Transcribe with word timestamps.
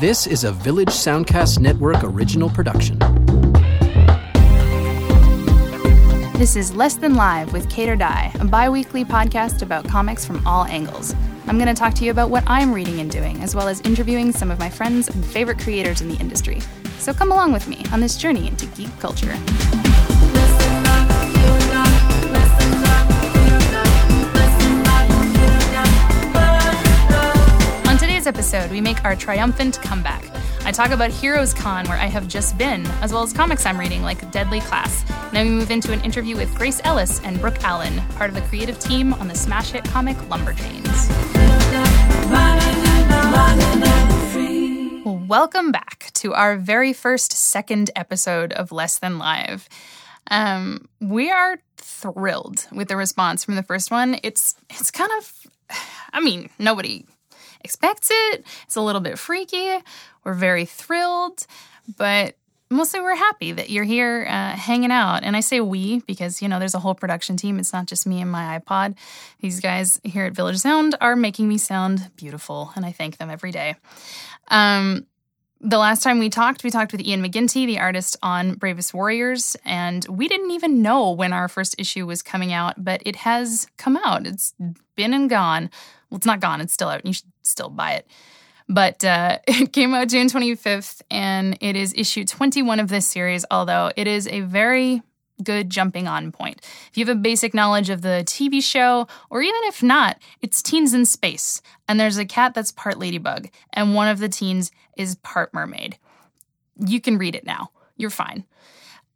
This 0.00 0.26
is 0.26 0.44
a 0.44 0.52
Village 0.52 0.88
Soundcast 0.88 1.58
Network 1.58 2.02
original 2.02 2.48
production. 2.48 2.98
This 6.38 6.56
is 6.56 6.74
Less 6.74 6.94
Than 6.94 7.16
Live 7.16 7.52
with 7.52 7.68
Kate 7.68 7.90
or 7.90 7.96
Die, 7.96 8.32
a 8.40 8.44
bi 8.46 8.70
weekly 8.70 9.04
podcast 9.04 9.60
about 9.60 9.86
comics 9.86 10.24
from 10.24 10.46
all 10.46 10.64
angles. 10.64 11.14
I'm 11.46 11.58
going 11.58 11.68
to 11.68 11.74
talk 11.74 11.92
to 11.96 12.04
you 12.06 12.10
about 12.10 12.30
what 12.30 12.44
I'm 12.46 12.72
reading 12.72 12.98
and 13.00 13.10
doing, 13.10 13.42
as 13.42 13.54
well 13.54 13.68
as 13.68 13.82
interviewing 13.82 14.32
some 14.32 14.50
of 14.50 14.58
my 14.58 14.70
friends 14.70 15.08
and 15.08 15.22
favorite 15.22 15.58
creators 15.58 16.00
in 16.00 16.08
the 16.08 16.16
industry. 16.16 16.62
So 16.98 17.12
come 17.12 17.30
along 17.30 17.52
with 17.52 17.68
me 17.68 17.84
on 17.92 18.00
this 18.00 18.16
journey 18.16 18.48
into 18.48 18.64
geek 18.68 18.98
culture. 19.00 19.36
Episode, 28.30 28.70
we 28.70 28.80
make 28.80 29.04
our 29.04 29.16
triumphant 29.16 29.82
comeback. 29.82 30.24
I 30.64 30.70
talk 30.70 30.92
about 30.92 31.10
Heroes 31.10 31.52
Con, 31.52 31.84
where 31.88 31.98
I 31.98 32.06
have 32.06 32.28
just 32.28 32.56
been, 32.56 32.86
as 33.02 33.12
well 33.12 33.24
as 33.24 33.32
comics 33.32 33.66
I'm 33.66 33.76
reading 33.76 34.02
like 34.02 34.30
Deadly 34.30 34.60
Class. 34.60 35.02
Then 35.32 35.48
we 35.48 35.52
move 35.56 35.72
into 35.72 35.92
an 35.92 36.00
interview 36.02 36.36
with 36.36 36.54
Grace 36.54 36.80
Ellis 36.84 37.20
and 37.24 37.40
Brooke 37.40 37.60
Allen, 37.64 38.00
part 38.14 38.30
of 38.30 38.36
the 38.36 38.42
creative 38.42 38.78
team 38.78 39.14
on 39.14 39.26
the 39.26 39.34
smash 39.34 39.72
hit 39.72 39.82
comic 39.82 40.16
Lumberjanes. 40.28 40.86
Welcome 45.28 45.72
back 45.72 46.12
to 46.14 46.32
our 46.32 46.56
very 46.56 46.92
first 46.92 47.32
second 47.32 47.90
episode 47.96 48.52
of 48.52 48.70
Less 48.70 49.00
Than 49.00 49.18
Live. 49.18 49.68
Um, 50.30 50.88
we 51.00 51.32
are 51.32 51.58
thrilled 51.78 52.68
with 52.70 52.86
the 52.86 52.96
response 52.96 53.44
from 53.44 53.56
the 53.56 53.64
first 53.64 53.90
one. 53.90 54.20
It's 54.22 54.54
it's 54.70 54.92
kind 54.92 55.10
of, 55.18 55.32
I 56.12 56.20
mean, 56.20 56.48
nobody 56.60 57.06
expects 57.62 58.10
it. 58.10 58.44
It's 58.64 58.76
a 58.76 58.80
little 58.80 59.00
bit 59.00 59.18
freaky. 59.18 59.78
We're 60.24 60.34
very 60.34 60.64
thrilled, 60.64 61.46
but 61.96 62.36
mostly 62.70 63.00
we're 63.00 63.16
happy 63.16 63.52
that 63.52 63.70
you're 63.70 63.84
here 63.84 64.26
uh, 64.28 64.50
hanging 64.50 64.92
out. 64.92 65.24
And 65.24 65.36
I 65.36 65.40
say 65.40 65.60
we 65.60 66.00
because, 66.00 66.40
you 66.40 66.48
know, 66.48 66.58
there's 66.58 66.74
a 66.74 66.78
whole 66.78 66.94
production 66.94 67.36
team. 67.36 67.58
It's 67.58 67.72
not 67.72 67.86
just 67.86 68.06
me 68.06 68.20
and 68.20 68.30
my 68.30 68.60
iPod. 68.60 68.96
These 69.40 69.60
guys 69.60 70.00
here 70.04 70.24
at 70.24 70.34
Village 70.34 70.58
Sound 70.58 70.96
are 71.00 71.16
making 71.16 71.48
me 71.48 71.58
sound 71.58 72.10
beautiful, 72.16 72.72
and 72.76 72.86
I 72.86 72.92
thank 72.92 73.18
them 73.18 73.30
every 73.30 73.50
day. 73.50 73.76
Um, 74.48 75.06
the 75.62 75.78
last 75.78 76.02
time 76.02 76.18
we 76.18 76.30
talked, 76.30 76.64
we 76.64 76.70
talked 76.70 76.92
with 76.92 77.02
Ian 77.02 77.22
McGinty, 77.22 77.66
the 77.66 77.80
artist 77.80 78.16
on 78.22 78.54
Bravest 78.54 78.94
Warriors, 78.94 79.56
and 79.64 80.06
we 80.08 80.26
didn't 80.26 80.52
even 80.52 80.80
know 80.80 81.10
when 81.10 81.34
our 81.34 81.48
first 81.48 81.74
issue 81.76 82.06
was 82.06 82.22
coming 82.22 82.52
out, 82.52 82.82
but 82.82 83.02
it 83.04 83.16
has 83.16 83.66
come 83.76 83.98
out. 83.98 84.26
It's 84.26 84.54
been 84.96 85.12
and 85.12 85.28
gone. 85.28 85.70
Well, 86.08 86.16
it's 86.16 86.26
not 86.26 86.40
gone, 86.40 86.62
it's 86.62 86.72
still 86.72 86.88
out, 86.88 87.04
you 87.04 87.12
should 87.12 87.29
still 87.50 87.68
buy 87.68 87.92
it. 87.92 88.06
But 88.68 89.04
uh, 89.04 89.38
it 89.46 89.72
came 89.72 89.92
out 89.94 90.08
June 90.08 90.28
25th, 90.28 91.02
and 91.10 91.58
it 91.60 91.76
is 91.76 91.92
issue 91.96 92.24
21 92.24 92.80
of 92.80 92.88
this 92.88 93.06
series, 93.06 93.44
although 93.50 93.90
it 93.96 94.06
is 94.06 94.26
a 94.28 94.40
very 94.40 95.02
good 95.42 95.70
jumping 95.70 96.06
on 96.06 96.32
point. 96.32 96.60
If 96.90 96.98
you 96.98 97.04
have 97.04 97.16
a 97.16 97.18
basic 97.18 97.54
knowledge 97.54 97.90
of 97.90 98.02
the 98.02 98.22
TV 98.26 98.62
show, 98.62 99.08
or 99.30 99.42
even 99.42 99.60
if 99.64 99.82
not, 99.82 100.18
it's 100.42 100.62
teens 100.62 100.94
in 100.94 101.04
space, 101.04 101.62
and 101.88 101.98
there's 101.98 102.18
a 102.18 102.24
cat 102.24 102.54
that's 102.54 102.72
part 102.72 102.98
ladybug, 102.98 103.48
and 103.72 103.94
one 103.94 104.08
of 104.08 104.18
the 104.18 104.28
teens 104.28 104.70
is 104.96 105.16
part 105.16 105.52
mermaid. 105.52 105.98
You 106.78 107.00
can 107.00 107.18
read 107.18 107.34
it 107.34 107.44
now. 107.44 107.70
You're 107.96 108.10
fine. 108.10 108.44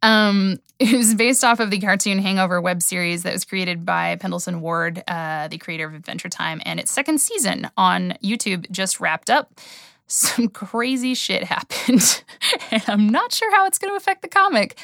Um, 0.05 0.59
it 0.79 0.95
was 0.95 1.15
based 1.15 1.43
off 1.43 1.59
of 1.59 1.71
the 1.71 1.79
cartoon 1.79 2.19
Hangover 2.19 2.61
web 2.61 2.81
series 2.81 3.23
that 3.23 3.33
was 3.33 3.43
created 3.43 3.85
by 3.85 4.15
Pendleton 4.17 4.61
Ward, 4.61 5.03
uh, 5.07 5.47
the 5.47 5.57
creator 5.57 5.87
of 5.87 5.93
Adventure 5.93 6.29
Time, 6.29 6.61
and 6.65 6.79
its 6.79 6.91
second 6.91 7.19
season 7.19 7.69
on 7.75 8.13
YouTube 8.23 8.69
just 8.71 8.99
wrapped 8.99 9.29
up. 9.29 9.59
Some 10.07 10.49
crazy 10.49 11.15
shit 11.15 11.43
happened, 11.43 12.23
and 12.71 12.83
I'm 12.87 13.09
not 13.09 13.33
sure 13.33 13.51
how 13.51 13.65
it's 13.65 13.79
going 13.79 13.91
to 13.91 13.97
affect 13.97 14.21
the 14.21 14.27
comic, 14.27 14.77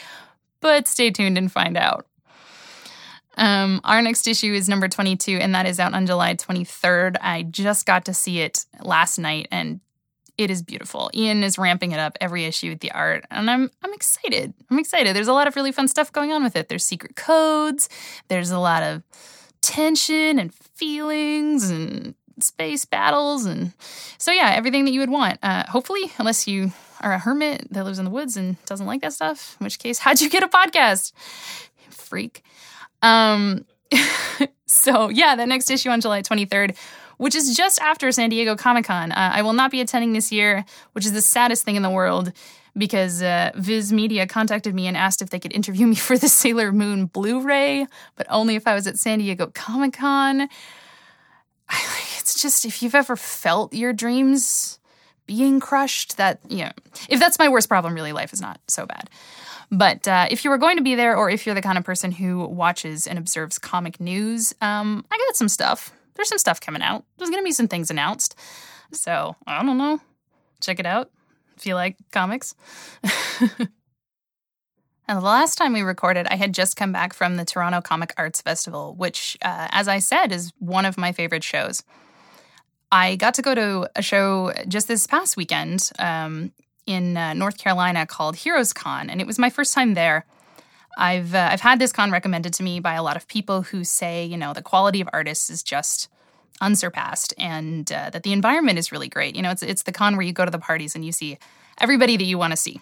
but 0.62 0.88
stay 0.88 1.12
tuned 1.12 1.38
and 1.38 1.52
find 1.52 1.78
out. 1.78 2.08
Um, 3.38 3.82
our 3.84 4.02
next 4.02 4.28
issue 4.28 4.52
is 4.52 4.68
number 4.68 4.88
22, 4.88 5.38
and 5.38 5.54
that 5.54 5.68
is 5.68 5.80
out 5.80 5.94
on 5.94 6.08
July 6.08 6.34
23rd. 6.34 7.18
I 7.22 7.44
just 7.44 7.86
got 7.86 8.06
to 8.06 8.16
see 8.16 8.40
it 8.40 8.66
last 8.82 9.20
night, 9.20 9.48
and 9.52 9.80
it 10.44 10.52
is 10.52 10.62
beautiful. 10.62 11.10
Ian 11.14 11.44
is 11.44 11.58
ramping 11.58 11.92
it 11.92 12.00
up 12.00 12.18
every 12.22 12.46
issue 12.46 12.70
with 12.70 12.80
the 12.80 12.92
art, 12.92 13.26
and 13.32 13.50
I'm 13.50 13.72
I'm 13.84 13.94
excited. 13.94 14.54
I'm 14.70 14.80
excited. 14.80 15.16
There's 15.16 15.28
a 15.28 15.34
lot 15.34 15.48
of 15.48 15.56
really 15.56 15.72
fun 15.72 15.88
stuff 15.88 16.12
going 16.12 16.32
on 16.32 16.44
with 16.44 16.56
it. 16.56 16.70
There's 16.70 16.86
secret 16.86 17.16
codes. 17.16 17.90
There's 18.28 18.52
a 18.52 18.60
lot 18.60 18.84
of 18.84 19.04
tension 19.62 20.40
and 20.40 20.54
feelings 20.54 21.70
and 21.70 22.16
space 22.40 22.86
battles, 22.86 23.46
and 23.46 23.74
so 24.18 24.32
yeah, 24.32 24.52
everything 24.56 24.86
that 24.86 24.92
you 24.92 25.00
would 25.00 25.10
want. 25.10 25.40
Uh, 25.44 25.66
hopefully, 25.68 26.12
unless 26.18 26.48
you 26.48 26.72
are 27.02 27.14
a 27.14 27.20
hermit 27.20 27.68
that 27.72 27.84
lives 27.84 28.00
in 28.00 28.06
the 28.06 28.12
woods 28.12 28.38
and 28.38 28.64
doesn't 28.66 28.88
like 28.88 29.02
that 29.02 29.14
stuff, 29.14 29.58
in 29.60 29.64
which 29.64 29.80
case, 29.80 30.00
how'd 30.00 30.22
you 30.22 30.30
get 30.30 30.44
a 30.44 30.48
podcast? 30.48 31.14
Freak. 31.90 32.44
Um, 33.02 33.66
so 34.66 35.10
yeah, 35.10 35.36
the 35.36 35.46
next 35.46 35.70
issue 35.70 35.90
on 35.90 36.02
July 36.02 36.22
23rd, 36.22 36.76
which 37.22 37.36
is 37.36 37.56
just 37.56 37.80
after 37.82 38.12
San 38.12 38.32
Diego 38.32 38.56
Comic 38.56 38.86
Con. 38.86 39.12
Uh, 39.12 39.32
I 39.32 39.44
will 39.44 39.54
not 39.54 39.70
be 39.70 39.80
attending 39.80 40.14
this 40.14 40.32
year, 40.32 40.66
which 40.94 41.06
is 41.06 41.12
the 41.12 41.22
saddest 41.22 41.64
thing 41.64 41.76
in 41.76 41.84
the 41.84 41.90
world 41.92 42.34
because 42.76 43.22
uh, 43.22 43.52
Viz 43.54 43.94
Media 43.94 44.26
contacted 44.26 44.74
me 44.74 44.88
and 44.88 44.98
asked 44.98 45.22
if 45.22 45.30
they 45.30 45.38
could 45.38 45.54
interview 45.54 45.86
me 45.86 45.94
for 46.08 46.18
the 46.18 46.28
Sailor 46.28 46.72
Moon 46.72 47.06
Blu-ray, 47.06 47.86
but 48.16 48.26
only 48.32 48.56
if 48.56 48.66
I 48.66 48.74
was 48.74 48.88
at 48.88 48.98
San 48.98 49.20
Diego 49.20 49.52
Comic 49.54 49.94
Con. 49.94 50.50
It's 52.18 52.42
just 52.42 52.66
if 52.66 52.82
you've 52.82 52.96
ever 52.96 53.16
felt 53.16 53.72
your 53.72 53.94
dreams 53.94 54.80
being 55.28 55.60
crushed, 55.60 56.18
that 56.18 56.40
you 56.50 56.66
know, 56.66 56.72
if 57.08 57.20
that's 57.20 57.38
my 57.38 57.50
worst 57.50 57.70
problem, 57.70 57.94
really, 57.94 58.14
life 58.14 58.34
is 58.34 58.42
not 58.42 58.60
so 58.68 58.88
bad. 58.88 59.12
But 59.72 60.08
uh, 60.08 60.26
if 60.32 60.44
you 60.44 60.50
were 60.50 60.58
going 60.58 60.78
to 60.78 60.84
be 60.84 60.96
there, 60.96 61.16
or 61.16 61.30
if 61.30 61.46
you're 61.46 61.56
the 61.56 61.62
kind 61.62 61.78
of 61.78 61.84
person 61.84 62.12
who 62.12 62.46
watches 62.48 63.06
and 63.06 63.20
observes 63.20 63.60
comic 63.60 64.00
news, 64.00 64.56
um, 64.60 65.06
I 65.12 65.18
got 65.18 65.36
some 65.36 65.50
stuff. 65.50 65.94
There's 66.16 66.30
some 66.30 66.38
stuff 66.38 66.60
coming 66.60 66.82
out. 66.82 67.06
There's 67.18 67.30
going 67.30 67.42
to 67.42 67.48
be 67.48 67.52
some 67.52 67.68
things 67.68 67.90
announced. 67.90 68.36
So 68.92 69.36
I 69.48 69.64
don't 69.64 69.78
know. 69.78 70.00
Check 70.60 70.80
it 70.80 70.86
out 70.86 71.10
if 71.62 71.66
you 71.66 71.76
like 71.76 71.96
comics. 72.12 72.56
and 73.40 73.70
the 75.08 75.22
last 75.22 75.58
time 75.58 75.74
we 75.74 75.82
recorded, 75.82 76.28
I 76.28 76.36
had 76.36 76.54
just 76.54 76.76
come 76.76 76.92
back 76.92 77.14
from 77.14 77.38
the 77.38 77.46
Toronto 77.46 77.82
Comic 77.82 78.14
Arts 78.18 78.42
Festival, 78.42 78.96
which, 78.96 79.38
uh, 79.42 79.68
as 79.72 79.88
I 79.88 80.00
said, 80.00 80.32
is 80.32 80.52
one 80.60 80.86
of 80.86 80.98
my 80.98 81.12
favorite 81.12 81.44
shows. 81.44 81.84
I 82.92 83.16
got 83.16 83.36
to 83.36 83.42
go 83.42 83.56
to 83.56 83.88
a 83.96 84.02
show 84.02 84.52
just 84.68 84.88
this 84.88 85.08
past 85.08 85.38
weekend 85.38 85.92
um, 86.00 86.52
in 86.86 87.16
uh, 87.16 87.34
North 87.34 87.58
Carolina 87.58 88.06
called 88.06 88.36
Heroes 88.38 88.74
Con, 88.74 89.10
and 89.10 89.22
it 89.22 89.28
was 89.28 89.40
my 89.40 89.50
first 89.50 89.74
time 89.74 89.94
there. 89.94 90.26
I've 90.98 91.34
uh, 91.34 91.50
I've 91.52 91.62
had 91.62 91.80
this 91.80 91.92
con 91.92 92.12
recommended 92.12 92.54
to 92.56 92.64
me 92.64 92.80
by 92.80 92.94
a 92.94 93.04
lot 93.04 93.16
of 93.16 93.28
people 93.28 93.64
who 93.64 93.84
say, 93.84 94.26
you 94.26 94.38
know, 94.38 94.54
the 94.54 94.62
quality 94.62 95.02
of 95.02 95.10
artists 95.14 95.50
is 95.50 95.64
just 95.64 96.10
unsurpassed, 96.60 97.34
and 97.38 97.92
uh, 97.92 98.10
that 98.12 98.24
the 98.24 98.34
environment 98.34 98.78
is 98.78 98.92
really 98.92 99.10
great. 99.10 99.36
You 99.36 99.42
know, 99.42 99.52
it's 99.52 99.64
it's 99.64 99.84
the 99.84 99.92
con 99.92 100.16
where 100.16 100.26
you 100.26 100.34
go 100.34 100.46
to 100.46 100.52
the 100.52 100.60
parties 100.60 100.96
and 100.96 101.06
you 101.06 101.12
see 101.12 101.38
everybody 101.80 102.18
that 102.18 102.26
you 102.26 102.38
want 102.38 102.52
to 102.52 102.58
see. 102.58 102.82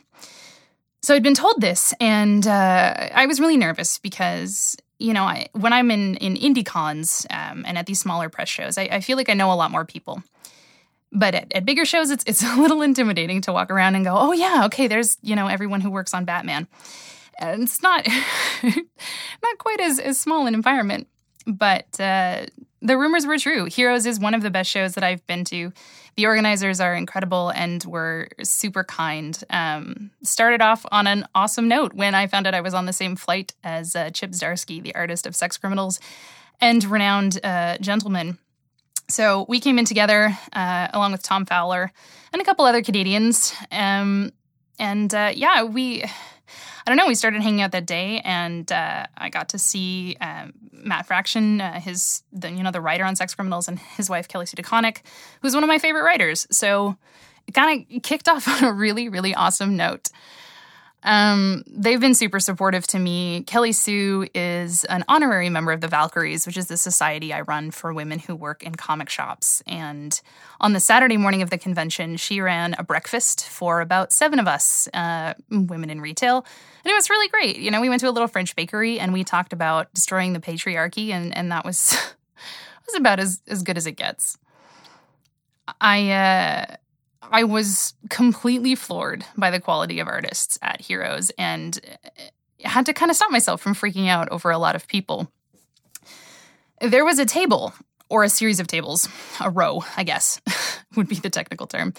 So 1.02 1.16
I'd 1.16 1.24
been 1.24 1.34
told 1.34 1.62
this, 1.62 1.94
and 2.00 2.46
uh, 2.46 3.10
I 3.14 3.26
was 3.26 3.40
really 3.40 3.58
nervous 3.58 4.00
because 4.00 4.76
you 5.00 5.14
know, 5.14 5.24
I, 5.24 5.48
when 5.54 5.74
I'm 5.74 5.90
in 5.92 6.16
in 6.18 6.36
indie 6.36 6.66
cons 6.66 7.26
um, 7.30 7.64
and 7.66 7.78
at 7.78 7.86
these 7.86 8.00
smaller 8.00 8.30
press 8.30 8.50
shows, 8.50 8.78
I, 8.78 8.84
I, 8.92 9.00
feel 9.00 9.16
like 9.16 9.30
I 9.30 9.34
know 9.34 9.52
a 9.52 9.56
lot 9.56 9.72
more 9.72 9.86
people. 9.86 10.22
But 11.12 11.34
at, 11.34 11.54
at 11.54 11.66
bigger 11.66 11.86
shows, 11.86 12.12
it's 12.12 12.24
it's 12.28 12.44
a 12.58 12.58
little 12.58 12.82
intimidating 12.82 13.42
to 13.42 13.54
walk 13.54 13.72
around 13.72 13.96
and 13.96 14.04
go, 14.04 14.14
oh 14.16 14.34
yeah, 14.34 14.64
okay, 14.66 14.88
there's 14.88 15.18
you 15.22 15.36
know 15.36 15.48
everyone 15.48 15.82
who 15.82 15.90
works 15.90 16.14
on 16.14 16.26
Batman, 16.26 16.68
and 17.40 17.64
it's 17.64 17.82
not 17.82 18.08
not 18.64 19.58
quite 19.58 19.80
as 19.80 20.00
as 20.00 20.20
small 20.20 20.46
an 20.46 20.54
environment. 20.54 21.08
But 21.48 22.00
uh, 22.00 22.46
the 22.82 22.98
rumors 22.98 23.26
were 23.26 23.38
true. 23.38 23.66
Heroes 23.66 24.06
is 24.06 24.20
one 24.20 24.34
of 24.34 24.42
the 24.42 24.52
best 24.52 24.70
shows 24.70 24.94
that 24.94 25.04
I've 25.04 25.26
been 25.26 25.44
to. 25.46 25.72
The 26.16 26.26
organizers 26.26 26.80
are 26.80 26.96
incredible 26.96 27.50
and 27.50 27.84
were 27.86 28.30
super 28.44 28.84
kind. 28.84 29.42
Um, 29.50 30.12
started 30.22 30.62
off 30.62 30.86
on 30.92 31.08
an 31.08 31.26
awesome 31.34 31.68
note 31.68 31.94
when 31.94 32.14
I 32.14 32.28
found 32.28 32.46
out 32.46 32.54
I 32.54 32.62
was 32.62 32.74
on 32.74 32.86
the 32.86 32.94
same 32.94 33.16
flight 33.16 33.54
as 33.64 33.96
uh, 33.96 34.12
Chip 34.12 34.32
Zdarsky, 34.32 34.84
the 34.84 34.96
artist 34.96 35.26
of 35.26 35.36
Sex 35.36 35.58
Criminals 35.58 36.00
and 36.62 36.84
Renowned 36.84 37.40
uh, 37.44 37.78
Gentleman. 37.80 38.38
So 39.08 39.46
we 39.50 39.60
came 39.60 39.80
in 39.80 39.86
together 39.86 40.38
uh, 40.54 40.90
along 40.94 41.14
with 41.14 41.24
Tom 41.24 41.46
Fowler 41.46 41.92
and 42.32 42.42
a 42.42 42.46
couple 42.46 42.66
other 42.66 42.84
Canadians. 42.84 43.54
Um, 43.72 44.32
and 44.78 45.14
uh, 45.14 45.32
yeah, 45.34 45.64
we 45.64 46.04
I 46.90 46.92
don't 46.92 46.98
know. 46.98 47.08
We 47.08 47.14
started 47.14 47.44
hanging 47.44 47.62
out 47.62 47.72
that 47.74 47.86
day, 47.86 48.20
and 48.26 48.72
uh, 48.72 49.06
I 49.16 49.30
got 49.30 49.50
to 49.50 49.60
see 49.60 50.18
um, 50.22 50.54
Matt 50.72 51.06
Fraction, 51.06 51.62
uh, 51.62 51.80
his 51.80 52.24
the, 52.34 52.50
you 52.50 52.64
know 52.64 52.72
the 52.72 52.82
writer 52.82 53.04
on 53.04 53.16
Sex 53.16 53.36
Criminals, 53.36 53.68
and 53.68 53.78
his 53.78 54.10
wife 54.10 54.28
Kelly 54.28 54.48
Sue 54.48 54.58
DeConnick, 54.58 55.04
who's 55.44 55.54
one 55.54 55.64
of 55.64 55.68
my 55.68 55.78
favorite 55.78 56.02
writers. 56.02 56.48
So 56.50 56.98
it 57.46 57.52
kind 57.52 57.86
of 57.94 58.02
kicked 58.02 58.28
off 58.28 58.48
on 58.64 58.64
a 58.64 58.74
really 58.74 59.08
really 59.08 59.36
awesome 59.36 59.78
note. 59.78 60.10
Um, 61.04 61.64
they've 61.66 62.00
been 62.00 62.14
super 62.14 62.40
supportive 62.40 62.86
to 62.88 63.00
me. 63.00 63.44
Kelly 63.44 63.72
Sue 63.72 64.28
is 64.36 64.84
an 64.86 65.06
honorary 65.08 65.50
member 65.50 65.72
of 65.72 65.80
the 65.80 65.88
Valkyries, 65.88 66.46
which 66.46 66.58
is 66.58 66.68
the 66.68 66.76
society 66.76 67.32
I 67.32 67.42
run 67.42 67.72
for 67.72 67.94
women 67.94 68.20
who 68.20 68.36
work 68.36 68.64
in 68.64 68.76
comic 68.76 69.10
shops. 69.10 69.64
And 69.66 70.20
on 70.60 70.74
the 70.74 70.80
Saturday 70.80 71.16
morning 71.16 71.42
of 71.42 71.50
the 71.50 71.58
convention, 71.58 72.18
she 72.18 72.42
ran 72.42 72.76
a 72.78 72.84
breakfast 72.84 73.48
for 73.48 73.80
about 73.80 74.12
seven 74.12 74.40
of 74.40 74.48
us, 74.48 74.90
uh, 74.94 75.36
women 75.50 75.90
in 75.90 76.02
retail. 76.02 76.46
And 76.84 76.92
it 76.92 76.96
was 76.96 77.10
really 77.10 77.30
great. 77.30 77.58
You 77.58 77.72
know, 77.72 77.80
we 77.80 77.90
went 77.90 78.02
to 78.02 78.10
a 78.10 78.12
little 78.12 78.28
French 78.28 78.56
bakery 78.56 79.00
and 79.00 79.14
we 79.14 79.24
talked 79.24 79.54
about 79.54 79.94
destroying 79.94 80.34
the 80.34 80.40
patriarchy, 80.40 81.10
and, 81.10 81.36
and 81.36 81.52
that 81.52 81.64
was, 81.64 81.96
was 82.86 82.96
about 82.96 83.20
as, 83.20 83.42
as 83.48 83.64
good 83.64 83.78
as 83.78 83.88
it 83.88 83.94
gets. 83.94 84.38
I, 85.80 86.12
uh, 86.12 86.76
I 87.22 87.44
was 87.44 87.94
completely 88.10 88.76
floored 88.76 89.26
by 89.38 89.52
the 89.52 89.60
quality 89.60 90.00
of 90.00 90.08
artists 90.08 90.58
at 90.62 90.82
Heroes 90.82 91.32
and 91.38 91.80
had 92.64 92.86
to 92.86 92.94
kind 92.94 93.12
of 93.12 93.18
stop 93.18 93.32
myself 93.32 93.62
from 93.62 93.76
freaking 93.76 94.08
out 94.08 94.30
over 94.30 94.50
a 94.52 94.58
lot 94.58 94.76
of 94.76 94.88
people. 94.88 95.32
There 96.82 97.06
was 97.06 97.20
a 97.20 97.26
table, 97.26 97.74
or 98.10 98.24
a 98.24 98.30
series 98.30 98.60
of 98.60 98.68
tables, 98.68 99.08
a 99.40 99.50
row, 99.50 99.84
I 99.98 100.04
guess, 100.04 100.42
would 100.96 101.08
be 101.08 101.16
the 101.16 101.30
technical 101.30 101.68
term, 101.68 101.94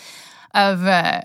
of, 0.54 0.84
uh, 0.84 1.22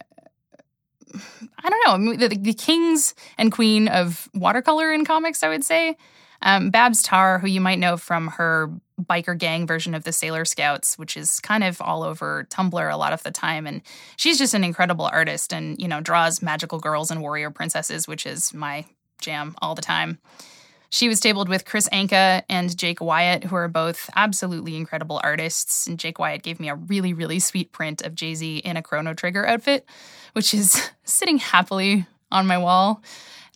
I 1.64 1.70
don't 1.70 2.06
know, 2.06 2.28
the, 2.28 2.36
the 2.36 2.54
kings 2.54 3.16
and 3.38 3.52
queen 3.52 3.88
of 3.88 4.30
watercolor 4.34 4.92
in 4.92 5.06
comics, 5.06 5.42
I 5.42 5.50
would 5.50 5.64
say. 5.64 5.98
Um, 6.42 6.70
Babs 6.70 7.02
Tarr, 7.02 7.40
who 7.40 7.48
you 7.48 7.62
might 7.62 7.80
know 7.80 7.98
from 7.98 8.28
her 8.28 8.70
biker 9.02 9.38
gang 9.38 9.68
version 9.68 9.94
of 9.94 10.04
the 10.04 10.12
Sailor 10.12 10.46
Scouts, 10.46 10.98
which 10.98 11.18
is 11.18 11.40
kind 11.40 11.64
of 11.64 11.82
all 11.82 12.04
over 12.04 12.48
Tumblr 12.50 12.94
a 12.94 12.98
lot 12.98 13.14
of 13.14 13.24
the 13.24 13.32
time. 13.32 13.68
And 13.68 13.82
she's 14.18 14.38
just 14.38 14.54
an 14.54 14.64
incredible 14.64 15.06
artist 15.06 15.54
and, 15.54 15.80
you 15.80 15.88
know, 15.88 16.02
draws 16.02 16.42
magical 16.42 16.80
girls 16.80 17.12
and 17.12 17.22
warrior 17.22 17.52
princesses, 17.52 18.08
which 18.08 18.26
is 18.26 18.54
my 18.54 18.86
jam 19.20 19.56
all 19.62 19.76
the 19.76 19.82
time. 19.82 20.20
She 20.90 21.10
was 21.10 21.20
tabled 21.20 21.50
with 21.50 21.66
Kris 21.66 21.90
Anka 21.90 22.44
and 22.48 22.78
Jake 22.78 23.02
Wyatt, 23.02 23.44
who 23.44 23.56
are 23.56 23.68
both 23.68 24.10
absolutely 24.16 24.78
incredible 24.78 25.20
artists. 25.24 25.88
And 25.88 26.00
Jake 26.00 26.20
Wyatt 26.20 26.44
gave 26.44 26.60
me 26.60 26.70
a 26.70 26.76
really, 26.76 27.14
really 27.14 27.40
sweet 27.40 27.72
print 27.74 28.02
of 28.02 28.16
Jay 28.16 28.34
Z 28.34 28.60
in 28.60 28.78
a 28.78 28.82
Chrono 28.82 29.14
Trigger 29.14 29.46
outfit, 29.46 29.86
which 30.34 30.54
is 30.54 30.90
sitting 31.04 31.38
happily 31.38 32.06
on 32.32 32.48
my 32.48 32.58
wall 32.58 33.02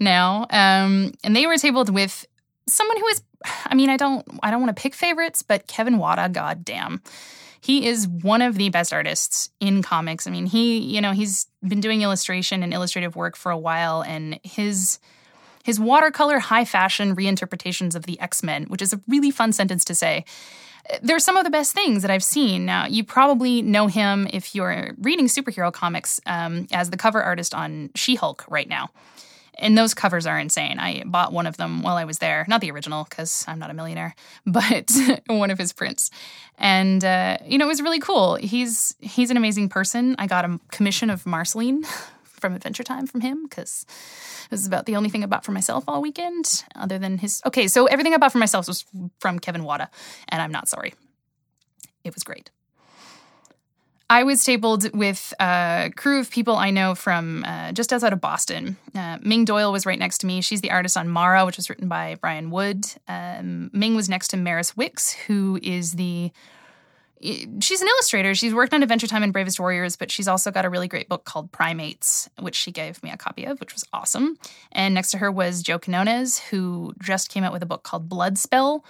now. 0.02 0.48
Um, 0.50 1.14
and 1.24 1.36
they 1.36 1.48
were 1.48 1.58
tabled 1.58 1.90
with 1.90 2.26
someone 2.68 2.98
who 2.98 3.08
is 3.08 3.22
I 3.66 3.76
mean, 3.76 3.90
I 3.90 3.98
don't 3.98 4.26
I 4.44 4.52
don't 4.52 4.62
want 4.62 4.76
to 4.76 4.82
pick 4.82 4.96
favorites, 4.96 5.42
but 5.42 5.68
Kevin 5.68 5.98
Wada, 5.98 6.30
goddamn. 6.30 7.02
He 7.62 7.88
is 7.88 8.08
one 8.08 8.42
of 8.42 8.56
the 8.56 8.70
best 8.70 8.94
artists 8.94 9.50
in 9.60 9.82
comics. 9.82 10.26
I 10.26 10.32
mean, 10.32 10.46
he, 10.46 10.80
you 10.80 11.02
know, 11.02 11.12
he's 11.12 11.48
been 11.62 11.82
doing 11.82 12.02
illustration 12.02 12.64
and 12.64 12.74
illustrative 12.74 13.18
work 13.18 13.36
for 13.36 13.52
a 13.52 13.58
while 13.58 14.02
and 14.02 14.40
his 14.44 15.00
his 15.64 15.80
watercolor 15.80 16.40
high 16.40 16.66
fashion 16.66 17.16
reinterpretations 17.16 17.96
of 17.96 18.04
the 18.04 18.20
X-Men, 18.20 18.66
which 18.66 18.82
is 18.82 18.94
a 18.94 19.02
really 19.08 19.30
fun 19.30 19.52
sentence 19.52 19.84
to 19.86 19.96
say. 19.96 20.24
They're 21.04 21.20
some 21.20 21.38
of 21.38 21.44
the 21.44 21.52
best 21.52 21.74
things 21.74 22.02
that 22.02 22.10
I've 22.10 22.24
seen. 22.24 22.66
Now, 22.66 22.88
you 22.88 23.04
probably 23.04 23.62
know 23.62 23.88
him 23.88 24.28
if 24.32 24.56
you're 24.56 24.96
reading 24.98 25.28
superhero 25.28 25.72
comics 25.72 26.20
um, 26.26 26.66
as 26.72 26.90
the 26.90 26.98
cover 26.98 27.22
artist 27.22 27.54
on 27.54 27.92
She 27.94 28.16
Hulk 28.16 28.46
right 28.50 28.68
now 28.68 28.90
and 29.60 29.78
those 29.78 29.94
covers 29.94 30.26
are 30.26 30.40
insane. 30.40 30.80
I 30.80 31.04
bought 31.06 31.32
one 31.32 31.46
of 31.46 31.58
them 31.58 31.84
while 31.84 31.98
I 31.98 32.06
was 32.06 32.18
there, 32.18 32.46
not 32.48 32.62
the 32.62 32.72
original 32.72 33.06
because 33.08 33.46
I'm 33.48 33.60
not 33.60 33.70
a 33.70 33.74
millionaire, 33.74 34.16
but 34.46 34.92
one 35.28 35.52
of 35.52 35.58
his 35.58 35.74
prints, 35.74 36.10
and 36.58 37.04
uh, 37.04 37.38
you 37.46 37.58
know 37.58 37.66
it 37.66 37.70
was 37.70 37.82
really 37.82 38.00
cool. 38.00 38.36
He's 38.36 38.96
he's 39.00 39.30
an 39.30 39.38
amazing 39.38 39.70
person. 39.70 40.16
I 40.18 40.28
got 40.28 40.46
a 40.46 40.60
commission 40.72 41.10
of 41.10 41.26
Marceline 41.26 41.84
from 42.24 42.56
Adventure 42.56 42.84
Time 42.84 43.06
from 43.06 43.22
him 43.22 43.44
because 43.44 43.86
it 44.46 44.52
was 44.52 44.66
about 44.66 44.86
the 44.86 44.96
only 44.96 45.10
thing 45.10 45.24
I 45.24 45.28
bought 45.28 45.46
for 45.46 45.52
myself 45.52 45.84
all 45.88 46.02
weekend, 46.02 46.64
other 46.76 46.98
than 46.98 47.20
his. 47.20 47.42
Okay, 47.46 47.68
so 47.68 47.86
everything 47.86 48.14
I 48.14 48.18
bought 48.18 48.32
for 48.32 48.40
myself 48.40 48.68
was 48.68 48.86
from 49.20 49.40
Kevin 49.40 49.64
Wada, 49.64 49.90
and 50.30 50.42
I'm 50.42 50.52
not 50.52 50.68
sorry. 50.68 50.94
It 52.04 52.16
was 52.16 52.24
great. 52.24 52.50
I 54.12 54.24
was 54.24 54.44
tabled 54.44 54.92
with 54.98 55.34
a 55.40 55.92
crew 55.96 56.20
of 56.20 56.32
people 56.32 56.56
I 56.56 56.72
know 56.72 56.96
from 56.96 57.46
uh, 57.46 57.74
just 57.74 57.94
outside 57.94 58.12
of 58.12 58.20
Boston. 58.20 58.76
Uh, 58.96 59.20
Ming 59.22 59.46
Doyle 59.46 59.72
was 59.72 59.86
right 59.86 60.00
next 60.00 60.20
to 60.20 60.28
me. 60.28 60.42
She's 60.42 60.62
the 60.62 60.72
artist 60.72 60.98
on 60.98 61.08
Mara, 61.08 61.46
which 61.46 61.58
was 61.58 61.70
written 61.70 61.88
by 61.88 62.16
Brian 62.20 62.50
Wood. 62.50 62.86
Um, 63.08 63.70
Ming 63.72 63.96
was 63.96 64.10
next 64.10 64.30
to 64.30 64.38
Maris 64.38 64.76
Wicks, 64.76 65.12
who 65.14 65.60
is 65.62 65.94
the 65.94 66.32
she's 67.22 67.82
an 67.82 67.88
illustrator. 67.88 68.34
She's 68.34 68.54
worked 68.54 68.74
on 68.74 68.82
Adventure 68.82 69.08
Time 69.08 69.24
and 69.24 69.34
Bravest 69.34 69.60
Warriors, 69.60 69.96
but 69.96 70.10
she's 70.10 70.28
also 70.28 70.52
got 70.52 70.66
a 70.66 70.70
really 70.70 70.88
great 70.88 71.10
book 71.10 71.26
called 71.26 71.52
Primates, 71.52 72.30
which 72.40 72.56
she 72.56 72.72
gave 72.72 73.04
me 73.04 73.12
a 73.12 73.18
copy 73.18 73.46
of, 73.46 73.60
which 73.60 73.74
was 73.74 73.84
awesome. 73.94 74.38
And 74.72 74.94
next 74.96 75.12
to 75.12 75.18
her 75.18 75.32
was 75.32 75.62
Joe 75.62 75.80
Quinones, 75.80 76.40
who 76.40 76.94
just 77.02 77.30
came 77.30 77.44
out 77.44 77.52
with 77.52 77.62
a 77.62 77.66
book 77.68 77.84
called 77.84 78.10
Blood 78.10 78.38
Spell, 78.38 78.86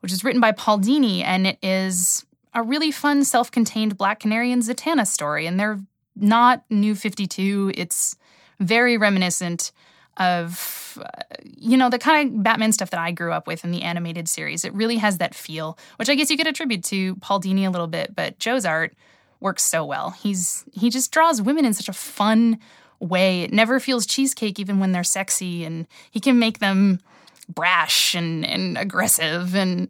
which 0.00 0.12
is 0.12 0.22
written 0.22 0.40
by 0.40 0.52
Paul 0.52 0.78
Dini, 0.78 1.22
and 1.22 1.46
it 1.46 1.58
is 1.62 2.24
a 2.54 2.62
really 2.62 2.90
fun 2.90 3.24
self-contained 3.24 3.96
Black 3.96 4.20
Canary 4.20 4.52
and 4.52 4.62
Zatanna 4.62 5.06
story, 5.06 5.46
and 5.46 5.58
they're 5.58 5.80
not 6.16 6.64
New 6.70 6.94
Fifty 6.94 7.26
Two. 7.26 7.72
It's 7.74 8.16
very 8.60 8.96
reminiscent 8.96 9.72
of 10.18 10.98
uh, 11.00 11.22
you 11.56 11.76
know 11.76 11.88
the 11.88 11.98
kind 11.98 12.36
of 12.36 12.42
Batman 12.42 12.72
stuff 12.72 12.90
that 12.90 13.00
I 13.00 13.12
grew 13.12 13.32
up 13.32 13.46
with 13.46 13.64
in 13.64 13.70
the 13.70 13.82
animated 13.82 14.28
series. 14.28 14.64
It 14.64 14.74
really 14.74 14.96
has 14.96 15.18
that 15.18 15.34
feel, 15.34 15.78
which 15.96 16.10
I 16.10 16.14
guess 16.14 16.30
you 16.30 16.36
could 16.36 16.46
attribute 16.46 16.84
to 16.84 17.16
Paul 17.16 17.40
Dini 17.40 17.66
a 17.66 17.70
little 17.70 17.86
bit, 17.86 18.14
but 18.14 18.38
Joe's 18.38 18.66
art 18.66 18.94
works 19.40 19.62
so 19.62 19.84
well. 19.84 20.10
He's 20.10 20.64
he 20.72 20.90
just 20.90 21.12
draws 21.12 21.40
women 21.40 21.64
in 21.64 21.74
such 21.74 21.88
a 21.88 21.94
fun 21.94 22.58
way. 23.00 23.42
It 23.42 23.52
never 23.52 23.80
feels 23.80 24.06
cheesecake 24.06 24.60
even 24.60 24.78
when 24.78 24.92
they're 24.92 25.02
sexy 25.02 25.64
and 25.64 25.86
he 26.10 26.20
can 26.20 26.38
make 26.38 26.58
them 26.58 27.00
brash 27.48 28.14
and 28.14 28.44
and 28.44 28.78
aggressive 28.78 29.56
and 29.56 29.88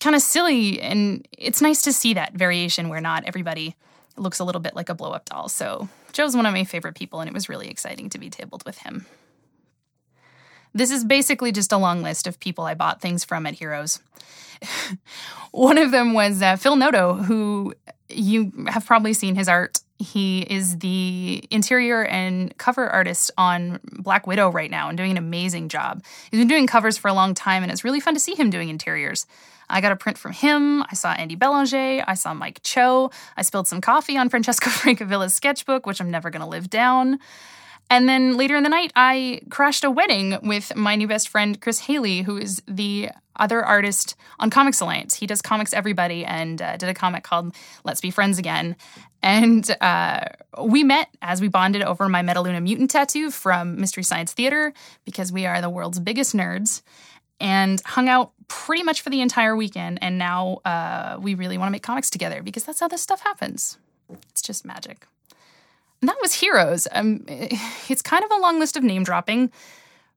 kind 0.00 0.16
of 0.16 0.22
silly. 0.22 0.80
And 0.80 1.26
it's 1.32 1.60
nice 1.60 1.82
to 1.82 1.92
see 1.92 2.14
that 2.14 2.34
variation 2.34 2.88
where 2.88 3.00
not 3.00 3.24
everybody 3.24 3.76
looks 4.16 4.38
a 4.38 4.44
little 4.44 4.60
bit 4.60 4.74
like 4.74 4.88
a 4.88 4.94
blow 4.94 5.12
up 5.12 5.26
doll. 5.26 5.48
So 5.48 5.88
Joe's 6.12 6.36
one 6.36 6.46
of 6.46 6.54
my 6.54 6.64
favorite 6.64 6.94
people, 6.94 7.20
and 7.20 7.28
it 7.28 7.34
was 7.34 7.48
really 7.48 7.68
exciting 7.68 8.08
to 8.10 8.18
be 8.18 8.30
tabled 8.30 8.64
with 8.64 8.78
him. 8.78 9.06
This 10.74 10.90
is 10.90 11.04
basically 11.04 11.52
just 11.52 11.72
a 11.72 11.78
long 11.78 12.02
list 12.02 12.26
of 12.26 12.38
people 12.38 12.64
I 12.64 12.74
bought 12.74 13.00
things 13.00 13.24
from 13.24 13.46
at 13.46 13.54
Heroes. 13.54 14.00
one 15.50 15.78
of 15.78 15.90
them 15.90 16.12
was 16.12 16.42
uh, 16.42 16.56
Phil 16.56 16.76
Noto, 16.76 17.14
who 17.14 17.74
you 18.08 18.52
have 18.68 18.84
probably 18.84 19.12
seen 19.12 19.36
his 19.36 19.48
art. 19.48 19.80
He 19.98 20.40
is 20.42 20.78
the 20.78 21.42
interior 21.50 22.04
and 22.04 22.56
cover 22.58 22.88
artist 22.88 23.30
on 23.38 23.80
Black 23.98 24.26
Widow 24.26 24.50
right 24.50 24.70
now 24.70 24.88
and 24.88 24.98
doing 24.98 25.10
an 25.10 25.16
amazing 25.16 25.68
job. 25.68 26.04
He's 26.30 26.40
been 26.40 26.48
doing 26.48 26.66
covers 26.66 26.98
for 26.98 27.08
a 27.08 27.14
long 27.14 27.34
time, 27.34 27.62
and 27.62 27.72
it's 27.72 27.82
really 27.82 28.00
fun 28.00 28.14
to 28.14 28.20
see 28.20 28.34
him 28.34 28.50
doing 28.50 28.68
interiors. 28.68 29.26
I 29.68 29.80
got 29.80 29.92
a 29.92 29.96
print 29.96 30.18
from 30.18 30.32
him. 30.32 30.82
I 30.82 30.94
saw 30.94 31.12
Andy 31.12 31.34
Belanger. 31.34 32.04
I 32.06 32.14
saw 32.14 32.34
Mike 32.34 32.60
Cho. 32.62 33.10
I 33.36 33.42
spilled 33.42 33.66
some 33.66 33.80
coffee 33.80 34.16
on 34.16 34.28
Francesco 34.28 34.70
Francavilla's 34.70 35.34
sketchbook, 35.34 35.86
which 35.86 36.00
I'm 36.00 36.10
never 36.10 36.30
going 36.30 36.42
to 36.42 36.48
live 36.48 36.70
down. 36.70 37.18
And 37.88 38.08
then 38.08 38.36
later 38.36 38.56
in 38.56 38.64
the 38.64 38.68
night, 38.68 38.92
I 38.96 39.40
crashed 39.48 39.84
a 39.84 39.90
wedding 39.90 40.38
with 40.42 40.74
my 40.74 40.96
new 40.96 41.06
best 41.06 41.28
friend, 41.28 41.60
Chris 41.60 41.80
Haley, 41.80 42.22
who 42.22 42.36
is 42.36 42.62
the 42.66 43.10
other 43.36 43.64
artist 43.64 44.16
on 44.38 44.50
Comics 44.50 44.80
Alliance. 44.80 45.14
He 45.14 45.26
does 45.26 45.42
Comics 45.42 45.72
Everybody 45.72 46.24
and 46.24 46.60
uh, 46.60 46.76
did 46.76 46.88
a 46.88 46.94
comic 46.94 47.22
called 47.22 47.54
Let's 47.84 48.00
Be 48.00 48.10
Friends 48.10 48.38
Again. 48.38 48.76
And 49.22 49.68
uh, 49.80 50.24
we 50.62 50.84
met 50.84 51.08
as 51.22 51.40
we 51.40 51.48
bonded 51.48 51.82
over 51.82 52.08
my 52.08 52.22
Metaluna 52.22 52.62
mutant 52.62 52.90
tattoo 52.90 53.30
from 53.30 53.80
Mystery 53.80 54.02
Science 54.02 54.32
Theater 54.32 54.72
because 55.04 55.32
we 55.32 55.46
are 55.46 55.60
the 55.60 55.70
world's 55.70 56.00
biggest 56.00 56.34
nerds 56.34 56.82
and 57.38 57.80
hung 57.84 58.08
out 58.08 58.32
pretty 58.48 58.82
much 58.82 59.02
for 59.02 59.10
the 59.10 59.20
entire 59.20 59.54
weekend. 59.54 59.98
And 60.02 60.18
now 60.18 60.60
uh, 60.64 61.18
we 61.20 61.34
really 61.34 61.58
want 61.58 61.68
to 61.68 61.72
make 61.72 61.82
comics 61.82 62.10
together 62.10 62.42
because 62.42 62.64
that's 62.64 62.80
how 62.80 62.88
this 62.88 63.02
stuff 63.02 63.20
happens. 63.20 63.78
It's 64.30 64.42
just 64.42 64.64
magic. 64.64 65.06
And 66.00 66.08
that 66.08 66.18
was 66.20 66.34
Heroes. 66.34 66.86
Um, 66.92 67.24
it's 67.28 68.02
kind 68.02 68.24
of 68.24 68.30
a 68.30 68.40
long 68.40 68.58
list 68.58 68.76
of 68.76 68.82
name 68.82 69.04
dropping, 69.04 69.50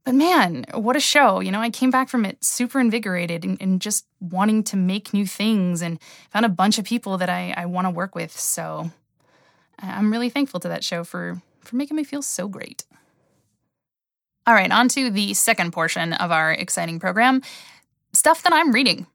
but 0.05 0.15
man, 0.15 0.65
what 0.73 0.95
a 0.95 0.99
show. 0.99 1.39
You 1.39 1.51
know, 1.51 1.61
I 1.61 1.69
came 1.69 1.91
back 1.91 2.09
from 2.09 2.25
it 2.25 2.43
super 2.43 2.79
invigorated 2.79 3.43
and, 3.43 3.61
and 3.61 3.81
just 3.81 4.05
wanting 4.19 4.63
to 4.65 4.77
make 4.77 5.13
new 5.13 5.25
things 5.25 5.81
and 5.81 5.99
found 6.31 6.45
a 6.45 6.49
bunch 6.49 6.79
of 6.79 6.85
people 6.85 7.17
that 7.17 7.29
I, 7.29 7.53
I 7.55 7.65
want 7.65 7.85
to 7.85 7.91
work 7.91 8.15
with. 8.15 8.37
So 8.37 8.91
I'm 9.77 10.11
really 10.11 10.29
thankful 10.29 10.59
to 10.61 10.67
that 10.69 10.83
show 10.83 11.03
for, 11.03 11.41
for 11.61 11.75
making 11.75 11.97
me 11.97 12.03
feel 12.03 12.21
so 12.21 12.47
great. 12.47 12.85
All 14.47 14.53
right, 14.53 14.71
on 14.71 14.87
to 14.89 15.11
the 15.11 15.33
second 15.35 15.73
portion 15.73 16.13
of 16.13 16.31
our 16.31 16.51
exciting 16.51 16.99
program 16.99 17.41
stuff 18.13 18.41
that 18.43 18.53
I'm 18.53 18.71
reading. 18.71 19.05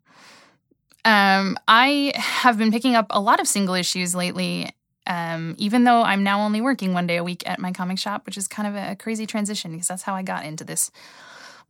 Um, 1.04 1.58
I 1.66 2.12
have 2.14 2.56
been 2.56 2.70
picking 2.70 2.94
up 2.94 3.06
a 3.10 3.20
lot 3.20 3.40
of 3.40 3.48
single 3.48 3.74
issues 3.74 4.14
lately, 4.14 4.70
um, 5.06 5.54
even 5.58 5.84
though 5.84 6.02
I'm 6.02 6.22
now 6.22 6.40
only 6.40 6.60
working 6.60 6.94
one 6.94 7.06
day 7.06 7.16
a 7.16 7.24
week 7.24 7.42
at 7.46 7.58
my 7.58 7.72
comic 7.72 7.98
shop, 7.98 8.26
which 8.26 8.36
is 8.36 8.48
kind 8.48 8.68
of 8.68 8.74
a 8.74 8.96
crazy 8.96 9.26
transition 9.26 9.72
because 9.72 9.88
that's 9.88 10.02
how 10.02 10.14
I 10.14 10.22
got 10.22 10.44
into 10.44 10.64
this 10.64 10.90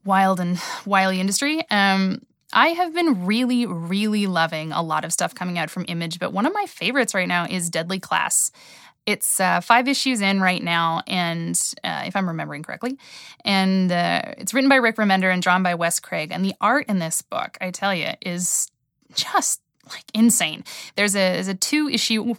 wild 0.04 0.40
and 0.40 0.60
wily 0.86 1.20
industry. 1.20 1.64
Um, 1.70 2.22
I 2.52 2.68
have 2.68 2.94
been 2.94 3.26
really, 3.26 3.66
really 3.66 4.26
loving 4.26 4.70
a 4.70 4.82
lot 4.82 5.04
of 5.04 5.12
stuff 5.12 5.34
coming 5.34 5.58
out 5.58 5.70
from 5.70 5.84
Image, 5.88 6.20
but 6.20 6.32
one 6.32 6.46
of 6.46 6.54
my 6.54 6.66
favorites 6.66 7.14
right 7.14 7.26
now 7.26 7.46
is 7.46 7.68
Deadly 7.68 7.98
Class. 7.98 8.52
It's 9.06 9.40
uh, 9.40 9.60
five 9.60 9.88
issues 9.88 10.20
in 10.20 10.40
right 10.40 10.62
now, 10.62 11.02
and 11.06 11.60
uh, 11.82 12.04
if 12.06 12.16
I'm 12.16 12.28
remembering 12.28 12.62
correctly, 12.62 12.96
and 13.44 13.90
uh, 13.92 14.22
it's 14.38 14.54
written 14.54 14.70
by 14.70 14.76
Rick 14.76 14.96
Remender 14.96 15.32
and 15.32 15.42
drawn 15.42 15.62
by 15.62 15.74
Wes 15.74 16.00
Craig. 16.00 16.30
And 16.32 16.44
the 16.44 16.54
art 16.60 16.86
in 16.88 17.00
this 17.00 17.20
book, 17.20 17.58
I 17.60 17.70
tell 17.70 17.94
you, 17.94 18.12
is 18.22 18.70
just 19.14 19.60
like 19.90 20.04
insane. 20.14 20.64
There's 20.96 21.14
a, 21.14 21.34
there's 21.34 21.48
a 21.48 21.54
two 21.54 21.88
issue 21.88 22.34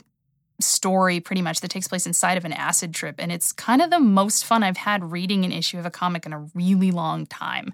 story 0.59 1.19
pretty 1.19 1.41
much 1.41 1.59
that 1.59 1.69
takes 1.69 1.87
place 1.87 2.05
inside 2.05 2.37
of 2.37 2.45
an 2.45 2.53
acid 2.53 2.93
trip 2.93 3.15
and 3.19 3.31
it's 3.31 3.51
kind 3.51 3.81
of 3.81 3.89
the 3.89 3.99
most 3.99 4.45
fun 4.45 4.63
I've 4.63 4.77
had 4.77 5.11
reading 5.11 5.43
an 5.43 5.51
issue 5.51 5.77
of 5.77 5.85
a 5.85 5.91
comic 5.91 6.25
in 6.25 6.33
a 6.33 6.47
really 6.53 6.91
long 6.91 7.25
time. 7.25 7.73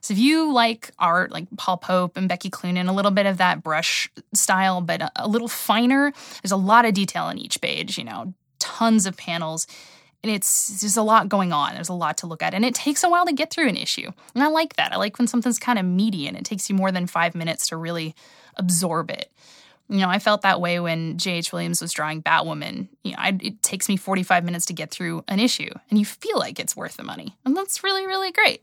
So 0.00 0.12
if 0.12 0.18
you 0.18 0.52
like 0.52 0.90
art 0.98 1.30
like 1.30 1.46
Paul 1.56 1.76
Pope 1.76 2.16
and 2.16 2.28
Becky 2.28 2.50
Cloonan, 2.50 2.88
a 2.88 2.92
little 2.92 3.10
bit 3.10 3.26
of 3.26 3.38
that 3.38 3.62
brush 3.62 4.10
style 4.32 4.80
but 4.80 5.12
a, 5.16 5.28
little 5.28 5.48
finer, 5.48 6.12
there's 6.42 6.52
a 6.52 6.56
lot 6.56 6.84
of 6.84 6.94
detail 6.94 7.28
in 7.28 7.38
each 7.38 7.60
page, 7.60 7.98
you 7.98 8.04
know, 8.04 8.32
tons 8.58 9.06
of 9.06 9.16
panels. 9.16 9.66
And 10.22 10.32
it's 10.32 10.80
there's 10.80 10.96
a 10.96 11.02
lot 11.02 11.28
going 11.28 11.52
on. 11.52 11.74
There's 11.74 11.88
a 11.88 11.94
lot 11.94 12.18
to 12.18 12.26
look 12.26 12.42
at. 12.42 12.52
And 12.52 12.64
it 12.64 12.74
takes 12.74 13.04
a 13.04 13.08
while 13.08 13.26
to 13.26 13.32
get 13.32 13.52
through 13.52 13.68
an 13.68 13.76
issue. 13.76 14.10
And 14.34 14.42
I 14.42 14.48
like 14.48 14.74
that. 14.76 14.92
I 14.92 14.96
like 14.96 15.18
when 15.18 15.28
something's 15.28 15.58
kind 15.58 15.78
of 15.78 15.84
meaty 15.84 16.26
and 16.26 16.36
it 16.36 16.44
takes 16.44 16.68
you 16.68 16.74
more 16.74 16.90
than 16.90 17.06
five 17.06 17.34
minutes 17.34 17.68
to 17.68 17.76
really 17.76 18.14
absorb 18.56 19.10
it. 19.10 19.30
You 19.88 19.98
know, 19.98 20.08
I 20.08 20.18
felt 20.18 20.42
that 20.42 20.60
way 20.60 20.80
when 20.80 21.16
J.H. 21.16 21.52
Williams 21.52 21.80
was 21.80 21.92
drawing 21.92 22.22
Batwoman. 22.22 22.88
You 23.04 23.12
know, 23.12 23.18
I, 23.18 23.38
it 23.40 23.62
takes 23.62 23.88
me 23.88 23.96
45 23.96 24.44
minutes 24.44 24.66
to 24.66 24.74
get 24.74 24.90
through 24.90 25.24
an 25.28 25.40
issue, 25.40 25.70
and 25.88 25.98
you 25.98 26.04
feel 26.04 26.38
like 26.38 26.60
it's 26.60 26.76
worth 26.76 26.96
the 26.96 27.04
money. 27.04 27.36
And 27.44 27.56
that's 27.56 27.82
really, 27.82 28.06
really 28.06 28.30
great. 28.32 28.62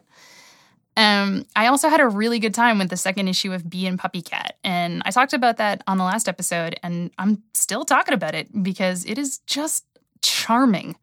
Um, 0.97 1.45
I 1.55 1.67
also 1.67 1.89
had 1.89 1.99
a 1.99 2.07
really 2.07 2.39
good 2.39 2.53
time 2.53 2.79
with 2.79 2.89
the 2.89 2.97
second 2.97 3.27
issue 3.27 3.51
of 3.51 3.69
Bee 3.69 3.85
and 3.85 3.99
Puppy 3.99 4.21
Cat. 4.21 4.55
And 4.63 5.01
I 5.05 5.11
talked 5.11 5.33
about 5.33 5.57
that 5.57 5.83
on 5.87 5.97
the 5.97 6.03
last 6.05 6.29
episode, 6.29 6.79
and 6.83 7.11
I'm 7.17 7.43
still 7.53 7.83
talking 7.85 8.13
about 8.13 8.35
it 8.35 8.47
because 8.63 9.03
it 9.05 9.17
is 9.17 9.39
just 9.39 9.85
charming. 10.21 10.95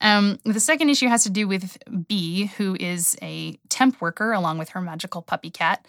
Um, 0.00 0.38
the 0.44 0.60
second 0.60 0.90
issue 0.90 1.08
has 1.08 1.24
to 1.24 1.30
do 1.30 1.48
with 1.48 1.76
Bee, 2.06 2.46
who 2.46 2.76
is 2.78 3.16
a 3.20 3.58
temp 3.68 4.00
worker 4.00 4.32
along 4.32 4.58
with 4.58 4.70
her 4.70 4.80
magical 4.80 5.22
puppy 5.22 5.50
cat 5.50 5.84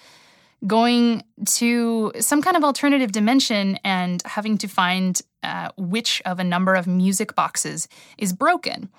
going 0.68 1.24
to 1.46 2.12
some 2.20 2.42
kind 2.42 2.58
of 2.58 2.64
alternative 2.64 3.12
dimension 3.12 3.80
and 3.84 4.22
having 4.24 4.58
to 4.58 4.68
find 4.68 5.22
uh, 5.44 5.70
which 5.78 6.22
of 6.26 6.40
a 6.40 6.44
number 6.44 6.76
of 6.76 6.88
music 6.88 7.36
boxes 7.36 7.88
is 8.18 8.34
broken. 8.34 8.90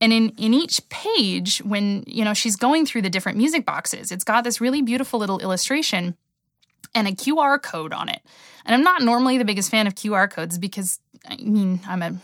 And 0.00 0.12
in, 0.12 0.30
in 0.30 0.54
each 0.54 0.80
page, 0.88 1.58
when 1.58 2.04
you 2.06 2.24
know 2.24 2.34
she's 2.34 2.56
going 2.56 2.86
through 2.86 3.02
the 3.02 3.10
different 3.10 3.38
music 3.38 3.66
boxes, 3.66 4.10
it's 4.10 4.24
got 4.24 4.44
this 4.44 4.60
really 4.60 4.82
beautiful 4.82 5.20
little 5.20 5.38
illustration 5.38 6.16
and 6.94 7.06
a 7.06 7.12
QR 7.12 7.62
code 7.62 7.92
on 7.92 8.08
it. 8.08 8.20
And 8.64 8.74
I'm 8.74 8.82
not 8.82 9.02
normally 9.02 9.38
the 9.38 9.44
biggest 9.44 9.70
fan 9.70 9.86
of 9.86 9.94
QR 9.94 10.30
codes 10.30 10.58
because 10.58 10.98
I 11.28 11.36
mean 11.36 11.80
I'm 11.86 12.02
a 12.02 12.16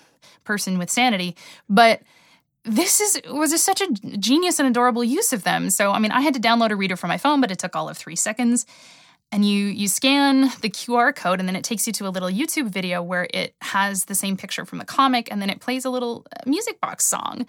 person 0.45 0.79
with 0.79 0.91
sanity, 0.91 1.37
but 1.69 2.01
this 2.67 3.01
is 3.01 3.21
was 3.31 3.63
such 3.63 3.81
a 3.81 3.89
genius 4.19 4.59
and 4.59 4.69
adorable 4.69 5.05
use 5.05 5.33
of 5.33 5.45
them. 5.45 5.71
So 5.71 5.93
I 5.93 5.99
mean, 5.99 6.11
I 6.11 6.21
had 6.21 6.35
to 6.35 6.41
download 6.41 6.71
a 6.71 6.77
reader 6.77 6.97
for 6.97 7.07
my 7.07 7.17
phone, 7.17 7.41
but 7.41 7.51
it 7.51 7.59
took 7.59 7.77
all 7.77 7.89
of 7.89 7.97
three 7.97 8.17
seconds. 8.17 8.67
And 9.33 9.45
you 9.45 9.67
you 9.67 9.89
scan 9.89 10.53
the 10.61 10.71
QR 10.71 11.15
code, 11.15 11.41
and 11.41 11.49
then 11.49 11.57
it 11.57 11.65
takes 11.65 11.87
you 11.87 11.93
to 11.95 12.07
a 12.07 12.11
little 12.11 12.29
YouTube 12.29 12.69
video 12.71 13.03
where 13.03 13.27
it 13.33 13.55
has 13.61 14.05
the 14.05 14.15
same 14.15 14.37
picture 14.37 14.65
from 14.65 14.79
the 14.79 14.85
comic, 14.85 15.29
and 15.31 15.41
then 15.43 15.51
it 15.51 15.61
plays 15.61 15.85
a 15.85 15.91
little 15.91 16.25
uh, 16.33 16.49
music 16.49 16.81
box 16.81 17.07
song. 17.07 17.47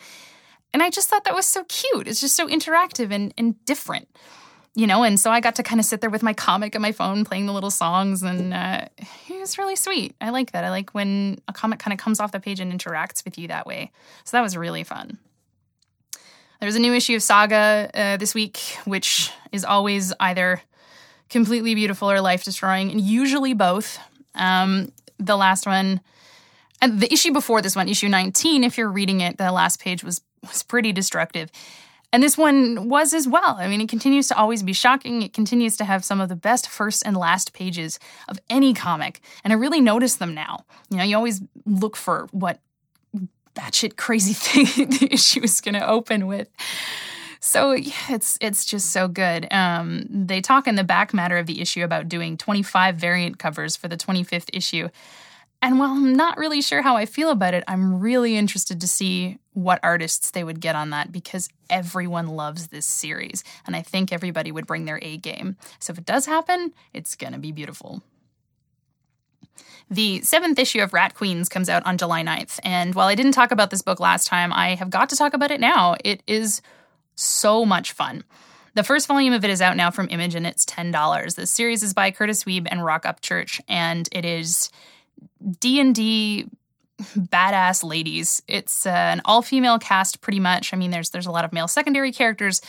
And 0.73 0.83
I 0.83 0.89
just 0.89 1.09
thought 1.09 1.23
that 1.23 1.35
was 1.35 1.45
so 1.45 1.63
cute. 1.65 2.07
It's 2.07 2.19
just 2.19 2.35
so 2.35 2.47
interactive 2.47 3.11
and, 3.11 3.33
and 3.37 3.63
different 3.65 4.09
you 4.77 4.85
know, 4.85 5.03
and 5.03 5.19
so 5.19 5.31
I 5.31 5.39
got 5.39 5.55
to 5.55 5.63
kind 5.63 5.79
of 5.79 5.87
sit 5.87 6.01
there 6.01 6.09
with 6.11 6.21
my 6.21 6.33
comic 6.33 6.75
and 6.75 6.83
my 6.83 6.91
phone 6.91 7.25
playing 7.25 7.47
the 7.47 7.51
little 7.51 7.71
songs, 7.71 8.21
and 8.21 8.53
uh, 8.53 8.85
it 9.27 9.39
was 9.39 9.57
really 9.57 9.75
sweet. 9.75 10.13
I 10.21 10.29
like 10.29 10.51
that. 10.51 10.63
I 10.63 10.69
like 10.69 10.91
when 10.91 11.39
a 11.47 11.51
comic 11.51 11.79
kind 11.79 11.93
of 11.93 11.99
comes 11.99 12.19
off 12.19 12.31
the 12.31 12.39
page 12.39 12.59
and 12.59 12.71
interacts 12.71 13.25
with 13.25 13.39
you 13.39 13.47
that 13.47 13.65
way. 13.65 13.91
So 14.23 14.37
that 14.37 14.41
was 14.41 14.55
really 14.55 14.83
fun. 14.83 15.17
There 16.59 16.67
was 16.67 16.75
a 16.75 16.79
new 16.79 16.93
issue 16.93 17.15
of 17.15 17.23
Saga 17.23 17.89
uh, 17.91 18.17
this 18.17 18.35
week, 18.35 18.59
which 18.85 19.31
is 19.51 19.65
always 19.65 20.13
either 20.19 20.61
completely 21.31 21.73
beautiful 21.73 22.11
or 22.11 22.21
life 22.21 22.43
destroying, 22.43 22.91
and 22.91 23.01
usually 23.01 23.55
both. 23.55 23.97
Um, 24.35 24.91
the 25.17 25.37
last 25.37 25.65
one, 25.65 26.01
and 26.83 27.01
the 27.01 27.11
issue 27.11 27.33
before 27.33 27.63
this 27.63 27.75
one, 27.75 27.89
issue 27.89 28.09
19, 28.09 28.63
if 28.63 28.77
you're 28.77 28.91
reading 28.91 29.21
it, 29.21 29.39
the 29.39 29.51
last 29.51 29.79
page 29.79 30.03
was 30.03 30.21
was 30.43 30.61
pretty 30.61 30.91
destructive. 30.91 31.49
And 32.13 32.23
this 32.23 32.37
one 32.37 32.87
was 32.87 33.13
as 33.13 33.27
well. 33.27 33.57
I 33.59 33.67
mean, 33.67 33.81
it 33.81 33.89
continues 33.89 34.29
to 34.29 34.37
always 34.37 34.63
be 34.63 34.73
shocking. 34.73 35.21
It 35.21 35.33
continues 35.33 35.75
to 35.77 35.85
have 35.85 36.05
some 36.05 36.21
of 36.21 36.29
the 36.29 36.35
best 36.35 36.69
first 36.69 37.03
and 37.05 37.17
last 37.17 37.53
pages 37.53 37.99
of 38.29 38.39
any 38.49 38.73
comic. 38.73 39.19
And 39.43 39.51
I 39.51 39.57
really 39.57 39.81
notice 39.81 40.15
them 40.15 40.33
now. 40.33 40.65
You 40.89 40.97
know, 40.97 41.03
you 41.03 41.15
always 41.17 41.41
look 41.65 41.97
for 41.97 42.27
what 42.31 42.59
batshit 43.55 43.97
crazy 43.97 44.33
thing 44.65 44.89
the 44.89 45.09
issue 45.11 45.43
is 45.43 45.59
going 45.59 45.75
to 45.75 45.87
open 45.87 46.27
with. 46.27 46.49
So 47.39 47.73
yeah, 47.73 47.93
it's 48.09 48.37
it's 48.41 48.65
just 48.65 48.89
so 48.91 49.07
good. 49.07 49.47
Um, 49.51 50.05
they 50.09 50.41
talk 50.41 50.67
in 50.67 50.75
the 50.75 50.83
back 50.83 51.13
matter 51.13 51.37
of 51.37 51.45
the 51.45 51.61
issue 51.61 51.83
about 51.83 52.09
doing 52.09 52.37
25 52.37 52.95
variant 52.95 53.37
covers 53.37 53.75
for 53.75 53.87
the 53.87 53.97
25th 53.97 54.49
issue. 54.53 54.89
And 55.67 55.79
while 55.79 55.89
I'm 55.89 56.13
not 56.13 56.37
really 56.37 56.61
sure 56.61 56.81
how 56.81 56.95
I 56.95 57.05
feel 57.05 57.29
about 57.29 57.53
it, 57.53 57.65
I'm 57.67 57.99
really 57.99 58.37
interested 58.37 58.79
to 58.79 58.87
see 58.87 59.37
what 59.51 59.81
artists 59.83 60.31
they 60.31 60.45
would 60.45 60.61
get 60.61 60.77
on 60.77 60.91
that 60.91 61.11
because 61.11 61.49
everyone 61.69 62.27
loves 62.27 62.67
this 62.67 62.85
series. 62.85 63.43
And 63.65 63.75
I 63.75 63.81
think 63.81 64.13
everybody 64.13 64.49
would 64.49 64.65
bring 64.65 64.85
their 64.85 64.97
A 65.01 65.17
game. 65.17 65.57
So 65.79 65.91
if 65.91 65.99
it 65.99 66.05
does 66.05 66.25
happen, 66.25 66.73
it's 66.93 67.17
going 67.17 67.33
to 67.33 67.37
be 67.37 67.51
beautiful. 67.51 68.01
The 69.89 70.21
seventh 70.21 70.57
issue 70.57 70.79
of 70.79 70.93
Rat 70.93 71.15
Queens 71.15 71.49
comes 71.49 71.67
out 71.67 71.85
on 71.85 71.97
July 71.97 72.23
9th. 72.23 72.61
And 72.63 72.95
while 72.95 73.09
I 73.09 73.15
didn't 73.15 73.33
talk 73.33 73.51
about 73.51 73.69
this 73.69 73.81
book 73.81 73.99
last 73.99 74.25
time, 74.27 74.53
I 74.53 74.75
have 74.75 74.89
got 74.89 75.09
to 75.09 75.17
talk 75.17 75.33
about 75.33 75.51
it 75.51 75.59
now. 75.59 75.97
It 76.01 76.23
is 76.27 76.61
so 77.15 77.65
much 77.65 77.91
fun. 77.91 78.23
The 78.75 78.83
first 78.83 79.05
volume 79.05 79.33
of 79.33 79.43
it 79.43 79.49
is 79.49 79.61
out 79.61 79.75
now 79.75 79.91
from 79.91 80.07
Image 80.11 80.33
and 80.33 80.47
it's 80.47 80.63
$10. 80.63 81.35
The 81.35 81.45
series 81.45 81.83
is 81.83 81.93
by 81.93 82.11
Kurtis 82.11 82.45
Wiebe 82.45 82.69
and 82.71 82.85
Roc 82.85 83.03
Upchurch, 83.03 83.59
and 83.67 84.07
it 84.13 84.23
is 84.23 84.71
D&D 85.59 86.49
badass 86.99 87.83
ladies. 87.83 88.41
It's 88.47 88.85
uh, 88.85 88.89
an 88.89 89.21
all-female 89.25 89.79
cast 89.79 90.21
pretty 90.21 90.39
much. 90.39 90.73
I 90.73 90.77
mean 90.77 90.91
there's 90.91 91.11
there's 91.11 91.27
a 91.27 91.31
lot 91.31 91.45
of 91.45 91.53
male 91.53 91.67
secondary 91.67 92.11
characters, 92.11 92.61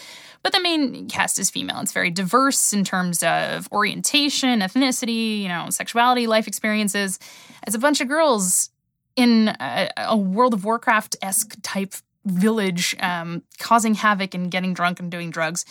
but 0.42 0.52
the 0.52 0.60
main 0.60 1.08
cast 1.08 1.38
is 1.38 1.50
female. 1.50 1.80
It's 1.80 1.92
very 1.92 2.10
diverse 2.10 2.72
in 2.72 2.84
terms 2.84 3.22
of 3.22 3.70
orientation, 3.72 4.60
ethnicity, 4.60 5.40
you 5.40 5.48
know, 5.48 5.70
sexuality, 5.70 6.26
life 6.26 6.46
experiences. 6.46 7.18
It's 7.66 7.74
a 7.74 7.78
bunch 7.78 8.00
of 8.00 8.08
girls 8.08 8.70
in 9.16 9.48
a, 9.60 9.88
a 9.96 10.16
World 10.16 10.54
of 10.54 10.64
Warcraft-esque 10.64 11.56
type 11.62 11.94
village 12.24 12.94
um, 13.00 13.42
causing 13.58 13.94
havoc 13.94 14.34
and 14.34 14.50
getting 14.50 14.74
drunk 14.74 15.00
and 15.00 15.10
doing 15.10 15.30
drugs. 15.30 15.64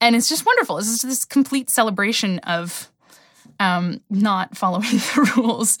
And 0.00 0.14
it's 0.16 0.28
just 0.28 0.44
wonderful. 0.44 0.78
It's 0.78 0.88
just 0.88 1.02
this 1.06 1.24
complete 1.24 1.70
celebration 1.70 2.40
of 2.40 2.90
um, 3.60 4.00
not 4.10 4.56
following 4.56 4.82
the 4.90 5.32
rules. 5.36 5.78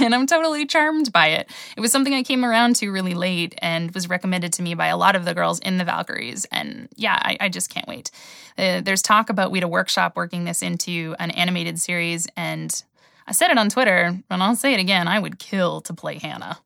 And 0.00 0.14
I'm 0.14 0.26
totally 0.26 0.66
charmed 0.66 1.12
by 1.12 1.28
it. 1.28 1.50
It 1.76 1.80
was 1.80 1.92
something 1.92 2.14
I 2.14 2.22
came 2.22 2.44
around 2.44 2.76
to 2.76 2.90
really 2.90 3.14
late 3.14 3.54
and 3.58 3.90
was 3.92 4.08
recommended 4.08 4.52
to 4.54 4.62
me 4.62 4.74
by 4.74 4.86
a 4.88 4.96
lot 4.96 5.16
of 5.16 5.24
the 5.24 5.34
girls 5.34 5.58
in 5.60 5.78
the 5.78 5.84
Valkyries. 5.84 6.44
And 6.52 6.88
yeah, 6.96 7.18
I, 7.20 7.36
I 7.40 7.48
just 7.48 7.70
can't 7.70 7.88
wait. 7.88 8.10
Uh, 8.56 8.80
there's 8.80 9.02
talk 9.02 9.30
about 9.30 9.52
Weta 9.52 9.68
Workshop 9.68 10.16
working 10.16 10.44
this 10.44 10.62
into 10.62 11.14
an 11.18 11.30
animated 11.30 11.80
series. 11.80 12.26
And 12.36 12.82
I 13.26 13.32
said 13.32 13.50
it 13.50 13.58
on 13.58 13.68
Twitter, 13.68 14.18
and 14.30 14.42
I'll 14.42 14.56
say 14.56 14.74
it 14.74 14.80
again 14.80 15.08
I 15.08 15.18
would 15.18 15.38
kill 15.38 15.80
to 15.82 15.94
play 15.94 16.18
Hannah. 16.18 16.58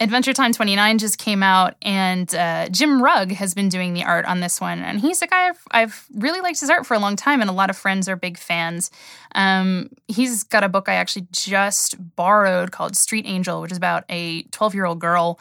Adventure 0.00 0.32
Time 0.32 0.52
29 0.52 0.98
just 0.98 1.18
came 1.18 1.42
out, 1.42 1.74
and 1.82 2.32
uh, 2.32 2.68
Jim 2.68 3.02
Rugg 3.02 3.32
has 3.32 3.52
been 3.52 3.68
doing 3.68 3.94
the 3.94 4.04
art 4.04 4.26
on 4.26 4.38
this 4.38 4.60
one. 4.60 4.78
And 4.78 5.00
he's 5.00 5.22
a 5.22 5.26
guy 5.26 5.48
I've, 5.48 5.62
I've, 5.72 6.06
really 6.14 6.40
liked 6.40 6.60
his 6.60 6.70
art 6.70 6.86
for 6.86 6.94
a 6.94 7.00
long 7.00 7.16
time, 7.16 7.40
and 7.40 7.50
a 7.50 7.52
lot 7.52 7.68
of 7.68 7.76
friends 7.76 8.08
are 8.08 8.14
big 8.14 8.38
fans. 8.38 8.92
Um, 9.34 9.90
he's 10.06 10.44
got 10.44 10.62
a 10.62 10.68
book 10.68 10.88
I 10.88 10.94
actually 10.94 11.26
just 11.32 11.96
borrowed 12.14 12.70
called 12.70 12.96
Street 12.96 13.26
Angel, 13.26 13.60
which 13.60 13.72
is 13.72 13.76
about 13.76 14.04
a 14.08 14.42
12 14.42 14.74
year 14.74 14.84
old 14.84 15.00
girl, 15.00 15.40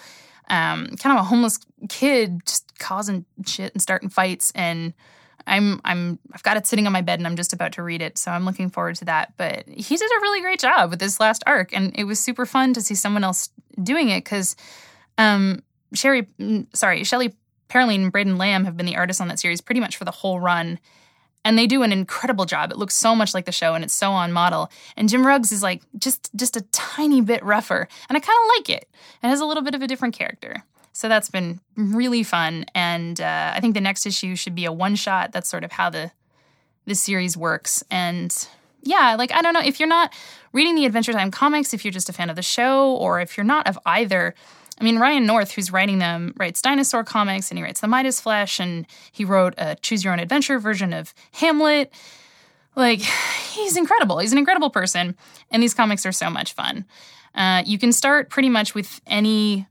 um, 0.49 0.87
kind 0.97 1.15
of 1.15 1.23
a 1.23 1.27
homeless 1.27 1.59
kid, 1.87 2.41
just 2.47 2.79
causing 2.79 3.25
shit 3.45 3.73
and 3.73 3.81
starting 3.81 4.09
fights. 4.09 4.51
And 4.55 4.95
I'm 5.47 5.81
I'm 5.85 6.19
I've 6.33 6.43
got 6.43 6.57
it 6.57 6.67
sitting 6.67 6.85
on 6.85 6.93
my 6.93 7.01
bed 7.01 7.19
and 7.19 7.25
I'm 7.25 7.37
just 7.37 7.53
about 7.53 7.71
to 7.73 7.83
read 7.83 8.01
it, 8.01 8.17
so 8.17 8.31
I'm 8.31 8.45
looking 8.45 8.69
forward 8.69 8.95
to 8.97 9.05
that. 9.05 9.33
But 9.37 9.67
he 9.67 9.95
did 9.95 10.11
a 10.11 10.21
really 10.21 10.41
great 10.41 10.59
job 10.59 10.89
with 10.89 10.99
this 10.99 11.19
last 11.19 11.43
arc, 11.47 11.73
and 11.75 11.97
it 11.97 12.03
was 12.03 12.19
super 12.19 12.45
fun 12.45 12.73
to 12.73 12.81
see 12.81 12.95
someone 12.95 13.23
else 13.23 13.49
doing 13.81 14.09
it 14.09 14.23
because 14.23 14.55
um, 15.17 15.63
Sherry, 15.93 16.23
mm, 16.39 16.67
sorry, 16.75 17.01
Shelli 17.01 17.33
Paroline 17.69 18.03
and 18.03 18.11
Braden 18.11 18.37
Lamb 18.37 18.65
have 18.65 18.77
been 18.77 18.85
the 18.85 18.97
artists 18.97 19.21
on 19.21 19.27
that 19.29 19.39
series 19.39 19.61
pretty 19.61 19.81
much 19.81 19.97
for 19.97 20.05
the 20.05 20.11
whole 20.11 20.39
run. 20.39 20.79
And 21.45 21.57
they 21.57 21.67
do 21.67 21.81
an 21.81 21.93
incredible 21.93 22.43
job. 22.43 22.71
It 22.71 22.77
looks 22.77 22.95
so 22.95 23.15
much 23.15 23.33
like 23.33 23.45
the 23.45 23.53
show 23.53 23.73
and 23.73 23.81
it's 23.83 23.93
so 23.93 24.11
on 24.11 24.33
model. 24.33 24.69
And 24.97 25.07
Jim 25.07 25.25
Ruggs 25.25 25.53
is 25.53 25.63
like 25.63 25.81
just 25.97 26.29
just 26.35 26.57
a 26.57 26.61
tiny 26.73 27.21
bit 27.21 27.43
rougher. 27.43 27.87
And 28.09 28.17
I 28.17 28.19
kind 28.19 28.37
of 28.43 28.49
like 28.57 28.69
it. 28.69 28.89
It 29.23 29.27
has 29.27 29.39
a 29.39 29.45
little 29.45 29.63
bit 29.63 29.73
of 29.73 29.81
a 29.81 29.87
different 29.87 30.13
character. 30.13 30.65
So 30.97 31.07
that's 31.07 31.29
been 31.29 31.59
really 31.75 32.23
fun, 32.23 32.65
and 32.73 33.21
uh, 33.21 33.51
I 33.53 33.59
think 33.59 33.75
the 33.75 33.81
next 33.81 34.07
issue 34.07 34.35
should 34.35 34.55
be 34.55 34.65
a 34.65 34.71
one 34.71 34.95
shot. 34.95 35.31
That's 35.31 35.47
sort 35.47 35.63
of 35.63 35.73
how 35.73 35.91
the 35.91 36.09
the 36.87 36.95
series 36.95 37.37
works, 37.37 37.83
and 37.91 38.35
yeah, 38.81 39.13
like 39.15 39.31
I 39.31 39.43
don't 39.43 39.53
know 39.53 39.61
if 39.63 39.79
you're 39.79 39.87
not 39.87 40.11
reading 40.53 40.73
the 40.73 40.87
Adventure 40.87 41.13
Time 41.13 41.29
comics, 41.29 41.71
if 41.71 41.85
you're 41.85 41.91
just 41.91 42.09
a 42.09 42.13
fan 42.13 42.31
of 42.31 42.35
the 42.35 42.41
show, 42.41 42.95
or 42.95 43.21
if 43.21 43.37
you're 43.37 43.43
not 43.43 43.67
of 43.67 43.77
either. 43.85 44.33
I 44.81 44.83
mean, 44.83 44.97
Ryan 44.97 45.27
North, 45.27 45.51
who's 45.51 45.71
writing 45.71 45.99
them, 45.99 46.33
writes 46.35 46.63
dinosaur 46.63 47.03
comics 47.03 47.51
and 47.51 47.59
he 47.59 47.63
writes 47.63 47.79
The 47.79 47.87
Midas 47.87 48.19
Flesh, 48.19 48.59
and 48.59 48.87
he 49.11 49.23
wrote 49.23 49.53
a 49.59 49.75
Choose 49.75 50.03
Your 50.03 50.13
Own 50.13 50.19
Adventure 50.19 50.57
version 50.57 50.93
of 50.93 51.13
Hamlet. 51.33 51.93
Like, 52.75 53.01
he's 53.51 53.77
incredible. 53.77 54.17
He's 54.17 54.31
an 54.31 54.39
incredible 54.39 54.71
person, 54.71 55.15
and 55.51 55.61
these 55.61 55.75
comics 55.75 56.07
are 56.07 56.11
so 56.11 56.31
much 56.31 56.53
fun. 56.53 56.85
Uh, 57.35 57.61
you 57.67 57.77
can 57.77 57.91
start 57.91 58.31
pretty 58.31 58.49
much 58.49 58.73
with 58.73 58.99
any. 59.05 59.67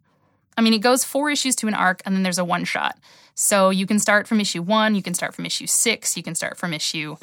I 0.57 0.63
mean, 0.63 0.75
it 0.75 0.79
goes 0.79 1.05
four 1.05 1.31
issues 1.31 1.55
to 1.57 1.69
an 1.69 1.75
arc, 1.75 2.01
and 2.05 2.15
then 2.15 2.23
there's 2.23 2.39
a 2.39 2.45
one 2.45 2.65
shot. 2.65 2.99
So 3.35 3.71
you 3.71 3.87
can 3.87 3.99
start 3.99 4.27
from 4.27 4.41
issue 4.41 4.63
one, 4.63 4.95
you 4.95 5.03
can 5.03 5.15
start 5.15 5.35
from 5.35 5.45
issue 5.45 5.67
six, 5.67 6.17
you 6.17 6.23
can 6.23 6.35
start 6.35 6.57
from 6.57 6.73
issue, 6.73 7.17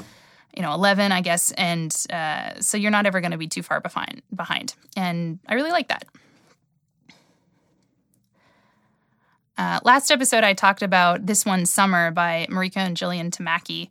you 0.56 0.62
know, 0.62 0.74
eleven, 0.74 1.12
I 1.12 1.22
guess, 1.22 1.52
and 1.54 1.96
uh, 2.12 2.62
so 2.62 2.78
you're 2.78 2.92
not 2.92 3.06
ever 3.06 3.22
going 3.22 3.32
to 3.32 3.38
be 3.38 3.48
too 3.48 3.63
far 3.63 3.82
behind. 3.82 4.22
Behind, 4.36 4.75
and 4.96 5.40
I 5.48 5.56
really 5.56 5.72
like 5.72 5.88
that. 5.88 6.06
Uh, 9.58 9.80
last 9.84 10.12
episode, 10.12 10.44
I 10.44 10.54
talked 10.54 10.82
about 10.82 11.25
This 11.25 11.46
One 11.46 11.66
Summer 11.66 12.12
by 12.12 12.48
Mariko 12.50 12.78
and 12.78 12.98
Jillian 12.98 13.30
Tamaki 13.30 13.90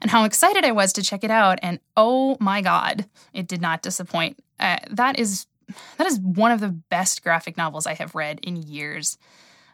and 0.00 0.10
how 0.10 0.24
excited 0.24 0.64
I 0.64 0.72
was 0.72 0.92
to 0.94 1.02
check 1.02 1.24
it 1.24 1.30
out. 1.30 1.58
And 1.62 1.80
oh 1.96 2.36
my 2.40 2.62
God, 2.62 3.06
it 3.32 3.48
did 3.48 3.60
not 3.60 3.82
disappoint. 3.82 4.38
Uh, 4.58 4.78
that 4.90 5.18
is 5.18 5.46
that 5.98 6.06
is 6.06 6.18
one 6.20 6.52
of 6.52 6.60
the 6.60 6.68
best 6.68 7.22
graphic 7.22 7.56
novels 7.56 7.86
I 7.86 7.94
have 7.94 8.14
read 8.14 8.40
in 8.42 8.56
years. 8.56 9.18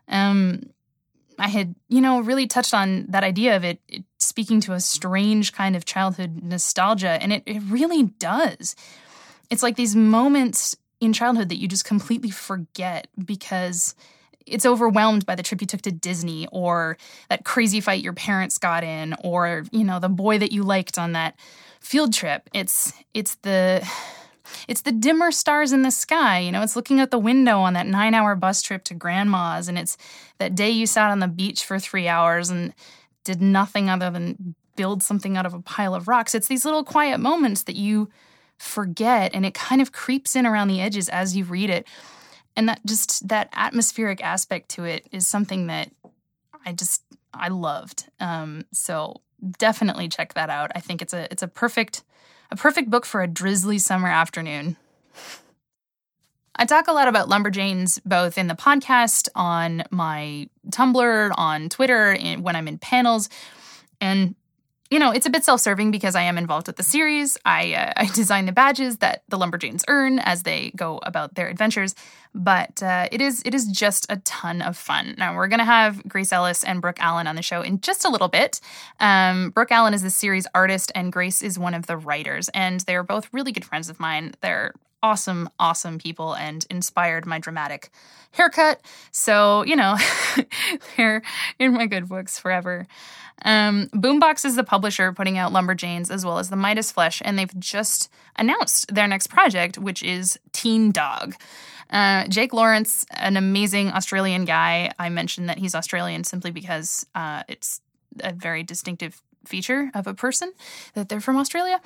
Um, 0.08 0.70
I 1.38 1.48
had, 1.48 1.74
you 1.88 2.00
know, 2.00 2.20
really 2.20 2.46
touched 2.46 2.72
on 2.72 3.06
that 3.08 3.24
idea 3.24 3.56
of 3.56 3.64
it, 3.64 3.80
it, 3.88 4.04
speaking 4.18 4.60
to 4.62 4.72
a 4.72 4.80
strange 4.80 5.52
kind 5.52 5.76
of 5.76 5.84
childhood 5.84 6.40
nostalgia, 6.42 7.18
and 7.20 7.32
it, 7.32 7.42
it 7.46 7.62
really 7.68 8.04
does. 8.04 8.74
It's 9.50 9.62
like 9.62 9.76
these 9.76 9.94
moments 9.94 10.76
in 11.00 11.12
childhood 11.12 11.50
that 11.50 11.56
you 11.56 11.68
just 11.68 11.84
completely 11.84 12.30
forget 12.30 13.06
because 13.22 13.94
it's 14.46 14.64
overwhelmed 14.64 15.26
by 15.26 15.34
the 15.34 15.42
trip 15.42 15.60
you 15.60 15.66
took 15.66 15.82
to 15.82 15.92
Disney 15.92 16.46
or 16.52 16.96
that 17.28 17.44
crazy 17.44 17.80
fight 17.80 18.02
your 18.02 18.12
parents 18.12 18.58
got 18.58 18.84
in 18.84 19.14
or, 19.22 19.64
you 19.72 19.84
know, 19.84 19.98
the 19.98 20.08
boy 20.08 20.38
that 20.38 20.52
you 20.52 20.62
liked 20.62 20.98
on 20.98 21.12
that 21.12 21.36
field 21.80 22.14
trip. 22.14 22.48
It's 22.54 22.92
it's 23.12 23.34
the 23.36 23.86
it's 24.68 24.82
the 24.82 24.92
dimmer 24.92 25.30
stars 25.30 25.72
in 25.72 25.82
the 25.82 25.90
sky. 25.90 26.38
You 26.40 26.52
know, 26.52 26.62
it's 26.62 26.76
looking 26.76 27.00
out 27.00 27.10
the 27.10 27.18
window 27.18 27.60
on 27.60 27.74
that 27.74 27.86
nine 27.86 28.14
hour 28.14 28.34
bus 28.34 28.62
trip 28.62 28.84
to 28.84 28.94
grandma's, 28.94 29.68
and 29.68 29.78
it's 29.78 29.96
that 30.38 30.54
day 30.54 30.70
you 30.70 30.86
sat 30.86 31.10
on 31.10 31.20
the 31.20 31.28
beach 31.28 31.64
for 31.64 31.78
three 31.78 32.08
hours 32.08 32.50
and 32.50 32.74
did 33.24 33.40
nothing 33.40 33.90
other 33.90 34.10
than 34.10 34.54
build 34.76 35.02
something 35.02 35.36
out 35.36 35.46
of 35.46 35.54
a 35.54 35.60
pile 35.60 35.94
of 35.94 36.06
rocks. 36.08 36.34
It's 36.34 36.48
these 36.48 36.64
little 36.64 36.84
quiet 36.84 37.18
moments 37.18 37.62
that 37.64 37.76
you 37.76 38.08
forget, 38.58 39.34
and 39.34 39.44
it 39.44 39.54
kind 39.54 39.82
of 39.82 39.92
creeps 39.92 40.36
in 40.36 40.46
around 40.46 40.68
the 40.68 40.80
edges 40.80 41.08
as 41.08 41.36
you 41.36 41.44
read 41.44 41.70
it. 41.70 41.86
And 42.54 42.68
that 42.68 42.80
just 42.86 43.28
that 43.28 43.50
atmospheric 43.52 44.22
aspect 44.24 44.70
to 44.70 44.84
it 44.84 45.06
is 45.12 45.26
something 45.26 45.66
that 45.66 45.90
I 46.64 46.72
just 46.72 47.02
I 47.34 47.48
loved. 47.48 48.08
Um, 48.18 48.64
so 48.72 49.20
definitely 49.58 50.08
check 50.08 50.34
that 50.34 50.50
out. 50.50 50.72
I 50.74 50.80
think 50.80 51.02
it's 51.02 51.12
a 51.12 51.30
it's 51.30 51.42
a 51.42 51.48
perfect 51.48 52.02
a 52.50 52.56
perfect 52.56 52.90
book 52.90 53.06
for 53.06 53.22
a 53.22 53.26
drizzly 53.26 53.78
summer 53.78 54.08
afternoon. 54.08 54.76
I 56.56 56.64
talk 56.64 56.88
a 56.88 56.92
lot 56.92 57.08
about 57.08 57.28
Lumberjanes 57.28 58.00
both 58.04 58.38
in 58.38 58.46
the 58.46 58.54
podcast, 58.54 59.28
on 59.34 59.84
my 59.90 60.48
Tumblr, 60.70 61.32
on 61.36 61.68
Twitter, 61.68 62.16
when 62.40 62.56
I'm 62.56 62.68
in 62.68 62.78
panels. 62.78 63.28
And 64.00 64.34
you 64.90 64.98
know, 64.98 65.10
it's 65.10 65.26
a 65.26 65.30
bit 65.30 65.44
self-serving 65.44 65.90
because 65.90 66.14
I 66.14 66.22
am 66.22 66.38
involved 66.38 66.66
with 66.66 66.76
the 66.76 66.82
series. 66.82 67.38
I 67.44 67.74
uh, 67.74 67.92
I 67.96 68.06
design 68.06 68.46
the 68.46 68.52
badges 68.52 68.98
that 68.98 69.22
the 69.28 69.38
Lumberjanes 69.38 69.82
earn 69.88 70.18
as 70.20 70.42
they 70.42 70.70
go 70.76 70.98
about 70.98 71.34
their 71.34 71.48
adventures, 71.48 71.94
but 72.34 72.82
uh, 72.82 73.08
it 73.10 73.20
is 73.20 73.42
it 73.44 73.54
is 73.54 73.66
just 73.66 74.06
a 74.10 74.16
ton 74.18 74.62
of 74.62 74.76
fun. 74.76 75.14
Now 75.18 75.34
we're 75.36 75.48
gonna 75.48 75.64
have 75.64 76.06
Grace 76.08 76.32
Ellis 76.32 76.64
and 76.64 76.80
Brooke 76.80 77.00
Allen 77.00 77.26
on 77.26 77.36
the 77.36 77.42
show 77.42 77.62
in 77.62 77.80
just 77.80 78.04
a 78.04 78.08
little 78.08 78.28
bit. 78.28 78.60
Um, 79.00 79.50
Brooke 79.50 79.72
Allen 79.72 79.94
is 79.94 80.02
the 80.02 80.10
series 80.10 80.46
artist, 80.54 80.92
and 80.94 81.12
Grace 81.12 81.42
is 81.42 81.58
one 81.58 81.74
of 81.74 81.86
the 81.86 81.96
writers, 81.96 82.48
and 82.50 82.80
they 82.80 82.96
are 82.96 83.02
both 83.02 83.28
really 83.32 83.52
good 83.52 83.64
friends 83.64 83.88
of 83.88 83.98
mine. 83.98 84.34
They're 84.40 84.72
awesome, 85.06 85.48
awesome 85.60 85.98
people 85.98 86.34
and 86.34 86.66
inspired 86.68 87.26
my 87.26 87.38
dramatic 87.38 87.90
haircut. 88.32 88.80
So, 89.12 89.62
you 89.62 89.76
know, 89.76 89.96
they're 90.96 91.22
in 91.60 91.74
my 91.74 91.86
good 91.86 92.08
books 92.08 92.40
forever. 92.40 92.88
Um, 93.44 93.86
Boombox 93.94 94.44
is 94.44 94.56
the 94.56 94.64
publisher 94.64 95.12
putting 95.12 95.38
out 95.38 95.52
Lumberjanes 95.52 96.10
as 96.10 96.24
well 96.24 96.40
as 96.40 96.50
the 96.50 96.56
Midas 96.56 96.90
Flesh, 96.90 97.22
and 97.24 97.38
they've 97.38 97.56
just 97.60 98.10
announced 98.34 98.92
their 98.92 99.06
next 99.06 99.28
project, 99.28 99.78
which 99.78 100.02
is 100.02 100.40
Teen 100.50 100.90
Dog. 100.90 101.36
Uh, 101.88 102.26
Jake 102.26 102.52
Lawrence, 102.52 103.06
an 103.12 103.36
amazing 103.36 103.92
Australian 103.92 104.44
guy. 104.44 104.90
I 104.98 105.08
mentioned 105.08 105.48
that 105.48 105.58
he's 105.58 105.76
Australian 105.76 106.24
simply 106.24 106.50
because 106.50 107.06
uh, 107.14 107.44
it's 107.46 107.80
a 108.24 108.32
very 108.32 108.64
distinctive 108.64 109.22
feature 109.48 109.90
of 109.94 110.06
a 110.06 110.14
person 110.14 110.52
that 110.94 111.08
they're 111.08 111.20
from 111.20 111.36
Australia. 111.36 111.80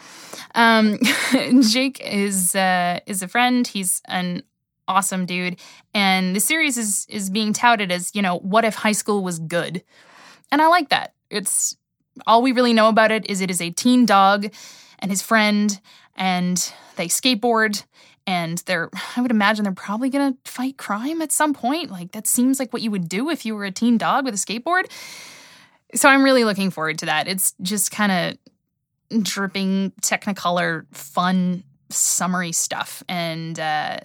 Um, 0.54 0.98
Jake 1.70 2.00
is 2.04 2.54
uh, 2.54 3.00
is 3.06 3.22
a 3.22 3.28
friend. 3.28 3.66
He's 3.66 4.02
an 4.06 4.42
awesome 4.88 5.26
dude, 5.26 5.56
and 5.94 6.34
the 6.34 6.40
series 6.40 6.76
is 6.76 7.06
is 7.08 7.30
being 7.30 7.52
touted 7.52 7.92
as 7.92 8.14
you 8.14 8.22
know 8.22 8.38
what 8.38 8.64
if 8.64 8.74
high 8.74 8.92
school 8.92 9.22
was 9.22 9.38
good, 9.38 9.82
and 10.50 10.60
I 10.60 10.66
like 10.66 10.88
that. 10.90 11.14
It's 11.30 11.76
all 12.26 12.42
we 12.42 12.52
really 12.52 12.72
know 12.72 12.88
about 12.88 13.12
it 13.12 13.28
is 13.30 13.40
it 13.40 13.50
is 13.50 13.60
a 13.60 13.70
teen 13.70 14.06
dog 14.06 14.52
and 14.98 15.10
his 15.10 15.22
friend, 15.22 15.80
and 16.16 16.72
they 16.96 17.06
skateboard. 17.06 17.84
And 18.26 18.58
they're, 18.66 18.90
I 19.16 19.22
would 19.22 19.30
imagine 19.30 19.64
they're 19.64 19.72
probably 19.72 20.10
gonna 20.10 20.36
fight 20.44 20.76
crime 20.76 21.20
at 21.22 21.32
some 21.32 21.54
point. 21.54 21.90
Like, 21.90 22.12
that 22.12 22.26
seems 22.26 22.60
like 22.60 22.72
what 22.72 22.82
you 22.82 22.90
would 22.90 23.08
do 23.08 23.30
if 23.30 23.44
you 23.44 23.56
were 23.56 23.64
a 23.64 23.70
teen 23.72 23.98
dog 23.98 24.24
with 24.24 24.34
a 24.34 24.36
skateboard. 24.36 24.84
So 25.94 26.08
I'm 26.08 26.22
really 26.22 26.44
looking 26.44 26.70
forward 26.70 26.98
to 26.98 27.06
that. 27.06 27.28
It's 27.28 27.54
just 27.62 27.90
kind 27.90 28.38
of 29.10 29.22
dripping 29.22 29.92
technicolor 30.02 30.86
fun 30.92 31.64
summery 31.88 32.52
stuff 32.52 33.02
and 33.08 33.58
uh, 33.58 33.98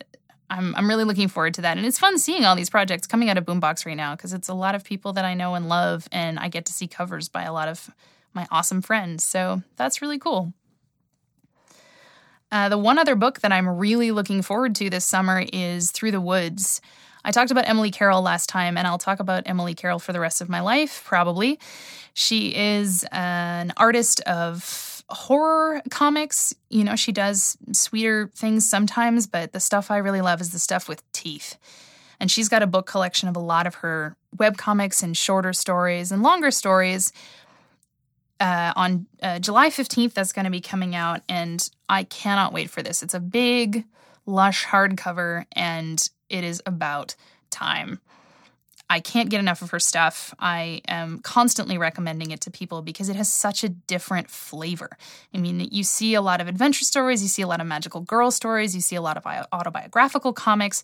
I'm 0.49 0.75
I'm 0.75 0.87
really 0.87 1.03
looking 1.03 1.27
forward 1.27 1.53
to 1.55 1.61
that. 1.61 1.77
And 1.77 1.85
it's 1.85 1.99
fun 1.99 2.17
seeing 2.17 2.45
all 2.45 2.55
these 2.55 2.69
projects 2.69 3.07
coming 3.07 3.29
out 3.29 3.37
of 3.37 3.45
Boombox 3.45 3.85
right 3.85 3.97
now 3.97 4.15
because 4.15 4.33
it's 4.33 4.49
a 4.49 4.53
lot 4.53 4.75
of 4.75 4.83
people 4.83 5.13
that 5.13 5.25
I 5.25 5.33
know 5.33 5.55
and 5.55 5.67
love 5.67 6.07
and 6.11 6.39
I 6.39 6.49
get 6.49 6.65
to 6.67 6.73
see 6.73 6.87
covers 6.87 7.29
by 7.29 7.43
a 7.43 7.53
lot 7.53 7.67
of 7.67 7.89
my 8.33 8.47
awesome 8.51 8.81
friends. 8.81 9.23
So 9.23 9.61
that's 9.75 10.01
really 10.01 10.19
cool. 10.19 10.53
Uh, 12.51 12.69
the 12.69 12.77
one 12.77 12.97
other 12.97 13.15
book 13.15 13.39
that 13.41 13.51
I'm 13.51 13.67
really 13.67 14.11
looking 14.11 14.41
forward 14.41 14.75
to 14.75 14.89
this 14.89 15.05
summer 15.05 15.43
is 15.51 15.91
Through 15.91 16.11
the 16.11 16.21
Woods. 16.21 16.79
I 17.25 17.31
talked 17.31 17.49
about 17.49 17.67
Emily 17.67 17.89
Carroll 17.89 18.21
last 18.21 18.47
time, 18.49 18.77
and 18.77 18.85
I'll 18.85 18.99
talk 18.99 19.19
about 19.19 19.43
Emily 19.47 19.73
Carroll 19.73 19.97
for 19.97 20.13
the 20.13 20.19
rest 20.19 20.41
of 20.41 20.47
my 20.47 20.61
life, 20.61 21.03
probably. 21.03 21.59
She 22.13 22.55
is 22.55 23.03
an 23.11 23.73
artist 23.77 24.21
of 24.21 25.03
horror 25.09 25.81
comics. 25.89 26.53
You 26.69 26.83
know, 26.83 26.95
she 26.95 27.11
does 27.11 27.57
sweeter 27.71 28.29
things 28.35 28.69
sometimes, 28.69 29.25
but 29.25 29.53
the 29.53 29.59
stuff 29.59 29.89
I 29.89 29.97
really 29.97 30.21
love 30.21 30.39
is 30.39 30.51
the 30.51 30.59
stuff 30.59 30.87
with 30.87 31.01
teeth. 31.13 31.57
And 32.19 32.29
she's 32.29 32.47
got 32.47 32.61
a 32.61 32.67
book 32.67 32.85
collection 32.85 33.27
of 33.27 33.35
a 33.35 33.39
lot 33.39 33.65
of 33.65 33.75
her 33.75 34.15
web 34.37 34.55
comics 34.55 35.01
and 35.01 35.17
shorter 35.17 35.51
stories 35.51 36.11
and 36.11 36.21
longer 36.21 36.51
stories. 36.51 37.11
Uh, 38.39 38.71
on 38.75 39.07
uh, 39.23 39.39
July 39.39 39.69
15th, 39.69 40.13
that's 40.13 40.31
going 40.31 40.45
to 40.45 40.51
be 40.51 40.61
coming 40.61 40.93
out, 40.93 41.21
and 41.27 41.69
I 41.89 42.03
cannot 42.03 42.53
wait 42.53 42.69
for 42.69 42.83
this. 42.83 43.01
It's 43.01 43.13
a 43.13 43.19
big, 43.19 43.85
lush 44.25 44.65
hardcover, 44.65 45.45
and 45.53 46.07
it 46.29 46.43
is 46.43 46.61
about 46.65 47.15
time. 47.49 47.99
I 48.89 48.99
can't 48.99 49.29
get 49.29 49.39
enough 49.39 49.63
of 49.63 49.71
her 49.71 49.79
stuff. 49.79 50.33
I 50.39 50.81
am 50.87 51.19
constantly 51.19 51.77
recommending 51.77 52.31
it 52.31 52.41
to 52.41 52.51
people 52.51 52.83
because 52.83 53.09
it 53.09 53.15
has 53.15 53.31
such 53.31 53.63
a 53.63 53.69
different 53.69 54.29
flavor. 54.29 54.91
I 55.33 55.39
mean, 55.39 55.67
you 55.71 55.83
see 55.83 56.13
a 56.13 56.21
lot 56.21 56.39
of 56.39 56.47
adventure 56.47 56.83
stories, 56.83 57.23
you 57.23 57.27
see 57.27 57.41
a 57.41 57.47
lot 57.47 57.61
of 57.61 57.67
magical 57.67 58.01
girl 58.01 58.29
stories, 58.29 58.75
you 58.75 58.81
see 58.81 58.95
a 58.95 59.01
lot 59.01 59.17
of 59.17 59.25
autobiographical 59.51 60.33
comics, 60.33 60.83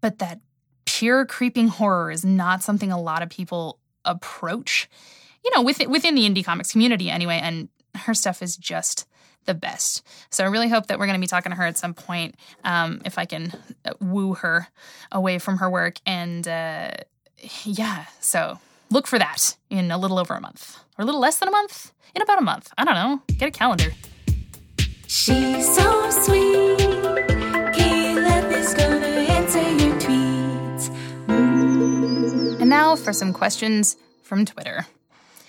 but 0.00 0.20
that 0.20 0.40
pure 0.84 1.26
creeping 1.26 1.68
horror 1.68 2.12
is 2.12 2.24
not 2.24 2.62
something 2.62 2.92
a 2.92 3.00
lot 3.00 3.22
of 3.22 3.28
people 3.28 3.80
approach. 4.04 4.88
You 5.44 5.50
know, 5.54 5.62
within 5.62 5.90
within 5.90 6.14
the 6.14 6.28
indie 6.28 6.44
comics 6.44 6.70
community 6.70 7.10
anyway, 7.10 7.40
and 7.42 7.68
her 7.96 8.14
stuff 8.14 8.40
is 8.40 8.56
just 8.56 9.06
the 9.46 9.54
best. 9.54 10.06
So 10.30 10.44
I 10.44 10.48
really 10.48 10.68
hope 10.68 10.86
that 10.88 10.98
we're 10.98 11.06
going 11.06 11.18
to 11.18 11.20
be 11.20 11.26
talking 11.26 11.50
to 11.50 11.56
her 11.56 11.64
at 11.64 11.78
some 11.78 11.94
point 11.94 12.34
um, 12.64 13.00
if 13.04 13.18
I 13.18 13.24
can 13.24 13.52
uh, 13.84 13.92
woo 14.00 14.34
her 14.34 14.68
away 15.10 15.38
from 15.38 15.58
her 15.58 15.70
work. 15.70 15.96
And 16.04 16.46
uh, 16.46 16.92
yeah, 17.64 18.06
so 18.20 18.58
look 18.90 19.06
for 19.06 19.18
that 19.18 19.56
in 19.70 19.90
a 19.90 19.98
little 19.98 20.18
over 20.18 20.34
a 20.34 20.40
month 20.40 20.78
or 20.98 21.02
a 21.02 21.04
little 21.04 21.20
less 21.20 21.38
than 21.38 21.48
a 21.48 21.52
month. 21.52 21.92
In 22.14 22.22
about 22.22 22.38
a 22.38 22.42
month. 22.42 22.72
I 22.78 22.84
don't 22.84 22.94
know. 22.94 23.20
Get 23.36 23.48
a 23.48 23.50
calendar. 23.50 23.92
She's 25.06 25.74
so 25.74 26.10
sweet. 26.10 26.66
And 32.66 32.70
now 32.70 32.96
for 32.96 33.12
some 33.12 33.32
questions 33.32 33.96
from 34.22 34.44
Twitter. 34.44 34.86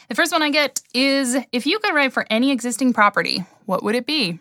The 0.08 0.15
first 0.15 0.32
one 0.32 0.41
I 0.41 0.50
get 0.50 0.82
is 0.93 1.38
if 1.52 1.65
you 1.65 1.80
could 1.80 1.93
write 1.93 2.13
for 2.13 2.26
any 2.30 2.52
existing 2.52 2.93
property, 2.93 3.43
what 3.65 3.84
would 3.84 3.96
it 3.96 4.06
be? 4.06 4.39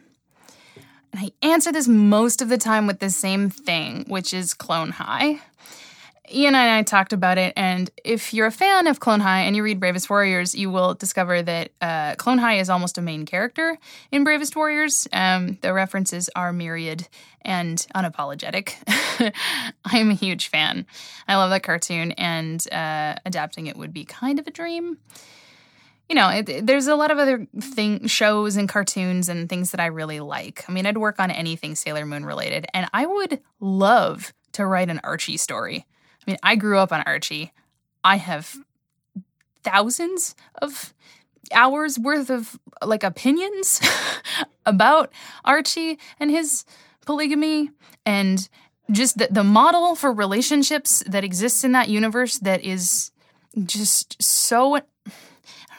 And 1.13 1.21
I 1.25 1.33
answer 1.43 1.73
this 1.73 1.89
most 1.89 2.41
of 2.41 2.49
the 2.49 2.59
time 2.59 2.87
with 2.87 3.01
the 3.01 3.11
same 3.11 3.51
thing, 3.51 4.05
which 4.07 4.33
is 4.33 4.55
Clone 4.55 4.91
High. 4.91 5.41
Ian 6.33 6.55
and 6.55 6.71
I 6.71 6.83
talked 6.83 7.13
about 7.13 7.39
it, 7.39 7.53
and 7.57 7.89
if 8.05 8.35
you're 8.35 8.47
a 8.47 8.53
fan 8.53 8.89
of 8.89 8.99
Clone 8.99 9.21
High 9.21 9.43
and 9.43 9.55
you 9.55 9.63
read 9.63 9.79
Bravest 9.79 10.11
Warriors, 10.11 10.55
you 10.55 10.71
will 10.71 10.95
discover 10.95 11.41
that 11.43 11.71
uh, 11.81 12.15
Clone 12.17 12.39
High 12.39 12.59
is 12.59 12.69
almost 12.69 12.99
a 12.99 13.03
main 13.03 13.27
character 13.27 13.79
in 14.11 14.25
Bravest 14.25 14.57
Warriors. 14.57 15.07
Um, 15.13 15.59
the 15.61 15.73
references 15.73 16.29
are 16.35 16.53
myriad 16.53 17.07
and 17.43 17.79
unapologetic. 17.95 18.75
I'm 19.85 20.11
a 20.11 20.15
huge 20.15 20.49
fan. 20.49 20.85
I 21.29 21.37
love 21.37 21.51
that 21.51 21.63
cartoon, 21.63 22.13
and 22.13 22.65
uh, 22.73 23.15
adapting 23.25 23.67
it 23.67 23.77
would 23.77 23.93
be 23.93 24.05
kind 24.05 24.41
of 24.41 24.49
a 24.49 24.51
dream. 24.51 24.99
You 26.09 26.14
know, 26.14 26.29
it, 26.29 26.66
there's 26.66 26.87
a 26.87 26.95
lot 26.95 27.11
of 27.11 27.19
other 27.19 27.47
thing 27.61 28.07
shows 28.07 28.57
and 28.57 28.69
cartoons 28.69 29.29
and 29.29 29.49
things 29.49 29.73
that 29.73 29.81
I 29.81 29.87
really 29.87 30.21
like. 30.21 30.64
I 30.69 30.73
mean, 30.73 30.87
I'd 30.87 30.99
work 30.99 31.19
on 31.19 31.31
anything 31.31 31.75
Sailor 31.75 32.07
Moon 32.07 32.25
related, 32.25 32.66
and 32.73 32.88
I 32.95 33.07
would 33.07 33.40
love 33.61 34.33
to 34.53 34.66
write 34.66 34.88
an 34.88 35.01
Archie 35.03 35.37
story. 35.37 35.85
I 36.27 36.31
mean, 36.31 36.38
I 36.42 36.57
grew 36.57 36.79
up 36.79 36.92
on 36.92 37.03
Archie. 37.03 37.53
I 38.05 38.16
have 38.16 38.55
thousands 39.64 40.37
of 40.62 40.95
hours 41.53 41.99
worth 41.99 42.31
of 42.31 42.59
like 42.85 43.03
opinions 43.03 43.81
about 44.66 45.12
Archie 45.45 45.99
and 46.19 46.31
his 46.31 46.64
polygamy 47.05 47.71
and 48.05 48.49
just 48.90 49.19
the, 49.19 49.29
the 49.31 49.45
model 49.45 49.95
for 49.95 50.12
relationships 50.12 51.03
that 51.07 51.25
exists 51.25 51.64
in 51.64 51.73
that 51.73 51.88
universe 51.88 52.38
that 52.38 52.62
is 52.62 53.11
just 53.64 54.21
so 54.23 54.81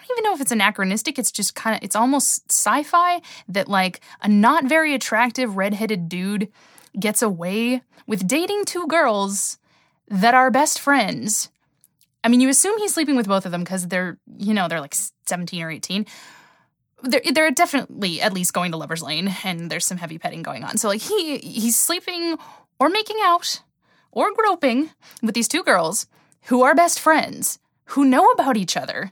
don't 0.07 0.17
even 0.17 0.29
know 0.29 0.35
if 0.35 0.41
it's 0.41 0.51
anachronistic. 0.51 1.19
It's 1.19 1.31
just 1.31 1.55
kind 1.55 1.75
of, 1.75 1.83
it's 1.83 1.95
almost 1.95 2.51
sci 2.51 2.83
fi 2.83 3.21
that 3.47 3.67
like 3.67 4.01
a 4.21 4.27
not 4.27 4.65
very 4.65 4.93
attractive 4.93 5.57
redheaded 5.57 6.09
dude 6.09 6.51
gets 6.99 7.21
away 7.21 7.81
with 8.07 8.27
dating 8.27 8.65
two 8.65 8.87
girls 8.87 9.57
that 10.07 10.33
are 10.33 10.49
best 10.51 10.79
friends. 10.79 11.49
I 12.23 12.29
mean, 12.29 12.41
you 12.41 12.49
assume 12.49 12.77
he's 12.77 12.93
sleeping 12.93 13.15
with 13.15 13.27
both 13.27 13.45
of 13.45 13.51
them 13.51 13.61
because 13.61 13.87
they're, 13.87 14.17
you 14.37 14.53
know, 14.53 14.67
they're 14.67 14.81
like 14.81 14.95
17 15.25 15.61
or 15.61 15.71
18. 15.71 16.05
They're, 17.03 17.21
they're 17.31 17.51
definitely 17.51 18.21
at 18.21 18.33
least 18.33 18.53
going 18.53 18.71
to 18.71 18.77
Lover's 18.77 19.03
Lane 19.03 19.33
and 19.43 19.69
there's 19.69 19.85
some 19.85 19.97
heavy 19.97 20.17
petting 20.17 20.41
going 20.41 20.63
on. 20.63 20.77
So, 20.77 20.87
like, 20.87 21.01
he 21.01 21.37
he's 21.37 21.77
sleeping 21.77 22.37
or 22.79 22.89
making 22.89 23.17
out 23.21 23.61
or 24.11 24.33
groping 24.33 24.89
with 25.21 25.35
these 25.35 25.47
two 25.47 25.63
girls 25.63 26.07
who 26.45 26.63
are 26.63 26.73
best 26.73 26.99
friends, 26.99 27.59
who 27.85 28.03
know 28.03 28.25
about 28.31 28.57
each 28.57 28.75
other, 28.75 29.11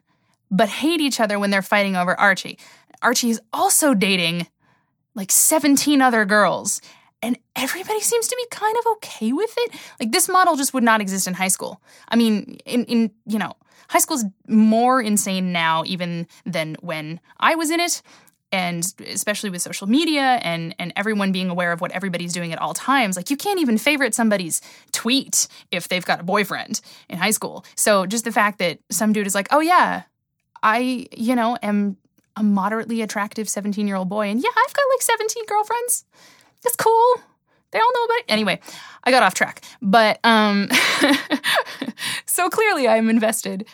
but 0.56 0.70
hate 0.70 1.02
each 1.02 1.20
other 1.20 1.38
when 1.38 1.50
they're 1.50 1.62
fighting 1.62 1.96
over 1.96 2.18
Archie. 2.20 2.58
Archie 3.02 3.30
is 3.30 3.41
also 3.52 3.94
dating 3.94 4.48
like 5.13 5.32
17 5.32 6.02
other 6.02 6.26
girls 6.26 6.82
and 7.22 7.38
everybody 7.56 8.00
seems 8.02 8.28
to 8.28 8.36
be 8.36 8.46
kind 8.56 8.78
of 8.78 8.86
okay 8.94 9.34
with 9.34 9.54
it. 9.58 9.72
Like 10.00 10.12
this 10.12 10.30
model 10.30 10.56
just 10.56 10.74
would 10.74 10.84
not 10.84 11.02
exist 11.02 11.28
in 11.28 11.34
high 11.34 11.48
school. 11.48 11.82
I 12.08 12.15
mean, 12.15 12.58
in 12.65 12.86
in 12.86 13.12
you 13.26 13.39
know, 13.39 13.54
high 13.89 14.00
school's 14.00 14.26
more 14.48 15.02
insane 15.02 15.52
now 15.52 15.84
even 15.86 16.28
than 16.46 16.76
when 16.82 17.20
I 17.39 17.56
was 17.56 17.72
in 17.72 17.80
it. 17.80 18.02
And 18.52 18.86
especially 19.08 19.50
with 19.50 19.62
social 19.62 19.88
media 19.88 20.39
and 20.44 20.76
and 20.78 20.94
everyone 20.96 21.32
being 21.32 21.50
aware 21.50 21.72
of 21.72 21.82
what 21.82 21.91
everybody's 21.91 22.32
doing 22.32 22.54
at 22.54 22.62
all 22.62 22.74
times, 22.74 23.18
like 23.18 23.30
you 23.30 23.38
can't 23.38 23.60
even 23.60 23.78
favorite 23.78 24.13
somebody's 24.13 24.62
tweet 24.91 25.48
if 25.72 25.88
they've 25.88 26.06
got 26.06 26.20
a 26.22 26.24
boyfriend 26.24 26.80
in 27.10 27.18
high 27.18 27.32
school. 27.32 27.65
So 27.76 28.06
just 28.06 28.24
the 28.24 28.32
fact 28.32 28.60
that 28.60 28.80
some 28.91 29.13
dude 29.13 29.28
is 29.28 29.36
like, 29.36 29.48
"Oh 29.52 29.62
yeah, 29.62 30.04
I, 30.65 31.06
you 31.15 31.36
know, 31.36 31.58
am 31.62 31.97
a 32.36 32.41
moderately 32.41 33.04
attractive 33.04 33.47
17 33.47 33.88
year 33.88 33.95
old 33.95 34.10
boy. 34.10 34.30
And 34.30 34.41
yeah, 34.41 34.49
I've 34.49 34.73
got 34.73 34.84
like 34.93 35.01
17 35.04 35.45
girlfriends. 35.45 36.06
That's 36.63 36.75
cool. 36.75 37.21
They 37.71 37.78
all 37.80 37.93
know 37.93 38.04
about 38.06 38.17
it. 38.17 38.25
Anyway, 38.30 38.60
I 39.04 39.12
got 39.12 39.21
off 39.21 39.36
track. 39.36 39.63
But 39.80 40.19
um 40.23 40.69
so 42.25 42.49
clearly 42.49 42.88
I'm 42.88 43.10
invested. 43.12 43.67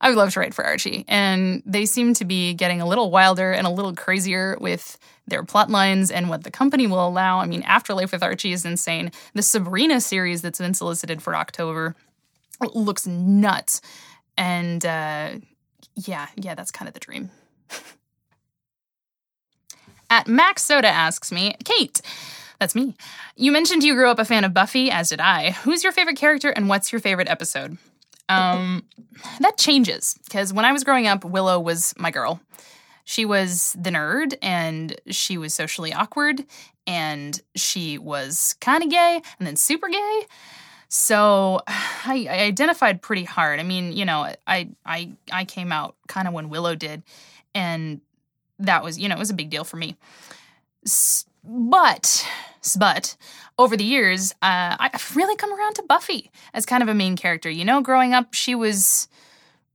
I 0.00 0.08
would 0.08 0.18
love 0.18 0.32
to 0.32 0.40
write 0.40 0.54
for 0.54 0.64
Archie. 0.64 1.04
And 1.06 1.62
they 1.64 1.86
seem 1.86 2.14
to 2.14 2.24
be 2.24 2.52
getting 2.52 2.80
a 2.80 2.86
little 2.86 3.12
wilder 3.12 3.52
and 3.52 3.64
a 3.64 3.70
little 3.70 3.94
crazier 3.94 4.58
with 4.60 4.98
their 5.28 5.44
plot 5.44 5.70
lines 5.70 6.10
and 6.10 6.28
what 6.28 6.42
the 6.42 6.50
company 6.50 6.88
will 6.88 7.06
allow. 7.06 7.38
I 7.38 7.46
mean, 7.46 7.62
Afterlife 7.62 8.10
with 8.10 8.24
Archie 8.24 8.52
is 8.52 8.66
insane. 8.66 9.12
The 9.34 9.42
Sabrina 9.42 10.00
series 10.00 10.42
that's 10.42 10.58
been 10.58 10.74
solicited 10.74 11.22
for 11.22 11.36
October 11.36 11.94
looks 12.74 13.06
nuts. 13.06 13.80
And 14.36 14.84
uh 14.84 15.34
yeah, 15.96 16.28
yeah, 16.36 16.54
that's 16.54 16.70
kind 16.70 16.88
of 16.88 16.94
the 16.94 17.00
dream. 17.00 17.30
At 20.10 20.28
Max 20.28 20.64
Soda 20.64 20.88
asks 20.88 21.32
me, 21.32 21.54
Kate, 21.64 22.00
that's 22.60 22.74
me. 22.74 22.94
You 23.36 23.52
mentioned 23.52 23.82
you 23.82 23.94
grew 23.94 24.08
up 24.08 24.18
a 24.18 24.24
fan 24.24 24.44
of 24.44 24.54
Buffy, 24.54 24.90
as 24.90 25.08
did 25.08 25.20
I. 25.20 25.52
Who's 25.52 25.82
your 25.82 25.92
favorite 25.92 26.16
character 26.16 26.50
and 26.50 26.68
what's 26.68 26.92
your 26.92 27.00
favorite 27.00 27.28
episode? 27.28 27.78
Um, 28.28 28.84
that 29.40 29.58
changes 29.58 30.18
because 30.24 30.52
when 30.52 30.64
I 30.64 30.72
was 30.72 30.84
growing 30.84 31.06
up, 31.06 31.24
Willow 31.24 31.60
was 31.60 31.94
my 31.98 32.10
girl. 32.10 32.40
She 33.04 33.24
was 33.24 33.76
the 33.78 33.90
nerd 33.90 34.34
and 34.40 34.98
she 35.10 35.36
was 35.36 35.52
socially 35.52 35.92
awkward 35.92 36.44
and 36.86 37.38
she 37.54 37.98
was 37.98 38.54
kind 38.60 38.82
of 38.82 38.90
gay 38.90 39.20
and 39.38 39.46
then 39.46 39.56
super 39.56 39.88
gay. 39.88 40.22
So 40.94 41.60
I, 41.66 42.28
I 42.30 42.38
identified 42.42 43.02
pretty 43.02 43.24
hard. 43.24 43.58
I 43.58 43.64
mean, 43.64 43.92
you 43.92 44.04
know, 44.04 44.32
I 44.46 44.68
I 44.86 45.10
I 45.32 45.44
came 45.44 45.72
out 45.72 45.96
kind 46.06 46.28
of 46.28 46.34
when 46.34 46.48
Willow 46.48 46.76
did, 46.76 47.02
and 47.54 48.00
that 48.60 48.84
was 48.84 48.98
you 48.98 49.08
know 49.08 49.16
it 49.16 49.18
was 49.18 49.30
a 49.30 49.34
big 49.34 49.50
deal 49.50 49.64
for 49.64 49.76
me. 49.76 49.96
But 51.42 52.26
but 52.78 53.16
over 53.58 53.76
the 53.76 53.84
years, 53.84 54.32
uh, 54.40 54.76
I've 54.78 55.16
really 55.16 55.36
come 55.36 55.52
around 55.52 55.74
to 55.74 55.82
Buffy 55.82 56.30
as 56.54 56.64
kind 56.64 56.82
of 56.82 56.88
a 56.88 56.94
main 56.94 57.16
character. 57.16 57.50
You 57.50 57.64
know, 57.64 57.80
growing 57.80 58.14
up, 58.14 58.32
she 58.32 58.54
was 58.54 59.08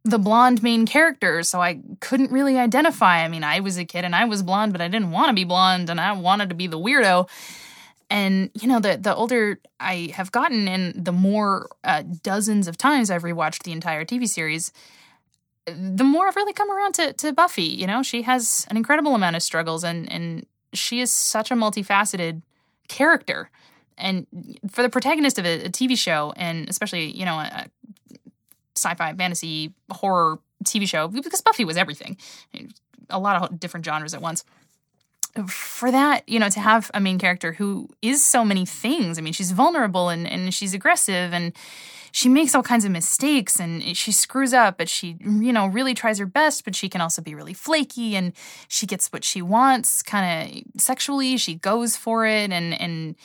the 0.05 0.19
blonde 0.19 0.63
main 0.63 0.85
character, 0.85 1.43
so 1.43 1.61
I 1.61 1.81
couldn't 1.99 2.31
really 2.31 2.57
identify. 2.57 3.25
I 3.25 3.27
mean, 3.27 3.43
I 3.43 3.59
was 3.59 3.77
a 3.77 3.83
kid 3.83 4.05
and 4.05 4.15
I 4.15 4.23
was 4.23 4.41
blonde, 4.41 4.71
but 4.71 4.81
I 4.81 4.87
didn't 4.87 5.11
want 5.11 5.27
to 5.27 5.33
be 5.33 5.43
blonde, 5.43 5.89
and 5.89 5.99
I 5.99 6.13
wanted 6.13 6.47
to 6.49 6.55
be 6.55 6.67
the 6.67 6.79
weirdo. 6.79 7.27
And 8.09 8.49
you 8.59 8.67
know, 8.67 8.79
the 8.79 8.97
the 8.97 9.13
older 9.13 9.59
I 9.79 10.11
have 10.15 10.31
gotten, 10.31 10.67
and 10.67 11.05
the 11.05 11.11
more 11.11 11.69
uh, 11.83 12.03
dozens 12.23 12.67
of 12.67 12.77
times 12.77 13.11
I've 13.11 13.23
rewatched 13.23 13.63
the 13.63 13.71
entire 13.71 14.03
TV 14.03 14.27
series, 14.27 14.71
the 15.65 16.03
more 16.03 16.27
I've 16.27 16.35
really 16.35 16.53
come 16.53 16.71
around 16.71 16.93
to 16.95 17.13
to 17.13 17.33
Buffy. 17.33 17.63
You 17.63 17.85
know, 17.85 18.01
she 18.01 18.23
has 18.23 18.65
an 18.69 18.77
incredible 18.77 19.13
amount 19.13 19.35
of 19.35 19.43
struggles, 19.43 19.83
and 19.83 20.11
and 20.11 20.45
she 20.73 21.01
is 21.01 21.11
such 21.11 21.51
a 21.51 21.55
multifaceted 21.55 22.41
character. 22.87 23.51
And 23.97 24.25
for 24.71 24.81
the 24.81 24.89
protagonist 24.89 25.37
of 25.37 25.45
a, 25.45 25.65
a 25.65 25.69
TV 25.69 25.97
show, 25.97 26.33
and 26.35 26.67
especially 26.67 27.11
you 27.11 27.25
know 27.25 27.35
a, 27.35 27.43
a 27.43 27.65
sci-fi, 28.75 29.13
fantasy, 29.13 29.73
horror 29.91 30.39
TV 30.63 30.87
show, 30.87 31.09
because 31.09 31.41
Buffy 31.41 31.63
was 31.63 31.77
everything, 31.77 32.17
a 33.09 33.19
lot 33.19 33.41
of 33.41 33.59
different 33.59 33.85
genres 33.85 34.15
at 34.15 34.21
once 34.21 34.43
for 35.47 35.91
that, 35.91 36.27
you 36.27 36.39
know, 36.39 36.49
to 36.49 36.59
have 36.59 36.89
a 36.93 36.99
main 36.99 37.19
character 37.19 37.53
who 37.53 37.89
is 38.01 38.23
so 38.23 38.43
many 38.43 38.65
things. 38.65 39.17
I 39.17 39.21
mean, 39.21 39.33
she's 39.33 39.51
vulnerable 39.51 40.09
and, 40.09 40.27
and 40.27 40.53
she's 40.53 40.73
aggressive 40.73 41.33
and 41.33 41.53
she 42.11 42.27
makes 42.27 42.55
all 42.55 42.63
kinds 42.63 42.85
of 42.85 42.91
mistakes 42.91 43.59
and 43.59 43.95
she 43.95 44.11
screws 44.11 44.53
up, 44.53 44.77
but 44.77 44.89
she, 44.89 45.17
you 45.21 45.53
know, 45.53 45.67
really 45.67 45.93
tries 45.93 46.17
her 46.17 46.25
best, 46.25 46.65
but 46.65 46.75
she 46.75 46.89
can 46.89 47.01
also 47.01 47.21
be 47.21 47.35
really 47.35 47.53
flaky 47.53 48.15
and 48.15 48.33
she 48.67 48.87
gets 48.87 49.11
what 49.11 49.23
she 49.23 49.41
wants 49.41 50.01
kind 50.01 50.65
of 50.75 50.81
sexually. 50.81 51.37
She 51.37 51.55
goes 51.55 51.95
for 51.95 52.25
it 52.25 52.51
and, 52.51 52.79
and, 52.81 53.15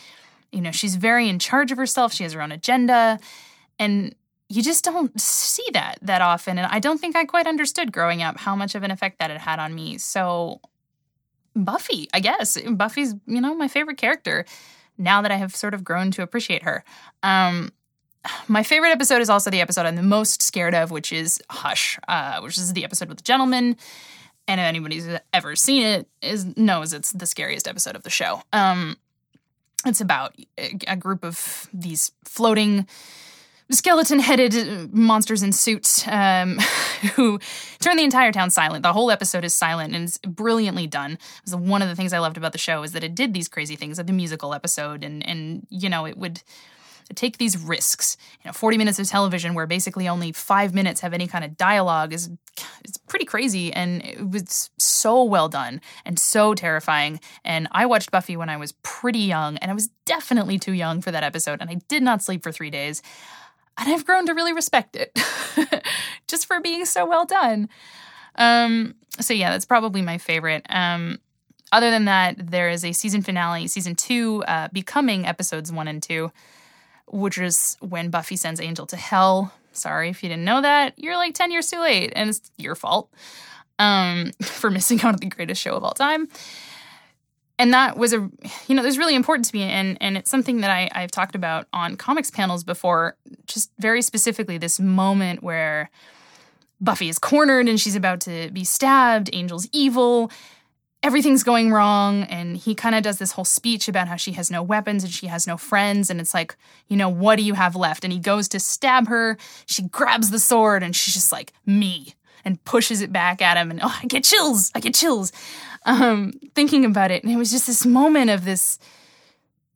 you 0.52 0.60
know, 0.60 0.70
she's 0.70 0.96
very 0.96 1.28
in 1.28 1.38
charge 1.38 1.72
of 1.72 1.78
herself. 1.78 2.12
She 2.12 2.24
has 2.24 2.34
her 2.34 2.42
own 2.42 2.52
agenda. 2.52 3.18
And 3.78 4.14
you 4.50 4.62
just 4.62 4.84
don't 4.84 5.18
see 5.18 5.66
that 5.72 5.98
that 6.02 6.20
often. 6.20 6.58
And 6.58 6.66
I 6.70 6.78
don't 6.78 6.98
think 6.98 7.16
I 7.16 7.24
quite 7.24 7.46
understood 7.46 7.90
growing 7.90 8.22
up 8.22 8.36
how 8.36 8.54
much 8.54 8.74
of 8.74 8.82
an 8.82 8.90
effect 8.90 9.18
that 9.18 9.30
it 9.30 9.38
had 9.38 9.58
on 9.58 9.74
me. 9.74 9.96
So 9.98 10.60
Buffy, 11.56 12.08
I 12.12 12.20
guess. 12.20 12.58
Buffy's, 12.60 13.14
you 13.26 13.40
know, 13.40 13.54
my 13.54 13.68
favorite 13.68 13.98
character 13.98 14.44
now 14.98 15.22
that 15.22 15.30
I 15.30 15.36
have 15.36 15.54
sort 15.54 15.74
of 15.74 15.84
grown 15.84 16.10
to 16.12 16.22
appreciate 16.22 16.62
her. 16.62 16.84
Um, 17.22 17.72
my 18.48 18.62
favorite 18.62 18.90
episode 18.90 19.20
is 19.20 19.28
also 19.28 19.50
the 19.50 19.60
episode 19.60 19.86
I'm 19.86 19.96
the 19.96 20.02
most 20.02 20.42
scared 20.42 20.74
of, 20.74 20.90
which 20.90 21.12
is 21.12 21.40
Hush, 21.50 21.98
uh, 22.08 22.40
which 22.40 22.56
is 22.56 22.72
the 22.72 22.84
episode 22.84 23.08
with 23.08 23.18
the 23.18 23.24
gentleman. 23.24 23.76
And 24.46 24.60
if 24.60 24.64
anybody's 24.64 25.08
ever 25.32 25.56
seen 25.56 25.84
it, 25.84 26.08
is 26.22 26.56
knows 26.56 26.92
it's 26.92 27.12
the 27.12 27.26
scariest 27.26 27.66
episode 27.66 27.96
of 27.96 28.02
the 28.02 28.10
show. 28.10 28.42
Um, 28.52 28.96
it's 29.86 30.00
about 30.00 30.34
a 30.86 30.96
group 30.96 31.24
of 31.24 31.68
these 31.72 32.12
floating 32.24 32.86
skeleton 33.70 34.18
headed 34.18 34.92
monsters 34.92 35.42
in 35.42 35.52
suits 35.52 36.06
um, 36.08 36.58
who 37.14 37.38
turn 37.80 37.96
the 37.96 38.04
entire 38.04 38.32
town 38.32 38.50
silent. 38.50 38.82
The 38.82 38.92
whole 38.92 39.10
episode 39.10 39.44
is 39.44 39.54
silent 39.54 39.94
and 39.94 40.04
it's 40.04 40.18
brilliantly 40.18 40.86
done. 40.86 41.12
It 41.12 41.20
was 41.44 41.56
one 41.56 41.82
of 41.82 41.88
the 41.88 41.96
things 41.96 42.12
I 42.12 42.18
loved 42.18 42.36
about 42.36 42.52
the 42.52 42.58
show 42.58 42.82
is 42.82 42.92
that 42.92 43.04
it 43.04 43.14
did 43.14 43.34
these 43.34 43.48
crazy 43.48 43.76
things 43.76 43.98
like 43.98 44.06
the 44.06 44.12
musical 44.12 44.54
episode 44.54 45.02
and 45.02 45.26
and 45.26 45.66
you 45.70 45.88
know 45.88 46.06
it 46.06 46.16
would 46.16 46.42
take 47.14 47.38
these 47.38 47.58
risks. 47.58 48.16
You 48.42 48.48
know, 48.48 48.52
40 48.52 48.78
minutes 48.78 48.98
of 48.98 49.06
television 49.06 49.54
where 49.54 49.66
basically 49.66 50.08
only 50.08 50.32
five 50.32 50.72
minutes 50.72 51.00
have 51.00 51.12
any 51.12 51.26
kind 51.26 51.44
of 51.44 51.56
dialogue 51.56 52.12
is 52.12 52.30
it's 52.84 52.96
pretty 52.96 53.24
crazy 53.24 53.72
and 53.72 54.02
it 54.04 54.30
was 54.30 54.70
so 54.78 55.22
well 55.24 55.48
done 55.48 55.80
and 56.04 56.18
so 56.18 56.54
terrifying. 56.54 57.20
And 57.44 57.68
I 57.72 57.86
watched 57.86 58.10
Buffy 58.10 58.36
when 58.36 58.48
I 58.48 58.56
was 58.56 58.72
pretty 58.82 59.20
young 59.20 59.58
and 59.58 59.70
I 59.70 59.74
was 59.74 59.88
definitely 60.06 60.58
too 60.58 60.72
young 60.72 61.00
for 61.00 61.10
that 61.10 61.24
episode 61.24 61.60
and 61.60 61.70
I 61.70 61.74
did 61.88 62.02
not 62.02 62.22
sleep 62.22 62.42
for 62.42 62.52
three 62.52 62.70
days. 62.70 63.02
And 63.78 63.88
I've 63.88 64.04
grown 64.04 64.26
to 64.26 64.34
really 64.34 64.52
respect 64.52 64.96
it 64.96 65.18
just 66.28 66.46
for 66.46 66.60
being 66.60 66.84
so 66.84 67.06
well 67.06 67.24
done. 67.24 67.68
Um, 68.36 68.94
so 69.20 69.34
yeah, 69.34 69.50
that's 69.50 69.64
probably 69.64 70.02
my 70.02 70.18
favorite. 70.18 70.64
Um, 70.68 71.18
other 71.72 71.90
than 71.90 72.04
that, 72.04 72.50
there 72.50 72.68
is 72.68 72.84
a 72.84 72.92
season 72.92 73.22
finale, 73.22 73.66
season 73.66 73.96
two, 73.96 74.44
uh, 74.46 74.68
becoming 74.72 75.26
episodes 75.26 75.72
one 75.72 75.88
and 75.88 76.02
two, 76.02 76.30
which 77.06 77.38
is 77.38 77.76
when 77.80 78.10
Buffy 78.10 78.36
sends 78.36 78.60
Angel 78.60 78.86
to 78.86 78.96
hell. 78.96 79.52
Sorry 79.72 80.08
if 80.08 80.22
you 80.22 80.28
didn't 80.28 80.44
know 80.44 80.62
that. 80.62 80.96
You're 80.96 81.16
like 81.16 81.34
10 81.34 81.50
years 81.50 81.68
too 81.68 81.80
late, 81.80 82.12
and 82.14 82.30
it's 82.30 82.52
your 82.56 82.76
fault 82.76 83.10
um, 83.78 84.30
for 84.42 84.70
missing 84.70 85.00
out 85.00 85.14
on 85.14 85.16
the 85.16 85.26
greatest 85.26 85.60
show 85.60 85.74
of 85.74 85.82
all 85.82 85.94
time. 85.94 86.28
And 87.58 87.72
that 87.72 87.96
was 87.96 88.12
a, 88.12 88.16
you 88.66 88.74
know, 88.74 88.82
it 88.82 88.86
was 88.86 88.98
really 88.98 89.14
important 89.14 89.46
to 89.46 89.56
me. 89.56 89.62
And, 89.62 89.96
and 90.00 90.16
it's 90.16 90.30
something 90.30 90.60
that 90.62 90.70
I, 90.70 90.90
I've 90.92 91.10
talked 91.10 91.34
about 91.34 91.68
on 91.72 91.96
comics 91.96 92.30
panels 92.30 92.64
before, 92.64 93.16
just 93.46 93.70
very 93.78 94.02
specifically 94.02 94.58
this 94.58 94.80
moment 94.80 95.42
where 95.42 95.90
Buffy 96.80 97.08
is 97.08 97.18
cornered 97.18 97.68
and 97.68 97.80
she's 97.80 97.94
about 97.94 98.20
to 98.22 98.50
be 98.50 98.64
stabbed. 98.64 99.32
Angel's 99.32 99.68
evil 99.72 100.30
everything's 101.04 101.42
going 101.44 101.70
wrong 101.70 102.22
and 102.24 102.56
he 102.56 102.74
kind 102.74 102.94
of 102.94 103.02
does 103.02 103.18
this 103.18 103.32
whole 103.32 103.44
speech 103.44 103.88
about 103.88 104.08
how 104.08 104.16
she 104.16 104.32
has 104.32 104.50
no 104.50 104.62
weapons 104.62 105.04
and 105.04 105.12
she 105.12 105.26
has 105.26 105.46
no 105.46 105.58
friends 105.58 106.08
and 106.08 106.18
it's 106.18 106.32
like 106.32 106.56
you 106.88 106.96
know 106.96 107.10
what 107.10 107.36
do 107.36 107.42
you 107.42 107.52
have 107.52 107.76
left 107.76 108.04
and 108.04 108.12
he 108.12 108.18
goes 108.18 108.48
to 108.48 108.58
stab 108.58 109.06
her 109.06 109.36
she 109.66 109.82
grabs 109.82 110.30
the 110.30 110.38
sword 110.38 110.82
and 110.82 110.96
she's 110.96 111.12
just 111.12 111.30
like 111.30 111.52
me 111.66 112.14
and 112.42 112.64
pushes 112.64 113.02
it 113.02 113.12
back 113.12 113.42
at 113.42 113.58
him 113.58 113.70
and 113.70 113.80
oh 113.82 113.98
i 114.02 114.06
get 114.06 114.24
chills 114.24 114.72
i 114.74 114.80
get 114.80 114.94
chills 114.94 115.30
um 115.84 116.32
thinking 116.54 116.84
about 116.84 117.10
it. 117.10 117.22
And 117.22 117.32
it 117.32 117.36
was 117.36 117.50
just 117.50 117.66
this 117.66 117.84
moment 117.86 118.30
of 118.30 118.44
this 118.44 118.78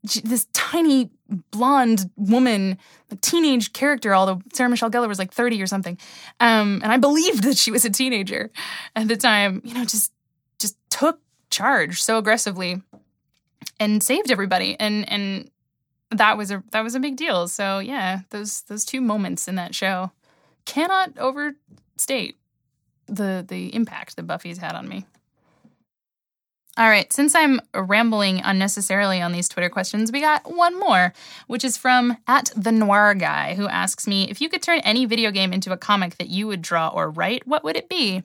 this 0.02 0.46
tiny 0.52 1.10
blonde 1.50 2.10
woman, 2.16 2.78
a 3.10 3.16
teenage 3.16 3.72
character, 3.72 4.14
although 4.14 4.40
Sarah 4.52 4.70
Michelle 4.70 4.90
Gellar 4.90 5.08
was 5.08 5.18
like 5.18 5.32
30 5.32 5.60
or 5.60 5.66
something. 5.66 5.98
Um, 6.40 6.80
and 6.82 6.92
I 6.92 6.96
believed 6.96 7.42
that 7.44 7.56
she 7.56 7.70
was 7.70 7.84
a 7.84 7.90
teenager 7.90 8.50
at 8.96 9.08
the 9.08 9.16
time, 9.16 9.60
you 9.64 9.74
know, 9.74 9.84
just 9.84 10.12
just 10.58 10.76
took 10.90 11.20
charge 11.50 12.02
so 12.02 12.18
aggressively 12.18 12.82
and 13.80 14.02
saved 14.02 14.30
everybody. 14.30 14.76
And 14.78 15.10
and 15.10 15.50
that 16.10 16.38
was 16.38 16.50
a 16.50 16.62
that 16.70 16.82
was 16.82 16.94
a 16.94 17.00
big 17.00 17.16
deal. 17.16 17.48
So 17.48 17.80
yeah 17.80 18.20
those 18.30 18.62
those 18.62 18.84
two 18.84 19.00
moments 19.00 19.48
in 19.48 19.56
that 19.56 19.74
show 19.74 20.12
cannot 20.64 21.18
overstate 21.18 22.36
the 23.06 23.44
the 23.46 23.74
impact 23.74 24.16
that 24.16 24.26
buffy's 24.26 24.58
had 24.58 24.74
on 24.74 24.88
me 24.88 25.06
all 26.78 26.88
right, 26.88 27.12
since 27.12 27.34
I'm 27.34 27.60
rambling 27.74 28.40
unnecessarily 28.42 29.20
on 29.20 29.32
these 29.32 29.48
Twitter 29.48 29.68
questions, 29.68 30.10
we 30.10 30.20
got 30.20 30.54
one 30.54 30.78
more, 30.78 31.12
which 31.48 31.64
is 31.64 31.76
from 31.76 32.16
at 32.26 32.50
the 32.56 32.72
Noir 32.72 33.14
Guy, 33.14 33.54
who 33.54 33.68
asks 33.68 34.06
me 34.06 34.30
if 34.30 34.40
you 34.40 34.48
could 34.48 34.62
turn 34.62 34.80
any 34.80 35.04
video 35.04 35.30
game 35.30 35.52
into 35.52 35.72
a 35.72 35.76
comic 35.76 36.16
that 36.16 36.28
you 36.28 36.46
would 36.46 36.62
draw 36.62 36.88
or 36.88 37.10
write, 37.10 37.46
what 37.46 37.64
would 37.64 37.76
it 37.76 37.88
be? 37.88 38.22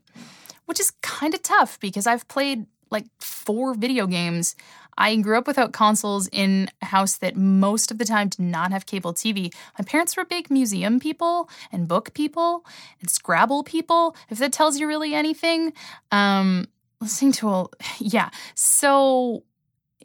which 0.65 0.79
is 0.79 0.91
kind 1.01 1.33
of 1.33 1.43
tough 1.43 1.79
because 1.79 2.07
I've 2.07 2.27
played 2.27 2.65
like 2.89 3.05
four 3.19 3.73
video 3.73 4.07
games. 4.07 4.55
I 4.95 5.15
grew 5.15 5.37
up 5.37 5.47
without 5.47 5.73
consoles 5.73 6.29
in 6.31 6.69
a 6.81 6.85
house 6.85 7.17
that 7.17 7.35
most 7.35 7.89
of 7.89 7.97
the 7.97 8.05
time 8.05 8.29
did 8.29 8.43
not 8.43 8.71
have 8.71 8.85
cable 8.85 9.13
TV. 9.13 9.51
My 9.77 9.83
parents 9.83 10.15
were 10.15 10.23
big 10.23 10.51
museum 10.51 10.99
people 10.99 11.49
and 11.71 11.87
book 11.87 12.13
people 12.13 12.63
and 13.01 13.09
Scrabble 13.09 13.63
people, 13.63 14.15
if 14.29 14.37
that 14.37 14.53
tells 14.53 14.79
you 14.79 14.87
really 14.87 15.15
anything. 15.15 15.73
Um, 16.11 16.67
listening 17.03 17.31
to 17.33 17.49
a, 17.49 17.65
yeah. 17.99 18.29
So, 18.55 19.43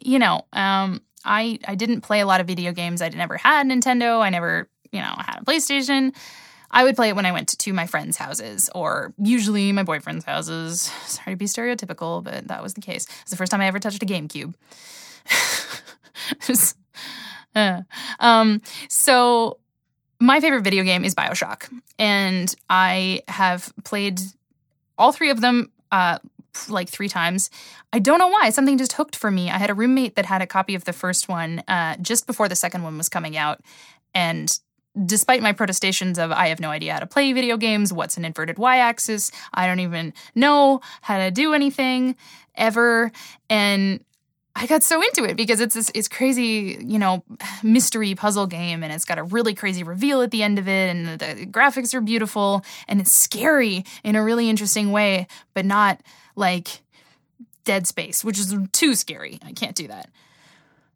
you 0.01 0.19
know, 0.19 0.45
um, 0.53 1.01
I, 1.25 1.59
I 1.67 1.75
didn't 1.75 2.01
play 2.01 2.19
a 2.21 2.25
lot 2.25 2.41
of 2.41 2.47
video 2.47 2.71
games. 2.71 3.01
I 3.01 3.09
never 3.09 3.37
had 3.37 3.67
Nintendo. 3.67 4.21
I 4.21 4.29
never, 4.29 4.69
you 4.91 4.99
know, 4.99 5.13
had 5.17 5.39
a 5.41 5.45
PlayStation. 5.45 6.15
I 6.71 6.83
would 6.83 6.95
play 6.95 7.09
it 7.09 7.15
when 7.15 7.25
I 7.25 7.31
went 7.31 7.49
to 7.49 7.73
my 7.73 7.87
friends' 7.87 8.17
houses 8.17 8.69
or 8.75 9.13
usually 9.17 9.71
my 9.71 9.83
boyfriend's 9.83 10.23
houses. 10.23 10.81
Sorry 11.05 11.33
to 11.33 11.35
be 11.35 11.45
stereotypical, 11.45 12.23
but 12.23 12.47
that 12.47 12.61
was 12.61 12.75
the 12.75 12.81
case. 12.81 13.07
It's 13.21 13.31
the 13.31 13.37
first 13.37 13.51
time 13.51 13.61
I 13.61 13.67
ever 13.67 13.79
touched 13.79 14.03
a 14.03 14.05
GameCube. 14.05 14.53
uh, 17.55 17.81
um, 18.19 18.61
so 18.87 19.57
my 20.19 20.39
favorite 20.39 20.61
video 20.61 20.83
game 20.83 21.03
is 21.03 21.15
Bioshock, 21.15 21.69
and 21.97 22.53
I 22.69 23.23
have 23.27 23.73
played 23.83 24.19
all 24.97 25.11
three 25.11 25.31
of 25.31 25.41
them 25.41 25.71
uh, 25.91 26.19
like 26.67 26.89
three 26.89 27.09
times. 27.09 27.49
I 27.93 27.99
don't 27.99 28.19
know 28.19 28.27
why. 28.27 28.49
Something 28.49 28.77
just 28.77 28.93
hooked 28.93 29.15
for 29.15 29.31
me. 29.31 29.49
I 29.49 29.57
had 29.57 29.69
a 29.69 29.73
roommate 29.73 30.15
that 30.15 30.25
had 30.25 30.41
a 30.41 30.47
copy 30.47 30.75
of 30.75 30.85
the 30.85 30.93
first 30.93 31.27
one 31.27 31.63
uh, 31.67 31.95
just 32.01 32.27
before 32.27 32.47
the 32.47 32.55
second 32.55 32.83
one 32.83 32.97
was 32.97 33.09
coming 33.09 33.37
out, 33.37 33.61
and 34.13 34.59
despite 35.05 35.41
my 35.41 35.53
protestations 35.53 36.17
of 36.17 36.31
I 36.31 36.47
have 36.47 36.59
no 36.59 36.69
idea 36.69 36.93
how 36.93 36.99
to 36.99 37.07
play 37.07 37.31
video 37.33 37.57
games, 37.57 37.93
what's 37.93 38.17
an 38.17 38.25
inverted 38.25 38.57
y-axis, 38.57 39.31
I 39.53 39.67
don't 39.67 39.79
even 39.79 40.13
know 40.35 40.81
how 41.01 41.19
to 41.19 41.31
do 41.31 41.53
anything 41.53 42.15
ever 42.55 43.11
and 43.49 44.03
I 44.55 44.65
got 44.65 44.83
so 44.83 45.01
into 45.01 45.23
it 45.23 45.37
because 45.37 45.61
it's 45.61 45.75
this 45.75 45.91
it's 45.93 46.09
crazy, 46.09 46.77
you 46.85 46.99
know, 46.99 47.23
mystery 47.63 48.13
puzzle 48.15 48.47
game 48.47 48.83
and 48.83 48.91
it's 48.91 49.05
got 49.05 49.17
a 49.17 49.23
really 49.23 49.53
crazy 49.53 49.83
reveal 49.83 50.21
at 50.21 50.31
the 50.31 50.43
end 50.43 50.59
of 50.59 50.67
it 50.67 50.89
and 50.89 51.19
the 51.19 51.45
graphics 51.45 51.93
are 51.93 52.01
beautiful 52.01 52.65
and 52.87 52.99
it's 52.99 53.13
scary 53.13 53.85
in 54.03 54.15
a 54.15 54.23
really 54.23 54.49
interesting 54.49 54.91
way, 54.91 55.27
but 55.53 55.65
not 55.65 56.01
like 56.39 56.81
Dead 57.65 57.85
Space, 57.85 58.23
which 58.23 58.39
is 58.39 58.55
too 58.71 58.95
scary. 58.95 59.39
I 59.43 59.51
can't 59.51 59.75
do 59.75 59.87
that. 59.87 60.09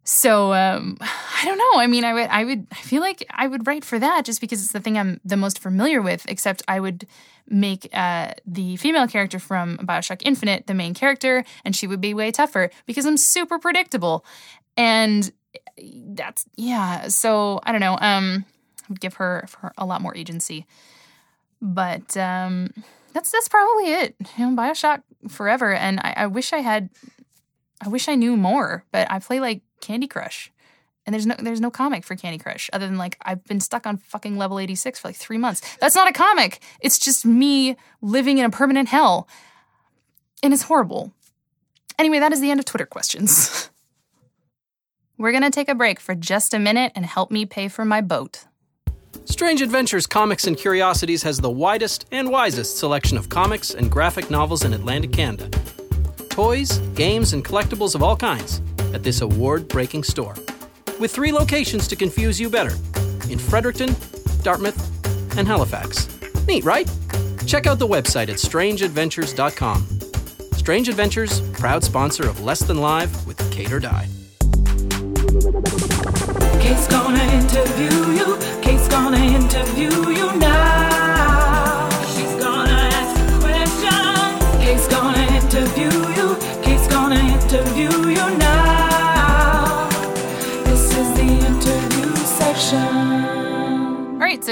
So 0.04 0.54
um, 0.54 0.98
I 1.02 1.46
don't 1.46 1.58
know. 1.58 1.80
I 1.80 1.88
mean, 1.88 2.04
I 2.04 2.14
would, 2.14 2.30
I 2.30 2.44
would, 2.44 2.68
I 2.72 2.76
feel 2.76 3.02
like 3.02 3.26
I 3.30 3.48
would 3.48 3.68
write 3.68 3.86
for 3.86 4.00
that 4.00 4.26
just 4.26 4.42
because 4.42 4.64
it's 4.64 4.72
the 4.72 4.80
thing 4.80 4.98
I'm 4.98 5.20
the 5.24 5.38
most 5.38 5.60
familiar 5.60 6.02
with. 6.02 6.26
Except 6.28 6.64
I 6.68 6.80
would 6.80 7.06
make 7.48 7.90
uh, 7.94 8.34
the 8.46 8.78
female 8.78 9.08
character 9.08 9.40
from 9.40 9.78
Bioshock 9.78 10.22
Infinite 10.26 10.68
the 10.68 10.74
main 10.74 10.94
character, 10.94 11.44
and 11.66 11.76
she 11.76 11.88
would 11.88 12.02
be 12.02 12.14
way 12.14 12.32
tougher 12.32 12.70
because 12.86 13.06
I'm 13.06 13.18
super 13.18 13.60
predictable, 13.60 14.26
and 14.78 15.32
that's 15.78 16.46
yeah. 16.56 17.10
So 17.10 17.60
I 17.64 17.72
don't 17.72 17.82
know. 17.82 17.98
Um, 18.00 18.46
I 18.82 18.86
would 18.90 19.00
give 19.00 19.16
her, 19.16 19.48
her 19.60 19.74
a 19.78 19.86
lot 19.86 20.02
more 20.02 20.16
agency, 20.16 20.66
but 21.62 22.18
um, 22.18 22.74
that's 23.13 23.32
that's 23.32 23.47
probably 23.47 23.91
it. 23.91 24.15
You 24.38 24.49
know, 24.49 24.62
Bioshock 24.62 25.04
forever, 25.30 25.73
and 25.73 25.99
I, 25.99 26.13
I 26.17 26.28
wish 26.28 26.54
I 26.54 26.60
had. 26.60 26.89
I 27.82 27.89
wish 27.89 28.08
I 28.08 28.15
knew 28.15 28.38
more, 28.38 28.86
but 28.91 29.12
I 29.12 29.19
play 29.19 29.39
like 29.39 29.62
Candy 29.82 30.08
Crush. 30.08 30.52
And 31.06 31.13
there's 31.13 31.26
no 31.26 31.36
there's 31.38 31.60
no 31.60 31.69
comic 31.69 32.06
for 32.06 32.15
Candy 32.15 32.38
Crush 32.38 32.69
other 32.71 32.88
than 32.88 32.97
like 32.97 33.17
I've 33.21 33.43
been 33.43 33.60
stuck 33.60 33.86
on 33.86 33.97
fucking 33.97 34.38
level 34.38 34.58
86 34.58 34.99
for 34.99 35.10
like 35.10 35.17
3 35.17 35.38
months. 35.38 35.62
That's 35.82 35.95
not 35.95 36.10
a 36.10 36.13
comic. 36.13 36.60
It's 36.80 36.97
just 36.97 37.26
me 37.26 37.76
living 38.02 38.38
in 38.38 38.45
a 38.45 38.49
permanent 38.49 38.88
hell. 38.88 39.28
And 40.41 40.54
it's 40.54 40.63
horrible. 40.63 41.12
Anyway, 41.99 42.19
that 42.19 42.32
is 42.32 42.39
the 42.39 42.52
end 42.52 42.60
of 42.60 42.65
Twitter 42.65 42.86
questions. 42.86 43.69
We're 45.17 45.32
going 45.32 45.43
to 45.43 45.52
take 45.52 45.69
a 45.69 45.76
break 45.76 45.99
for 45.99 46.15
just 46.15 46.54
a 46.54 46.60
minute 46.60 46.91
and 46.95 47.06
help 47.06 47.32
me 47.32 47.45
pay 47.45 47.67
for 47.67 47.86
my 47.86 48.02
boat. 48.02 48.45
Strange 49.26 49.62
Adventures 49.62 50.06
Comics 50.06 50.47
and 50.47 50.58
Curiosities 50.58 51.23
has 51.23 51.39
the 51.39 51.49
widest 51.49 52.06
and 52.12 52.30
wisest 52.30 52.78
selection 52.78 53.17
of 53.17 53.30
comics 53.30 53.73
and 53.73 53.89
graphic 53.89 54.30
novels 54.30 54.63
in 54.63 54.73
Atlantic 54.73 55.12
Canada. 55.13 55.49
Toys, 56.30 56.80
games, 56.95 57.34
and 57.34 57.43
collectibles 57.43 57.95
of 57.95 58.04
all 58.04 58.15
kinds 58.15 58.62
at 58.93 59.04
this 59.04 59.21
award 59.21 59.67
breaking 59.67 60.04
store. 60.04 60.36
With 60.99 61.12
three 61.12 61.32
locations 61.32 61.88
to 61.88 61.95
confuse 61.95 62.39
you 62.39 62.49
better 62.49 62.76
in 63.30 63.39
Fredericton, 63.39 63.95
Dartmouth, 64.41 64.78
and 65.38 65.47
Halifax. 65.47 66.08
Neat, 66.47 66.63
right? 66.63 66.89
Check 67.45 67.67
out 67.67 67.80
the 67.80 67.88
website 67.88 68.30
at 68.30 68.38
strangeadventures.com. 68.38 69.88
Strange 70.54 70.89
Adventures, 70.89 71.41
proud 71.52 71.84
sponsor 71.84 72.28
of 72.28 72.41
Less 72.41 72.60
Than 72.62 72.78
Live 72.78 73.26
with 73.28 73.38
Kate 73.52 73.71
or 73.71 73.80
Die. 73.80 74.08
Kate's 76.62 76.88
gonna 76.88 77.23
interview 77.23 78.13
you. 78.13 78.62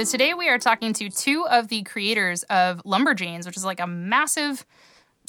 So 0.01 0.05
today 0.05 0.33
we 0.33 0.49
are 0.49 0.57
talking 0.57 0.93
to 0.93 1.11
two 1.11 1.45
of 1.47 1.67
the 1.67 1.83
creators 1.83 2.41
of 2.43 2.81
Lumberjanes, 2.85 3.45
which 3.45 3.55
is 3.55 3.63
like 3.63 3.79
a 3.79 3.85
massive 3.85 4.65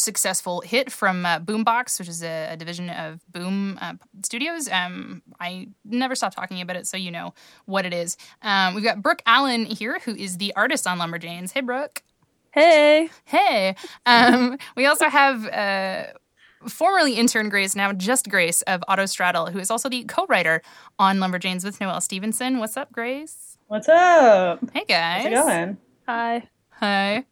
successful 0.02 0.60
hit 0.60 0.90
from 0.90 1.24
uh, 1.24 1.38
Boombox, 1.38 1.98
which 1.98 2.08
is 2.08 2.22
a, 2.22 2.52
a 2.52 2.56
division 2.56 2.90
of 2.90 3.20
Boom 3.30 3.78
uh, 3.80 3.94
Studios. 4.24 4.68
Um, 4.68 5.22
I 5.40 5.68
never 5.84 6.14
stop 6.14 6.34
talking 6.34 6.60
about 6.60 6.76
it, 6.76 6.86
so 6.86 6.96
you 6.96 7.10
know 7.10 7.34
what 7.66 7.86
it 7.86 7.94
is. 7.94 8.16
Um, 8.42 8.74
we've 8.74 8.84
got 8.84 9.02
Brooke 9.02 9.22
Allen 9.26 9.64
here, 9.64 10.00
who 10.04 10.14
is 10.14 10.38
the 10.38 10.54
artist 10.54 10.86
on 10.86 10.98
Lumberjanes. 10.98 11.52
Hey, 11.52 11.60
Brooke. 11.60 12.02
Hey. 12.50 13.08
Hey. 13.24 13.76
Um, 14.04 14.58
we 14.76 14.86
also 14.86 15.08
have 15.08 15.46
uh, 15.46 16.04
formerly 16.68 17.14
intern 17.14 17.48
Grace, 17.48 17.74
now 17.74 17.92
just 17.92 18.28
Grace 18.28 18.62
of 18.62 18.82
Autostraddle, 18.88 19.52
who 19.52 19.58
is 19.58 19.70
also 19.70 19.88
the 19.88 20.04
co-writer 20.04 20.62
on 20.98 21.18
Lumberjanes 21.18 21.64
with 21.64 21.80
Noelle 21.80 22.00
Stevenson. 22.00 22.58
What's 22.58 22.76
up, 22.76 22.92
Grace? 22.92 23.56
What's 23.68 23.88
up? 23.88 24.60
Hey, 24.74 24.84
guys. 24.86 25.24
How's 25.24 25.26
it 25.26 25.34
going? 25.34 25.78
Hi. 26.06 26.48
Hi. 26.70 27.24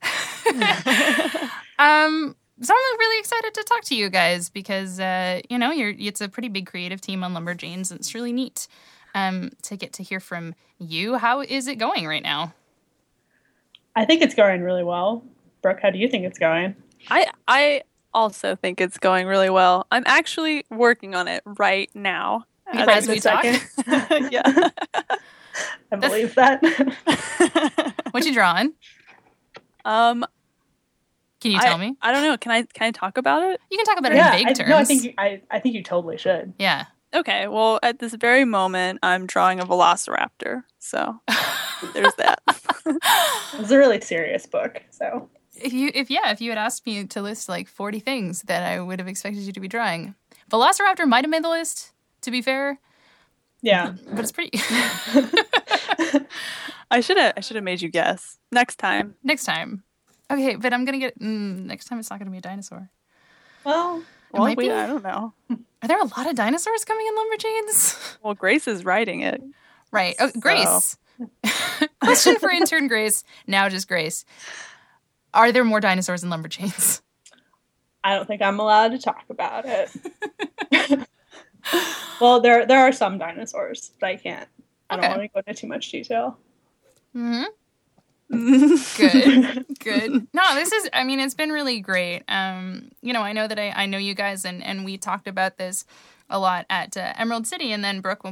um, 1.78 2.34
so 2.62 2.74
I'm 2.74 2.98
really 2.98 3.20
excited 3.20 3.54
to 3.54 3.62
talk 3.64 3.84
to 3.84 3.94
you 3.94 4.10
guys 4.10 4.50
because 4.50 5.00
uh, 5.00 5.40
you 5.48 5.58
know 5.58 5.70
you're 5.70 5.94
it's 5.98 6.20
a 6.20 6.28
pretty 6.28 6.48
big 6.48 6.66
creative 6.66 7.00
team 7.00 7.24
on 7.24 7.34
Lumberjanes, 7.34 7.90
and 7.90 8.00
it's 8.00 8.14
really 8.14 8.32
neat 8.32 8.68
um, 9.14 9.50
to 9.62 9.76
get 9.76 9.92
to 9.94 10.02
hear 10.02 10.20
from 10.20 10.54
you. 10.78 11.16
How 11.16 11.40
is 11.40 11.66
it 11.66 11.76
going 11.76 12.06
right 12.06 12.22
now? 12.22 12.54
I 13.96 14.04
think 14.04 14.22
it's 14.22 14.34
going 14.34 14.62
really 14.62 14.84
well. 14.84 15.24
Brooke, 15.62 15.80
how 15.82 15.90
do 15.90 15.98
you 15.98 16.08
think 16.08 16.24
it's 16.24 16.38
going? 16.38 16.74
I 17.08 17.30
I 17.48 17.82
also 18.12 18.56
think 18.56 18.80
it's 18.80 18.98
going 18.98 19.26
really 19.26 19.50
well. 19.50 19.86
I'm 19.90 20.04
actually 20.06 20.64
working 20.70 21.14
on 21.14 21.28
it 21.28 21.42
right 21.44 21.90
now. 21.94 22.44
As 22.72 22.88
As 22.88 23.08
we 23.08 23.20
talk. 23.20 23.44
yeah. 24.30 24.42
I 25.92 25.96
believe 25.96 26.34
that. 26.36 26.62
what 28.12 28.24
you 28.24 28.32
drawing? 28.32 28.74
Um, 29.84 30.24
can 31.40 31.52
you 31.52 31.60
tell 31.60 31.76
I, 31.76 31.78
me? 31.78 31.96
I 32.02 32.12
don't 32.12 32.22
know. 32.22 32.36
Can 32.36 32.52
I 32.52 32.62
can 32.62 32.86
I 32.86 32.90
talk 32.90 33.16
about 33.16 33.42
it? 33.42 33.60
You 33.70 33.78
can 33.78 33.86
talk 33.86 33.98
about 33.98 34.12
it 34.12 34.18
in 34.18 34.24
vague 34.24 34.46
I, 34.48 34.52
terms. 34.52 34.68
No, 34.68 34.76
I 34.76 34.84
think 34.84 35.04
you, 35.04 35.14
I 35.16 35.40
I 35.50 35.58
think 35.58 35.74
you 35.74 35.82
totally 35.82 36.18
should. 36.18 36.52
Yeah. 36.58 36.86
Okay. 37.12 37.48
Well, 37.48 37.80
at 37.82 37.98
this 37.98 38.14
very 38.14 38.44
moment, 38.44 39.00
I'm 39.02 39.26
drawing 39.26 39.58
a 39.58 39.64
velociraptor. 39.64 40.64
So 40.78 41.20
there's 41.94 42.14
that. 42.16 42.42
it's 43.54 43.70
a 43.70 43.78
really 43.78 44.00
serious 44.00 44.46
book. 44.46 44.82
So 44.90 45.30
if 45.56 45.72
you 45.72 45.90
if 45.94 46.10
yeah 46.10 46.30
if 46.30 46.40
you 46.40 46.50
had 46.50 46.58
asked 46.58 46.86
me 46.86 47.04
to 47.04 47.22
list 47.22 47.48
like 47.48 47.68
40 47.68 48.00
things 48.00 48.42
that 48.42 48.62
I 48.62 48.80
would 48.80 48.98
have 48.98 49.08
expected 49.08 49.42
you 49.42 49.52
to 49.52 49.60
be 49.60 49.68
drawing, 49.68 50.14
Velociraptor 50.50 51.08
might 51.08 51.24
have 51.24 51.30
made 51.30 51.44
the 51.44 51.48
list. 51.48 51.92
To 52.22 52.30
be 52.30 52.42
fair. 52.42 52.78
Yeah. 53.62 53.94
But 54.10 54.20
it's 54.20 54.32
pretty. 54.32 54.60
I 56.90 57.00
should 57.00 57.16
have 57.16 57.32
I 57.36 57.40
should 57.40 57.56
have 57.56 57.64
made 57.64 57.80
you 57.80 57.88
guess 57.88 58.38
next 58.52 58.76
time. 58.76 59.14
Next 59.24 59.44
time. 59.44 59.84
Okay, 60.30 60.56
but 60.56 60.72
I'm 60.72 60.84
gonna 60.84 60.98
get 60.98 61.18
mm, 61.18 61.64
next 61.64 61.86
time. 61.86 61.98
It's 61.98 62.10
not 62.10 62.18
gonna 62.18 62.30
be 62.30 62.38
a 62.38 62.42
dinosaur. 62.42 62.88
Well, 63.64 64.02
well 64.32 64.44
might 64.44 64.56
we, 64.56 64.68
be. 64.68 64.70
I 64.70 64.86
don't 64.86 65.02
know. 65.02 65.34
Are 65.82 65.88
there 65.88 66.00
a 66.00 66.04
lot 66.04 66.28
of 66.28 66.36
dinosaurs 66.36 66.84
coming 66.84 67.06
in 67.06 67.14
Lumberjanes? 67.14 68.16
Well, 68.22 68.34
Grace 68.34 68.68
is 68.68 68.84
writing 68.84 69.22
it. 69.22 69.42
Right. 69.90 70.14
Oh, 70.18 70.30
Grace. 70.38 70.98
Question 72.00 72.36
for 72.36 72.50
intern 72.50 72.86
Grace. 72.86 73.24
Now 73.46 73.68
just 73.68 73.88
Grace. 73.88 74.24
Are 75.32 75.52
there 75.52 75.64
more 75.64 75.80
dinosaurs 75.80 76.22
in 76.22 76.28
Lumberjanes? 76.30 77.00
I 78.04 78.14
don't 78.14 78.26
think 78.26 78.42
I'm 78.42 78.60
allowed 78.60 78.88
to 78.88 78.98
talk 78.98 79.24
about 79.30 79.64
it. 79.66 79.90
well, 82.20 82.40
there 82.40 82.66
there 82.66 82.80
are 82.80 82.92
some 82.92 83.18
dinosaurs, 83.18 83.92
but 84.00 84.06
I 84.08 84.16
can't. 84.16 84.48
I 84.88 84.96
don't 84.96 85.04
Okay. 85.04 85.16
want 85.16 85.22
to 85.22 85.28
go 85.28 85.42
into 85.46 85.60
too 85.60 85.66
much 85.66 85.90
detail. 85.90 86.38
Mm-hmm. 87.16 87.44
Good. 88.30 89.66
Good. 89.80 90.28
No, 90.32 90.54
this 90.54 90.72
is 90.72 90.88
I 90.92 91.04
mean, 91.04 91.20
it's 91.20 91.34
been 91.34 91.50
really 91.50 91.80
great. 91.80 92.22
Um, 92.28 92.90
you 93.02 93.12
know, 93.12 93.22
I 93.22 93.32
know 93.32 93.48
that 93.48 93.58
I, 93.58 93.70
I 93.70 93.86
know 93.86 93.98
you 93.98 94.14
guys 94.14 94.44
and, 94.44 94.62
and 94.62 94.84
we 94.84 94.96
talked 94.98 95.26
about 95.26 95.58
this 95.58 95.84
a 96.28 96.38
lot 96.38 96.64
at 96.70 96.96
uh, 96.96 97.12
Emerald 97.16 97.46
City 97.46 97.72
and 97.72 97.82
then 97.82 98.00
Brooke, 98.00 98.24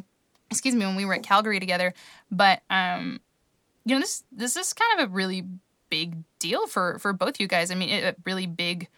excuse 0.50 0.74
me, 0.74 0.86
when 0.86 0.94
we 0.94 1.04
were 1.04 1.14
at 1.14 1.24
Calgary 1.24 1.58
together. 1.58 1.94
But 2.30 2.62
um, 2.70 3.20
you 3.84 3.94
know, 3.94 4.00
this 4.00 4.22
this 4.30 4.56
is 4.56 4.72
kind 4.72 5.00
of 5.00 5.10
a 5.10 5.12
really 5.12 5.44
big 5.90 6.16
deal 6.38 6.66
for 6.66 6.98
for 6.98 7.12
both 7.12 7.40
you 7.40 7.48
guys. 7.48 7.70
I 7.70 7.74
mean, 7.74 7.90
a 8.04 8.14
really 8.24 8.46
big 8.46 8.88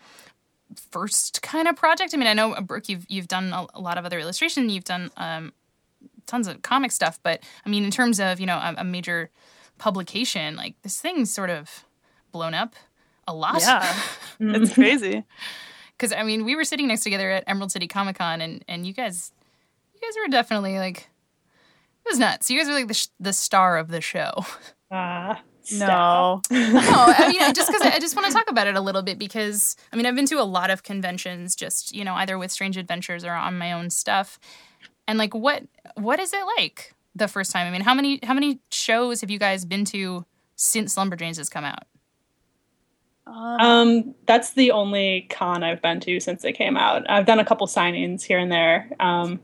first 0.90 1.42
kind 1.42 1.66
of 1.66 1.76
project. 1.76 2.12
I 2.14 2.16
mean, 2.18 2.28
I 2.28 2.34
know 2.34 2.52
uh, 2.52 2.60
Brooke, 2.60 2.88
you've 2.88 3.06
you've 3.08 3.28
done 3.28 3.52
a, 3.52 3.66
a 3.74 3.80
lot 3.80 3.96
of 3.96 4.04
other 4.04 4.18
illustration, 4.18 4.68
you've 4.68 4.84
done 4.84 5.10
um, 5.16 5.52
tons 6.26 6.46
of 6.46 6.60
comic 6.62 6.92
stuff, 6.92 7.18
but 7.22 7.42
I 7.64 7.70
mean, 7.70 7.84
in 7.84 7.90
terms 7.90 8.20
of 8.20 8.38
you 8.38 8.46
know 8.46 8.56
a, 8.56 8.74
a 8.78 8.84
major 8.84 9.30
publication, 9.80 10.54
like 10.54 10.74
this 10.82 11.00
thing's 11.00 11.32
sort 11.32 11.50
of 11.50 11.84
blown 12.30 12.54
up 12.54 12.76
a 13.26 13.34
lot. 13.34 13.60
Yeah. 13.60 13.92
it's 14.40 14.74
crazy. 14.74 15.24
Because 15.96 16.12
I 16.12 16.22
mean, 16.22 16.44
we 16.44 16.54
were 16.54 16.64
sitting 16.64 16.86
next 16.86 17.02
together 17.02 17.30
at 17.30 17.44
Emerald 17.48 17.72
City 17.72 17.88
Comic 17.88 18.16
Con, 18.18 18.40
and 18.40 18.64
and 18.68 18.86
you 18.86 18.92
guys, 18.92 19.32
you 19.94 20.00
guys 20.00 20.14
were 20.22 20.30
definitely 20.30 20.78
like, 20.78 21.08
it 22.06 22.08
was 22.08 22.18
nuts. 22.18 22.50
You 22.50 22.58
guys 22.58 22.68
were 22.68 22.74
like 22.74 22.88
the 22.88 22.94
sh- 22.94 23.08
the 23.18 23.32
star 23.32 23.76
of 23.78 23.88
the 23.88 24.00
show. 24.00 24.32
Ah, 24.92 25.40
No. 25.72 26.40
no, 26.50 26.60
I 26.82 27.28
mean, 27.28 27.40
just 27.54 27.70
because 27.70 27.82
I 27.82 27.98
just 28.00 28.16
want 28.16 28.26
to 28.28 28.32
talk 28.32 28.50
about 28.50 28.66
it 28.66 28.76
a 28.76 28.80
little 28.80 29.02
bit 29.02 29.18
because 29.18 29.76
I 29.92 29.96
mean, 29.96 30.04
I've 30.06 30.14
been 30.16 30.26
to 30.26 30.40
a 30.40 30.44
lot 30.44 30.70
of 30.70 30.82
conventions, 30.82 31.54
just 31.56 31.94
you 31.94 32.04
know, 32.04 32.14
either 32.14 32.36
with 32.38 32.50
Strange 32.50 32.76
Adventures 32.76 33.24
or 33.24 33.32
on 33.32 33.56
my 33.58 33.72
own 33.72 33.88
stuff, 33.90 34.38
and 35.08 35.18
like, 35.18 35.34
what 35.34 35.62
what 35.96 36.18
is 36.20 36.32
it 36.32 36.44
like 36.58 36.92
the 37.14 37.28
first 37.28 37.52
time? 37.52 37.66
I 37.66 37.70
mean, 37.70 37.82
how 37.82 37.94
many 37.94 38.20
how 38.22 38.34
many 38.34 38.60
shows 38.70 39.20
have 39.20 39.30
you 39.30 39.38
guys 39.38 39.64
been 39.64 39.84
to 39.86 40.24
since 40.56 40.96
Lumberjanes 40.96 41.36
has 41.36 41.48
come 41.48 41.64
out? 41.64 41.84
Um, 43.26 44.14
that's 44.26 44.54
the 44.54 44.72
only 44.72 45.28
con 45.30 45.62
I've 45.62 45.80
been 45.80 46.00
to 46.00 46.18
since 46.20 46.44
it 46.44 46.52
came 46.52 46.76
out. 46.76 47.08
I've 47.08 47.26
done 47.26 47.38
a 47.38 47.44
couple 47.44 47.66
signings 47.66 48.22
here 48.22 48.38
and 48.38 48.50
there, 48.50 48.90
um, 48.98 49.40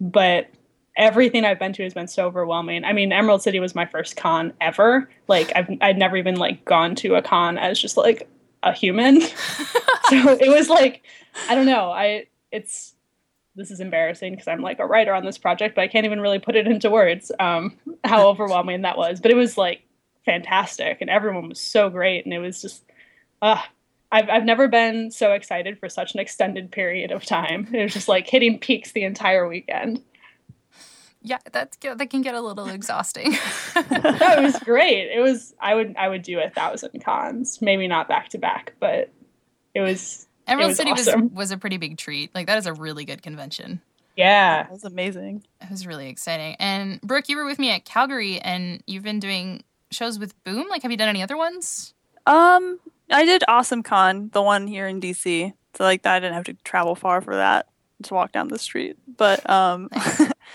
but 0.00 0.48
everything 0.96 1.44
I've 1.44 1.58
been 1.58 1.72
to 1.74 1.82
has 1.82 1.94
been 1.94 2.08
so 2.08 2.26
overwhelming. 2.26 2.84
I 2.84 2.92
mean, 2.92 3.12
Emerald 3.12 3.42
City 3.42 3.58
was 3.58 3.74
my 3.74 3.86
first 3.86 4.16
con 4.16 4.52
ever. 4.60 5.08
Like, 5.28 5.50
I've 5.56 5.70
I'd 5.80 5.98
never 5.98 6.16
even 6.16 6.36
like 6.36 6.64
gone 6.64 6.94
to 6.96 7.14
a 7.14 7.22
con 7.22 7.56
as 7.58 7.80
just 7.80 7.96
like 7.96 8.28
a 8.62 8.72
human. 8.72 9.20
so 10.08 10.36
it 10.40 10.48
was 10.48 10.68
like, 10.68 11.02
I 11.48 11.54
don't 11.54 11.66
know. 11.66 11.90
I 11.90 12.26
it's 12.50 12.91
this 13.54 13.70
is 13.70 13.80
embarrassing 13.80 14.32
because 14.32 14.48
I'm 14.48 14.60
like 14.60 14.78
a 14.78 14.86
writer 14.86 15.12
on 15.14 15.24
this 15.24 15.38
project, 15.38 15.74
but 15.74 15.82
I 15.82 15.88
can't 15.88 16.06
even 16.06 16.20
really 16.20 16.38
put 16.38 16.56
it 16.56 16.66
into 16.66 16.90
words. 16.90 17.30
Um, 17.38 17.76
how 18.04 18.28
overwhelming 18.28 18.82
that 18.82 18.96
was, 18.96 19.20
but 19.20 19.30
it 19.30 19.36
was 19.36 19.58
like 19.58 19.82
fantastic, 20.24 20.98
and 21.00 21.10
everyone 21.10 21.48
was 21.48 21.60
so 21.60 21.90
great, 21.90 22.24
and 22.24 22.32
it 22.32 22.38
was 22.38 22.62
just 22.62 22.82
uh, 23.40 23.60
I've, 24.12 24.28
I've 24.28 24.44
never 24.44 24.68
been 24.68 25.10
so 25.10 25.32
excited 25.32 25.78
for 25.78 25.88
such 25.88 26.14
an 26.14 26.20
extended 26.20 26.70
period 26.70 27.10
of 27.10 27.24
time. 27.24 27.68
It 27.72 27.82
was 27.82 27.94
just 27.94 28.08
like 28.08 28.28
hitting 28.28 28.58
peaks 28.58 28.92
the 28.92 29.04
entire 29.04 29.48
weekend. 29.48 30.02
Yeah, 31.22 31.38
that 31.52 31.76
that 31.80 32.10
can 32.10 32.20
get 32.20 32.34
a 32.34 32.40
little 32.40 32.68
exhausting. 32.68 33.32
No, 33.32 33.38
it 33.76 34.42
was 34.42 34.58
great. 34.58 35.10
It 35.10 35.20
was 35.20 35.54
I 35.60 35.74
would 35.74 35.94
I 35.96 36.08
would 36.08 36.22
do 36.22 36.40
a 36.40 36.50
thousand 36.50 37.02
cons, 37.02 37.62
maybe 37.62 37.86
not 37.86 38.08
back 38.08 38.28
to 38.30 38.38
back, 38.38 38.74
but 38.80 39.10
it 39.74 39.80
was 39.80 40.26
Emerald 40.46 40.70
was 40.70 40.76
City 40.76 40.92
was 40.92 41.08
awesome. 41.08 41.34
was 41.34 41.50
a 41.50 41.58
pretty 41.58 41.76
big 41.76 41.98
treat. 41.98 42.34
Like 42.34 42.46
that 42.46 42.58
is 42.58 42.66
a 42.66 42.72
really 42.72 43.04
good 43.04 43.22
convention. 43.22 43.80
yeah. 44.16 44.64
That 44.64 44.72
was 44.72 44.84
amazing. 44.84 45.44
It 45.60 45.70
was 45.70 45.86
really 45.86 46.08
exciting. 46.08 46.56
And 46.58 47.00
Brooke, 47.00 47.28
you 47.28 47.36
were 47.36 47.44
with 47.44 47.58
me 47.58 47.70
at 47.70 47.84
Calgary, 47.84 48.40
and 48.40 48.82
you've 48.86 49.04
been 49.04 49.20
doing 49.20 49.64
shows 49.90 50.18
with 50.18 50.34
Boom. 50.44 50.66
Like, 50.68 50.82
have 50.82 50.90
you 50.90 50.96
done 50.96 51.08
any 51.08 51.22
other 51.22 51.36
ones? 51.36 51.94
Um, 52.26 52.78
I 53.10 53.24
did 53.24 53.42
Awesome 53.48 53.82
Con, 53.82 54.30
the 54.32 54.42
one 54.42 54.66
here 54.66 54.86
in 54.86 55.00
DC. 55.00 55.52
So 55.74 55.84
like 55.84 56.02
that, 56.02 56.14
I 56.16 56.20
didn't 56.20 56.34
have 56.34 56.44
to 56.44 56.54
travel 56.64 56.94
far 56.94 57.20
for 57.20 57.36
that. 57.36 57.66
Just 58.00 58.12
walk 58.12 58.32
down 58.32 58.48
the 58.48 58.58
street. 58.58 58.96
But 59.16 59.48
um, 59.48 59.88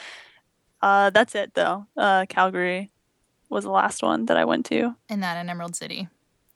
uh, 0.82 1.10
that's 1.12 1.36
it 1.36 1.54
though. 1.54 1.88
Uh, 1.95 2.26
Calgary 2.28 2.91
was 3.50 3.63
the 3.63 3.71
last 3.71 4.04
one 4.04 4.26
that 4.26 4.38
I 4.38 4.45
went 4.45 4.65
to. 4.67 4.95
And 5.10 5.23
that 5.23 5.39
in 5.39 5.50
Emerald 5.50 5.76
City. 5.76 6.08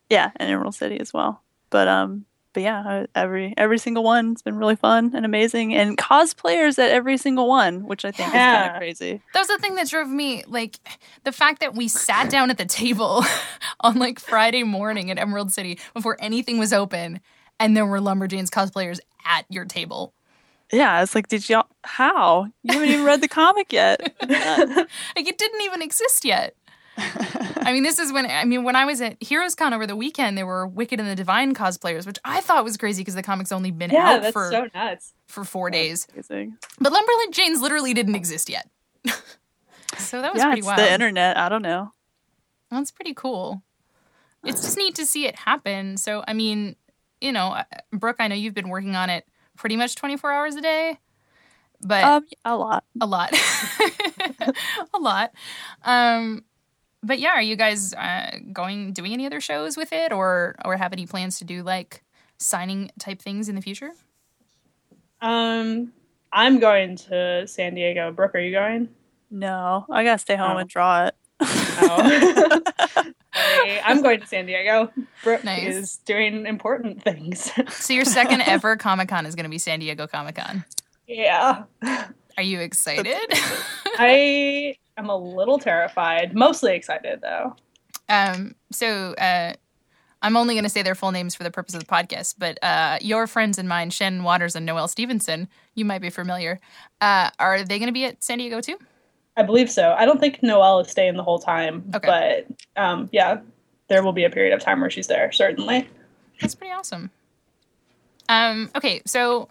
Yeah, 0.09 0.31
and 0.35 0.49
Emerald 0.49 0.75
City 0.75 0.99
as 0.99 1.13
well. 1.13 1.41
But 1.69 1.87
um, 1.87 2.25
but 2.53 2.63
yeah, 2.63 3.05
every 3.15 3.53
every 3.57 3.77
single 3.77 4.03
one's 4.03 4.41
been 4.41 4.55
really 4.57 4.75
fun 4.75 5.11
and 5.15 5.25
amazing, 5.25 5.73
and 5.73 5.97
cosplayers 5.97 6.77
at 6.79 6.89
every 6.91 7.17
single 7.17 7.47
one, 7.47 7.85
which 7.85 8.05
I 8.05 8.11
think 8.11 8.27
is 8.27 8.33
kind 8.33 8.41
Yeah. 8.41 8.73
of 8.73 8.77
crazy. 8.77 9.21
That 9.33 9.39
was 9.39 9.47
the 9.47 9.57
thing 9.57 9.75
that 9.75 9.87
drove 9.89 10.09
me, 10.09 10.43
like, 10.47 10.79
the 11.23 11.31
fact 11.31 11.59
that 11.61 11.75
we 11.75 11.87
sat 11.87 12.29
down 12.29 12.49
at 12.49 12.57
the 12.57 12.65
table 12.65 13.23
on 13.81 13.97
like 13.97 14.19
Friday 14.19 14.63
morning 14.63 15.09
at 15.11 15.17
Emerald 15.17 15.51
City 15.51 15.79
before 15.93 16.17
anything 16.19 16.57
was 16.59 16.73
open, 16.73 17.19
and 17.59 17.75
there 17.77 17.85
were 17.85 17.99
Lumberjanes 17.99 18.49
cosplayers 18.49 18.99
at 19.25 19.45
your 19.49 19.65
table. 19.65 20.13
Yeah, 20.73 21.03
it's 21.03 21.13
like, 21.15 21.27
did 21.27 21.49
y'all? 21.49 21.67
How 21.83 22.45
you 22.63 22.73
haven't 22.73 22.89
even 22.89 23.03
read 23.05 23.19
the 23.21 23.27
comic 23.27 23.73
yet? 23.73 23.99
Like, 25.15 25.27
it 25.27 25.37
didn't 25.37 25.61
even 25.61 25.81
exist 25.81 26.23
yet. 26.23 26.55
I 27.63 27.71
mean, 27.73 27.83
this 27.83 27.99
is 27.99 28.11
when 28.11 28.25
I 28.25 28.43
mean 28.45 28.63
when 28.63 28.75
I 28.75 28.85
was 28.85 29.01
at 29.01 29.21
Heroes 29.21 29.55
Con 29.55 29.73
over 29.73 29.85
the 29.87 29.95
weekend, 29.95 30.37
there 30.37 30.45
were 30.45 30.67
Wicked 30.67 30.99
and 30.99 31.07
the 31.09 31.15
Divine 31.15 31.53
cosplayers, 31.53 32.05
which 32.05 32.17
I 32.25 32.41
thought 32.41 32.63
was 32.63 32.77
crazy 32.77 33.01
because 33.01 33.15
the 33.15 33.23
comic's 33.23 33.51
only 33.51 33.71
been 33.71 33.91
Yeah, 33.91 34.15
out 34.15 34.21
that's 34.21 34.33
for 34.33 34.49
so 34.51 34.67
nuts. 34.73 35.13
for 35.27 35.43
four 35.43 35.69
days. 35.69 36.07
Amazing. 36.13 36.57
But 36.79 36.91
Lumberland 36.91 37.33
Janes 37.33 37.61
literally 37.61 37.93
didn't 37.93 38.15
exist 38.15 38.49
yet. 38.49 38.69
so 39.97 40.21
that 40.21 40.33
was 40.33 40.41
yeah, 40.41 40.47
pretty 40.47 40.59
it's 40.59 40.67
wild. 40.67 40.79
the 40.79 40.91
internet. 40.91 41.37
I 41.37 41.49
don't 41.49 41.61
know. 41.61 41.93
That's 42.69 42.91
pretty 42.91 43.13
cool. 43.13 43.61
It's 44.43 44.61
just 44.61 44.77
neat 44.77 44.95
to 44.95 45.05
see 45.05 45.27
it 45.27 45.35
happen. 45.35 45.97
So, 45.97 46.23
I 46.27 46.33
mean, 46.33 46.75
you 47.19 47.31
know, 47.31 47.49
uh, 47.53 47.63
Brooke, 47.91 48.15
I 48.19 48.27
know 48.27 48.35
you've 48.35 48.53
been 48.55 48.69
working 48.69 48.95
on 48.95 49.09
it 49.09 49.25
pretty 49.55 49.75
much 49.75 49.93
24 49.95 50.31
hours 50.31 50.55
a 50.55 50.61
day, 50.61 50.97
but 51.81 52.03
Um, 52.03 52.25
a 52.45 52.55
lot. 52.55 52.83
a 52.99 53.05
lot. 53.05 53.33
a 54.93 54.99
lot. 54.99 55.31
Um, 55.83 56.43
but 57.03 57.19
yeah, 57.19 57.31
are 57.31 57.41
you 57.41 57.55
guys 57.55 57.93
uh, 57.93 58.31
going 58.53 58.93
doing 58.93 59.13
any 59.13 59.25
other 59.25 59.41
shows 59.41 59.77
with 59.77 59.91
it, 59.93 60.11
or 60.11 60.55
or 60.65 60.77
have 60.77 60.93
any 60.93 61.05
plans 61.05 61.37
to 61.39 61.45
do 61.45 61.63
like 61.63 62.03
signing 62.37 62.91
type 62.99 63.21
things 63.21 63.49
in 63.49 63.55
the 63.55 63.61
future? 63.61 63.91
Um, 65.21 65.93
I'm 66.31 66.59
going 66.59 66.95
to 66.97 67.47
San 67.47 67.75
Diego. 67.75 68.11
Brooke, 68.11 68.35
are 68.35 68.39
you 68.39 68.51
going? 68.51 68.89
No, 69.29 69.85
I 69.89 70.03
gotta 70.03 70.17
stay 70.17 70.35
home 70.35 70.55
Oh. 70.55 70.59
and 70.59 70.69
draw 70.69 71.05
it. 71.07 71.15
Oh. 71.39 72.61
Sorry, 73.33 73.81
I'm 73.81 74.01
going 74.01 74.19
to 74.19 74.27
San 74.27 74.45
Diego. 74.45 74.91
Brooke 75.23 75.43
Nice. 75.43 75.63
is 75.75 75.97
doing 76.05 76.45
important 76.45 77.01
things. 77.01 77.51
So 77.69 77.93
your 77.93 78.05
second 78.05 78.41
ever 78.45 78.75
Comic 78.75 79.07
Con 79.09 79.25
is 79.25 79.35
going 79.35 79.45
to 79.45 79.49
be 79.49 79.57
San 79.57 79.79
Diego 79.79 80.05
Comic 80.05 80.35
Con. 80.35 80.65
yeah. 81.07 81.63
Are 82.37 82.43
you 82.43 82.59
excited? 82.59 83.15
I 83.97 84.75
am 84.97 85.09
a 85.09 85.15
little 85.17 85.57
terrified. 85.59 86.33
Mostly 86.35 86.75
excited 86.75 87.21
though. 87.21 87.55
um, 88.09 88.55
so 88.71 89.13
uh, 89.13 89.53
I'm 90.21 90.37
only 90.37 90.53
going 90.53 90.63
to 90.63 90.69
say 90.69 90.81
their 90.83 90.95
full 90.95 91.11
names 91.11 91.33
for 91.35 91.43
the 91.43 91.51
purpose 91.51 91.73
of 91.73 91.79
the 91.79 91.85
podcast, 91.87 92.35
but 92.37 92.57
uh, 92.63 92.97
your 93.01 93.25
friends 93.27 93.57
and 93.57 93.67
mine, 93.67 93.89
Shannon 93.89 94.23
Watters 94.23 94.55
and 94.55 94.65
Noelle 94.65 94.87
Stevenson, 94.87 95.47
you 95.73 95.83
might 95.85 96.01
be 96.01 96.09
familiar. 96.09 96.59
Uh, 96.99 97.29
are 97.39 97.63
they 97.63 97.79
going 97.79 97.87
to 97.87 97.93
be 97.93 98.05
at 98.05 98.23
San 98.23 98.37
Diego 98.37 98.61
too? 98.61 98.77
I 99.37 99.43
believe 99.43 99.71
so. 99.71 99.93
I 99.97 100.05
don't 100.05 100.19
think 100.19 100.43
Noelle 100.43 100.81
is 100.81 100.89
staying 100.89 101.15
the 101.15 101.23
whole 101.23 101.39
time, 101.39 101.83
Okay. 101.95 102.45
but 102.75 102.81
um, 102.81 103.09
yeah, 103.11 103.39
there 103.87 104.03
will 104.03 104.13
be 104.13 104.25
a 104.25 104.29
period 104.29 104.53
of 104.53 104.59
time 104.61 104.81
where 104.81 104.89
she's 104.89 105.07
there, 105.07 105.31
certainly. 105.31 105.87
That's 106.41 106.53
pretty 106.53 106.73
awesome. 106.73 107.09
Um, 108.29 108.69
okay, 108.75 109.01
so 109.05 109.47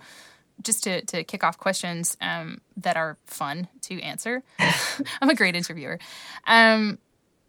just 0.63 0.85
to, 0.85 1.05
to 1.07 1.25
kick 1.25 1.45
off 1.45 1.59
questions 1.59 2.17
um, 2.21 2.61
that 2.77 2.97
are 2.97 3.19
fun 3.27 3.69
to 3.83 4.01
answer, 4.01 4.43
I'm 5.21 5.31
a 5.31 5.35
great 5.35 5.57
interviewer. 5.57 5.99
Um, 6.47 6.99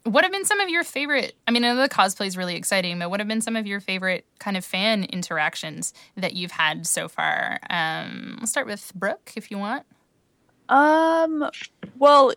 what 0.04 0.24
have 0.24 0.32
been 0.32 0.46
some 0.46 0.60
of 0.60 0.70
your 0.70 0.84
favorite? 0.84 1.36
I 1.48 1.52
mean, 1.52 1.64
I 1.64 1.74
know 1.74 1.82
the 1.82 1.90
cosplay 1.90 2.26
is 2.26 2.36
really 2.36 2.56
exciting, 2.56 2.98
but 2.98 3.10
what 3.10 3.20
have 3.20 3.28
been 3.28 3.42
some 3.42 3.56
of 3.56 3.68
your 3.68 3.80
favorite 3.80 4.26
kind 4.40 4.58
of 4.58 4.66
fan 4.66 5.04
interactions 5.06 5.94
that 6.16 6.34
you've 6.34 6.52
had 6.52 6.88
so 6.88 7.08
far? 7.08 7.60
Um, 7.70 8.38
let's 8.40 8.52
start 8.52 8.66
with 8.66 8.92
Brooke, 8.96 9.34
if 9.36 9.52
you 9.52 9.60
want. 9.60 9.86
Um, 10.70 11.48
well, 12.00 12.34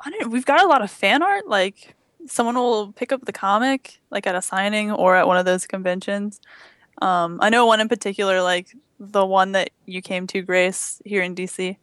I 0.00 0.10
don't. 0.10 0.30
We've 0.30 0.46
got 0.46 0.64
a 0.64 0.66
lot 0.66 0.82
of 0.82 0.90
fan 0.90 1.22
art. 1.22 1.46
Like 1.46 1.94
someone 2.26 2.56
will 2.56 2.92
pick 2.92 3.12
up 3.12 3.24
the 3.26 3.32
comic, 3.32 4.00
like 4.10 4.26
at 4.26 4.34
a 4.34 4.42
signing 4.42 4.90
or 4.90 5.14
at 5.14 5.26
one 5.26 5.36
of 5.36 5.44
those 5.44 5.66
conventions. 5.66 6.40
Um, 7.00 7.38
I 7.40 7.48
know 7.50 7.66
one 7.66 7.80
in 7.80 7.88
particular, 7.88 8.42
like 8.42 8.68
the 9.00 9.24
one 9.24 9.52
that 9.52 9.70
you 9.86 10.02
came 10.02 10.26
to, 10.28 10.42
Grace, 10.42 11.00
here 11.04 11.22
in 11.22 11.34
DC. 11.34 11.76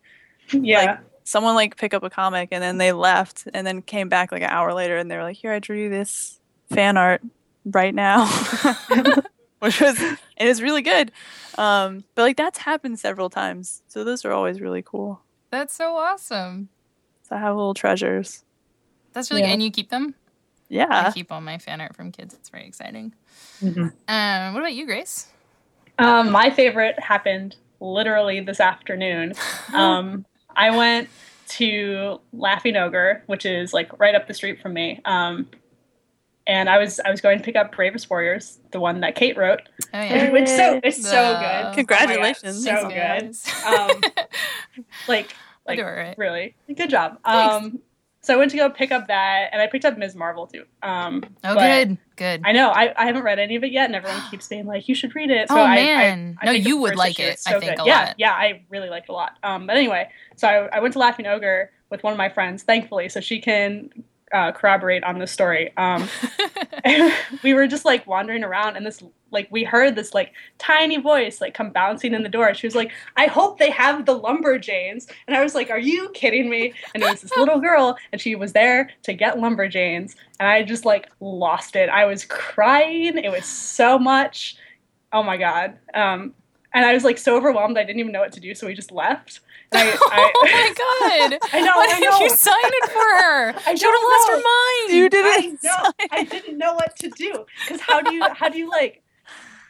Yeah. 0.51 0.99
Someone 1.23 1.55
like 1.55 1.77
pick 1.77 1.93
up 1.93 2.03
a 2.03 2.09
comic 2.09 2.49
and 2.51 2.63
then 2.63 2.77
they 2.77 2.91
left 2.91 3.47
and 3.53 3.65
then 3.67 3.81
came 3.81 4.09
back 4.09 4.31
like 4.31 4.41
an 4.41 4.49
hour 4.49 4.73
later 4.73 4.97
and 4.97 5.09
they 5.11 5.15
were 5.17 5.23
like, 5.23 5.37
"Here, 5.37 5.51
I 5.51 5.59
drew 5.59 5.77
you 5.77 5.89
this 5.89 6.39
fan 6.71 6.97
art 6.97 7.21
right 7.65 7.93
now," 7.93 8.25
which 9.59 9.79
was 9.79 9.99
it 10.01 10.47
was 10.47 10.61
really 10.61 10.81
good. 10.81 11.11
Um, 11.57 12.03
but 12.15 12.23
like 12.23 12.37
that's 12.37 12.57
happened 12.59 12.99
several 12.99 13.29
times, 13.29 13.83
so 13.87 14.03
those 14.03 14.25
are 14.25 14.31
always 14.31 14.59
really 14.61 14.81
cool. 14.81 15.21
That's 15.51 15.73
so 15.73 15.95
awesome. 15.97 16.69
So 17.27 17.35
I 17.35 17.39
have 17.39 17.55
little 17.55 17.73
treasures. 17.75 18.43
That's 19.13 19.29
really 19.29 19.41
Yeah. 19.41 19.47
good. 19.49 19.53
And 19.53 19.63
you 19.63 19.71
keep 19.71 19.89
them? 19.89 20.15
I 20.71 20.75
Yeah. 20.75 21.11
keep 21.11 21.31
all 21.31 21.41
my 21.41 21.57
fan 21.57 21.81
art 21.81 21.95
from 21.95 22.11
kids. 22.11 22.33
It's 22.33 22.49
very 22.49 22.65
exciting. 22.67 23.13
Mhm. 23.61 23.91
Um, 24.07 24.53
what 24.53 24.59
about 24.61 24.73
you, 24.73 24.85
Grace? 24.85 25.27
Um, 25.97 26.31
my 26.31 26.49
favorite 26.49 26.99
happened 26.99 27.55
literally 27.79 28.39
this 28.41 28.59
afternoon. 28.59 29.33
Um, 29.73 30.25
I 30.55 30.75
went 30.75 31.09
to 31.49 32.19
Laughing 32.33 32.75
Ogre, 32.75 33.23
which 33.27 33.45
is 33.45 33.71
like 33.73 33.97
right 33.99 34.15
up 34.15 34.27
the 34.27 34.33
street 34.33 34.61
from 34.61 34.73
me. 34.73 34.99
Um, 35.05 35.47
and 36.47 36.67
I 36.69 36.79
was 36.79 36.99
I 36.99 37.11
was 37.11 37.21
going 37.21 37.37
to 37.37 37.43
pick 37.43 37.55
up 37.55 37.75
Bravest 37.75 38.09
Warriors, 38.09 38.57
the 38.71 38.79
one 38.79 39.01
that 39.01 39.13
Kate 39.15 39.37
wrote. 39.37 39.61
Oh 39.93 39.99
yeah. 40.01 40.31
It's 40.35 40.55
so 40.55 40.79
it's 40.83 41.07
so 41.09 41.17
Uh, 41.35 41.69
good. 41.69 41.75
Congratulations. 41.75 42.65
Oh 42.67 42.71
God, 42.71 42.81
so 42.81 42.89
guys. 42.89 43.43
good. 43.63 43.79
Um, 43.79 44.01
like 45.07 45.35
like 45.67 45.79
right. 45.79 46.15
really 46.17 46.55
good 46.75 46.89
job. 46.89 47.19
Thanks. 47.23 47.55
Um, 47.55 47.79
so 48.29 48.35
I 48.35 48.37
went 48.37 48.51
to 48.51 48.57
go 48.57 48.69
pick 48.69 48.91
up 48.91 49.07
that, 49.07 49.49
and 49.51 49.59
I 49.59 49.65
picked 49.65 49.85
up 49.85 49.97
Ms. 49.97 50.15
Marvel 50.15 50.45
too. 50.45 50.63
Um, 50.83 51.23
Oh, 51.43 51.55
good, 51.55 51.97
good. 52.15 52.41
I 52.45 52.51
know 52.51 52.69
I, 52.69 52.93
I 52.95 53.07
haven't 53.07 53.23
read 53.23 53.39
any 53.39 53.55
of 53.55 53.63
it 53.63 53.71
yet, 53.71 53.85
and 53.87 53.95
everyone 53.95 54.21
keeps 54.29 54.47
being 54.47 54.67
like, 54.67 54.87
"You 54.87 54.93
should 54.93 55.15
read 55.15 55.31
it." 55.31 55.49
So 55.49 55.55
Oh, 55.57 55.63
I, 55.63 55.75
man. 55.75 56.37
I, 56.39 56.43
I 56.43 56.45
No, 56.45 56.51
you 56.51 56.77
would 56.77 56.95
like 56.95 57.19
it. 57.19 57.33
is 57.39 57.43
I 57.47 57.53
so 57.53 57.59
think, 57.59 57.77
good. 57.77 57.83
a 57.83 57.87
yeah, 57.87 57.99
lot. 58.05 58.15
Yeah, 58.19 58.31
I 58.33 58.61
really 58.69 58.89
liked 58.89 59.09
it 59.09 59.11
a 59.11 59.15
lot. 59.15 59.31
Um, 59.41 59.65
but 59.65 59.75
anyway, 59.77 60.09
so 60.35 60.47
I, 60.47 60.77
I 60.77 60.79
went 60.79 60.93
to 60.93 60.99
Laughing 60.99 61.25
Ogre 61.25 61.71
with 61.89 62.03
one 62.03 62.13
of 62.13 62.17
my 62.17 62.29
friends, 62.29 62.61
thankfully, 62.61 63.09
so 63.09 63.19
she 63.19 63.41
can 63.41 63.89
uh, 64.33 64.51
corroborate 64.51 65.03
on 65.03 65.19
this 65.19 65.31
story. 65.31 65.75
Um, 65.77 66.07
we 67.43 67.53
were 67.53 67.67
just 67.67 67.85
like 67.85 68.07
wandering 68.07 68.43
around, 68.43 68.77
and 68.77 68.85
this 68.85 69.01
like 69.31 69.47
we 69.51 69.63
heard 69.63 69.95
this 69.95 70.13
like 70.13 70.33
tiny 70.57 70.97
voice 70.97 71.41
like 71.41 71.53
come 71.53 71.71
bouncing 71.71 72.13
in 72.13 72.23
the 72.23 72.29
door. 72.29 72.53
She 72.53 72.67
was 72.67 72.75
like, 72.75 72.91
"I 73.17 73.27
hope 73.27 73.59
they 73.59 73.71
have 73.71 74.05
the 74.05 74.17
lumberjanes," 74.17 75.07
and 75.27 75.35
I 75.35 75.43
was 75.43 75.55
like, 75.55 75.69
"Are 75.69 75.79
you 75.79 76.09
kidding 76.13 76.49
me?" 76.49 76.73
And 76.93 77.03
it 77.03 77.09
was 77.09 77.21
this 77.21 77.35
little 77.37 77.59
girl, 77.59 77.97
and 78.11 78.21
she 78.21 78.35
was 78.35 78.53
there 78.53 78.89
to 79.03 79.13
get 79.13 79.37
lumberjanes, 79.37 80.15
and 80.39 80.49
I 80.49 80.63
just 80.63 80.85
like 80.85 81.09
lost 81.19 81.75
it. 81.75 81.89
I 81.89 82.05
was 82.05 82.25
crying. 82.25 83.17
It 83.17 83.31
was 83.31 83.45
so 83.45 83.99
much. 83.99 84.55
Oh 85.11 85.23
my 85.23 85.37
god. 85.37 85.77
Um, 85.93 86.33
and 86.73 86.85
I 86.85 86.93
was 86.93 87.03
like 87.03 87.17
so 87.17 87.35
overwhelmed, 87.35 87.77
I 87.77 87.83
didn't 87.83 87.99
even 87.99 88.11
know 88.11 88.19
what 88.19 88.33
to 88.33 88.39
do, 88.39 88.53
so 88.53 88.67
we 88.67 88.73
just 88.73 88.91
left. 88.91 89.39
And 89.71 89.89
I, 89.89 89.97
I, 90.11 90.31
oh 90.35 90.43
my 90.43 91.29
god! 91.29 91.39
I 91.53 91.61
know, 91.61 91.75
Why 91.75 91.83
I 91.83 91.87
didn't 91.87 92.09
know. 92.09 92.19
you 92.19 92.29
sign 92.29 92.53
it 92.57 92.89
for 92.89 93.23
her? 93.23 93.49
I 93.67 93.75
should 93.75 93.93
have 93.93 94.03
lost 94.03 94.29
her 94.29 94.35
mind. 94.35 94.97
You 94.97 95.09
didn't. 95.09 95.63
know. 95.63 95.91
I 96.11 96.23
didn't 96.23 96.57
know 96.57 96.73
what 96.73 96.95
to 96.97 97.09
do 97.09 97.45
because 97.67 97.81
how 97.81 98.01
do 98.01 98.13
you 98.13 98.23
how 98.33 98.49
do 98.49 98.57
you 98.57 98.69
like 98.69 99.03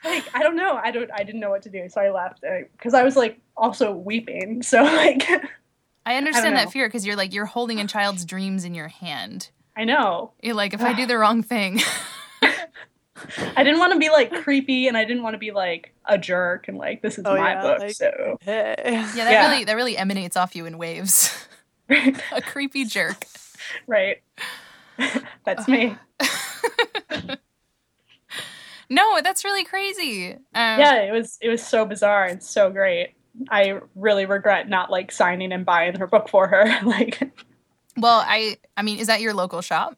like 0.04 0.24
I 0.34 0.44
don't 0.44 0.56
know. 0.56 0.80
I 0.82 0.92
don't. 0.92 1.10
I 1.14 1.24
didn't 1.24 1.42
know 1.42 1.50
what 1.50 1.64
to 1.64 1.70
do, 1.70 1.90
so 1.90 2.02
I 2.02 2.10
left 2.10 2.44
because 2.72 2.94
uh, 2.94 2.98
I 2.98 3.04
was 3.04 3.16
like 3.16 3.40
also 3.58 3.92
weeping. 3.92 4.64
So 4.64 4.84
like 4.84 5.28
I 6.06 6.16
understand 6.16 6.56
know. 6.56 6.62
that 6.62 6.72
fear 6.72 6.88
because 6.88 7.06
you're 7.06 7.16
like 7.16 7.34
you're 7.34 7.46
holding 7.46 7.80
a 7.80 7.88
child's 7.88 8.26
dreams 8.26 8.64
in 8.64 8.74
your 8.74 8.88
hand. 8.88 9.50
I 9.76 9.86
know 9.86 10.34
You're 10.42 10.56
like, 10.56 10.74
if 10.74 10.82
I 10.82 10.94
do 10.94 11.06
the 11.08 11.18
wrong 11.18 11.42
thing, 11.44 11.82
I 13.56 13.64
didn't 13.64 13.80
want 13.80 13.94
to 13.94 14.00
be 14.00 14.10
like 14.10 14.32
creepy, 14.44 14.88
and 14.88 14.96
I 14.98 15.06
didn't 15.06 15.24
want 15.24 15.34
to 15.34 15.38
be 15.40 15.52
like 15.52 15.94
a 16.06 16.18
jerk 16.18 16.68
and 16.68 16.78
like 16.78 17.02
this 17.02 17.18
is 17.18 17.26
Oh, 17.26 17.36
my 17.38 17.52
yeah, 17.54 17.62
book. 17.62 17.80
like- 17.80 17.92
so 17.92 18.38
Hey. 18.42 18.76
yeah, 18.86 19.02
that 19.26 19.32
Yeah. 19.32 19.50
really 19.52 19.64
that 19.66 19.76
really 19.76 19.98
emanates 19.98 20.36
off 20.38 20.56
you 20.56 20.66
in 20.66 20.78
waves. 20.78 21.48
a 21.90 22.42
creepy 22.42 22.86
jerk. 22.86 23.26
right, 23.88 24.18
that's 25.46 25.68
me. 25.68 25.96
No, 28.92 29.22
that's 29.22 29.44
really 29.44 29.64
crazy. 29.64 30.32
Um, 30.34 30.40
yeah, 30.80 30.96
it 31.04 31.12
was 31.12 31.38
it 31.42 31.50
was 31.50 31.64
so 31.64 31.86
bizarre 31.86 32.26
and 32.26 32.42
so 32.42 32.72
great. 32.72 33.10
I 33.52 33.82
really 33.94 34.26
regret 34.26 34.68
not 34.68 34.90
like 34.90 35.12
signing 35.12 35.52
and 35.52 35.64
buying 35.64 35.96
her 36.00 36.08
book 36.08 36.28
for 36.28 36.48
her. 36.48 36.66
like, 36.84 37.32
Well, 37.98 38.24
I 38.26 38.58
I 38.76 38.82
mean, 38.82 38.98
is 38.98 39.06
that 39.06 39.22
your 39.22 39.36
local 39.36 39.62
shop? 39.62 39.96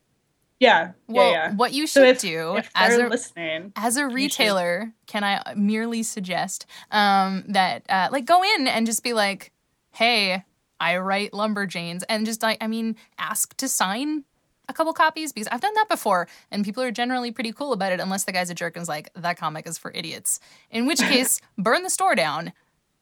Yeah, 0.62 0.92
Well, 1.08 1.32
yeah, 1.32 1.48
yeah. 1.50 1.56
what 1.56 1.74
you 1.74 1.88
So 1.88 2.02
should 2.06 2.16
if, 2.18 2.22
do 2.22 2.56
if 2.58 2.70
as 2.76 2.96
a 2.96 3.08
listening, 3.08 3.74
as 3.76 3.98
a 3.98 4.08
retailer, 4.08 4.94
can 5.08 5.24
I 5.24 5.56
merely 5.56 6.04
suggest 6.04 6.68
um, 6.92 7.44
that 7.48 7.84
uh, 7.90 8.10
like 8.12 8.26
go 8.26 8.44
in 8.44 8.68
and 8.68 8.86
just 8.86 9.04
be 9.04 9.14
like, 9.14 9.52
"Hey, 9.90 10.44
I 10.80 10.98
write 10.98 11.32
Lumberjanes," 11.32 12.04
and 12.08 12.28
just 12.28 12.44
like 12.44 12.60
I 12.62 12.68
mean, 12.68 12.96
ask 13.18 13.58
to 13.58 13.68
sign 13.68 14.24
a 14.70 14.74
couple 14.74 14.94
copies 14.94 15.34
because 15.34 15.48
I've 15.52 15.62
done 15.62 15.74
that 15.74 15.90
before, 15.90 16.28
and 16.52 16.64
people 16.64 16.84
are 16.84 16.92
generally 16.92 17.32
pretty 17.32 17.52
cool 17.54 17.74
about 17.74 17.92
it, 17.92 18.00
unless 18.00 18.26
the 18.26 18.32
guy's 18.32 18.52
a 18.52 18.54
jerk 18.54 18.76
and 18.76 18.84
is 18.84 18.88
like, 18.90 19.10
"That 19.16 19.38
comic 19.38 19.68
is 19.68 19.80
for 19.80 19.92
idiots." 19.96 20.40
In 20.70 20.86
which 20.86 21.00
case, 21.14 21.42
burn 21.58 21.82
the 21.82 21.90
store 21.90 22.14
down. 22.14 22.54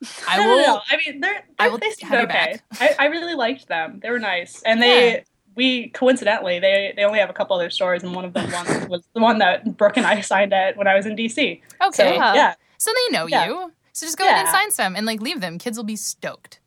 I 0.30 0.39
will. 0.39 0.82
I 0.89 0.97
mean, 1.05 1.20
they're, 1.20 1.43
I 1.60 1.64
they're 1.66 1.72
will 1.72 1.78
they 1.78 1.89
seemed 1.91 2.14
okay. 2.14 2.60
I, 2.80 2.95
I 2.99 3.05
really 3.07 3.36
liked 3.36 3.68
them. 3.68 3.99
They 4.01 4.10
were 4.10 4.20
nice, 4.20 4.64
and 4.64 4.82
they 4.82 5.12
Yeah. 5.18 5.24
We 5.60 5.89
coincidentally 5.89 6.60
they 6.60 6.93
they 6.95 7.03
only 7.03 7.20
have 7.20 7.30
a 7.30 7.34
couple 7.34 7.55
other 7.55 7.70
stores, 7.70 8.01
and 8.03 8.16
one 8.16 8.26
of 8.26 8.34
them 8.34 8.49
one 8.60 8.89
was 8.89 9.03
the 9.14 9.22
one 9.22 9.38
that 9.39 9.78
Brooke 9.78 9.97
and 9.97 10.05
I 10.05 10.22
signed 10.22 10.53
at 10.53 10.78
when 10.78 10.88
I 10.88 10.95
was 10.95 11.05
in 11.05 11.16
DC. 11.16 11.38
Okay, 11.39 11.62
oh, 11.82 11.91
So 11.91 12.03
Yeah. 12.05 12.34
yeah, 12.34 12.53
so 12.78 12.91
they 12.95 13.16
know 13.18 13.28
Yeah. 13.28 13.45
you. 13.47 13.74
So 13.93 14.05
just 14.05 14.18
go 14.18 14.24
ahead 14.26 14.39
and 14.39 14.47
sign 14.49 14.72
some 14.72 14.95
and 14.95 15.05
like 15.05 15.22
leave 15.22 15.41
them. 15.41 15.57
Kids 15.57 15.76
will 15.78 15.84
be 15.95 15.95
stoked. 15.97 16.60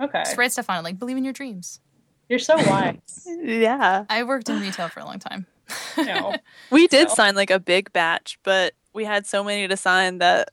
okay, 0.00 0.22
Just 0.24 0.36
write 0.36 0.52
stuff 0.52 0.68
on 0.68 0.78
it, 0.78 0.82
like 0.84 0.98
believe 0.98 1.16
in 1.16 1.24
your 1.24 1.32
dreams. 1.32 1.80
you're 2.28 2.38
so 2.40 2.56
wise. 2.56 2.98
Yeah. 3.44 4.04
I 4.10 4.24
worked 4.24 4.48
in 4.48 4.60
retail 4.60 4.88
for 4.88 5.00
a 5.00 5.04
long 5.04 5.18
time. 5.20 5.46
no, 5.96 6.34
We 6.70 6.86
did 6.88 7.08
So- 7.10 7.14
sign 7.14 7.34
like 7.36 7.50
a 7.50 7.60
big 7.60 7.92
batch, 7.92 8.38
but 8.42 8.74
we 8.92 9.04
had 9.04 9.26
so 9.26 9.44
many 9.44 9.68
to 9.68 9.76
sign 9.76 10.18
that 10.18 10.50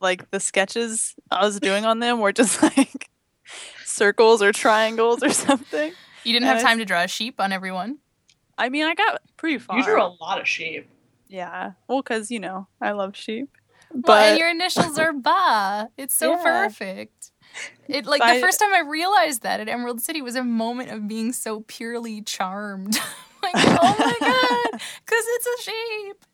like 0.00 0.30
the 0.30 0.38
sketches 0.40 1.14
I 1.30 1.44
was 1.44 1.58
doing 1.60 1.84
on 1.84 1.98
them 2.00 2.20
were 2.20 2.32
just 2.32 2.62
like 2.62 3.08
circles 3.84 4.42
or 4.42 4.52
triangles 4.52 5.22
or 5.22 5.30
something. 5.30 5.92
You 6.24 6.32
didn't 6.32 6.46
have 6.46 6.62
time 6.62 6.78
to 6.78 6.84
draw 6.84 7.02
a 7.02 7.08
sheep 7.08 7.40
on 7.40 7.52
everyone. 7.52 7.98
I 8.58 8.68
mean, 8.68 8.84
I 8.84 8.94
got 8.94 9.20
pretty 9.36 9.58
far. 9.58 9.78
you 9.78 9.84
drew 9.84 10.00
a 10.02 10.14
lot 10.20 10.40
of 10.40 10.46
sheep. 10.46 10.88
Yeah. 11.28 11.72
Well, 11.88 12.02
because, 12.02 12.30
you 12.30 12.38
know, 12.38 12.68
I 12.80 12.92
love 12.92 13.16
sheep. 13.16 13.48
well, 13.90 14.02
but 14.06 14.22
and 14.30 14.38
your 14.38 14.48
initials 14.50 14.98
are 14.98 15.12
Ba. 15.12 15.88
It's 15.96 16.14
so 16.14 16.32
Yeah. 16.32 16.42
perfect. 16.42 17.30
It 17.88 18.06
like 18.06 18.22
I- 18.22 18.36
the 18.36 18.40
first 18.40 18.60
time 18.60 18.72
I 18.72 18.80
realized 18.80 19.42
that 19.42 19.60
at 19.60 19.68
Emerald 19.68 20.00
City 20.00 20.22
was 20.22 20.36
a 20.36 20.44
moment 20.44 20.90
of 20.90 21.06
being 21.08 21.32
so 21.32 21.60
purely 21.66 22.22
charmed. 22.22 22.94
like, 23.42 23.52
oh 23.56 23.96
my 23.98 24.16
god, 24.20 24.80
because 25.04 25.24
it's 25.26 25.46
a 25.46 25.62
sheep. 25.70 26.24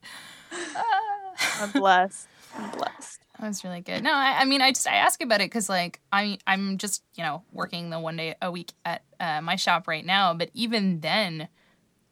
Ah. 0.76 1.62
I'm 1.62 1.70
blessed. 1.72 2.28
I'm 2.56 2.70
blessed. 2.70 3.20
That 3.40 3.46
was 3.48 3.62
really 3.64 3.80
good. 3.80 4.02
No, 4.02 4.12
I, 4.12 4.38
I 4.40 4.44
mean, 4.44 4.60
I 4.60 4.70
just 4.72 4.88
I 4.88 4.94
ask 4.96 5.22
about 5.22 5.40
it 5.40 5.44
because 5.44 5.68
like 5.68 6.00
I 6.12 6.24
mean 6.24 6.38
I'm 6.46 6.78
just 6.78 7.02
you 7.14 7.22
know 7.22 7.42
working 7.52 7.90
the 7.90 8.00
one 8.00 8.16
day 8.16 8.34
a 8.42 8.50
week 8.50 8.72
at 8.84 9.02
uh, 9.20 9.40
my 9.40 9.56
shop 9.56 9.88
right 9.88 10.04
now, 10.04 10.34
but 10.34 10.50
even 10.54 11.00
then, 11.00 11.48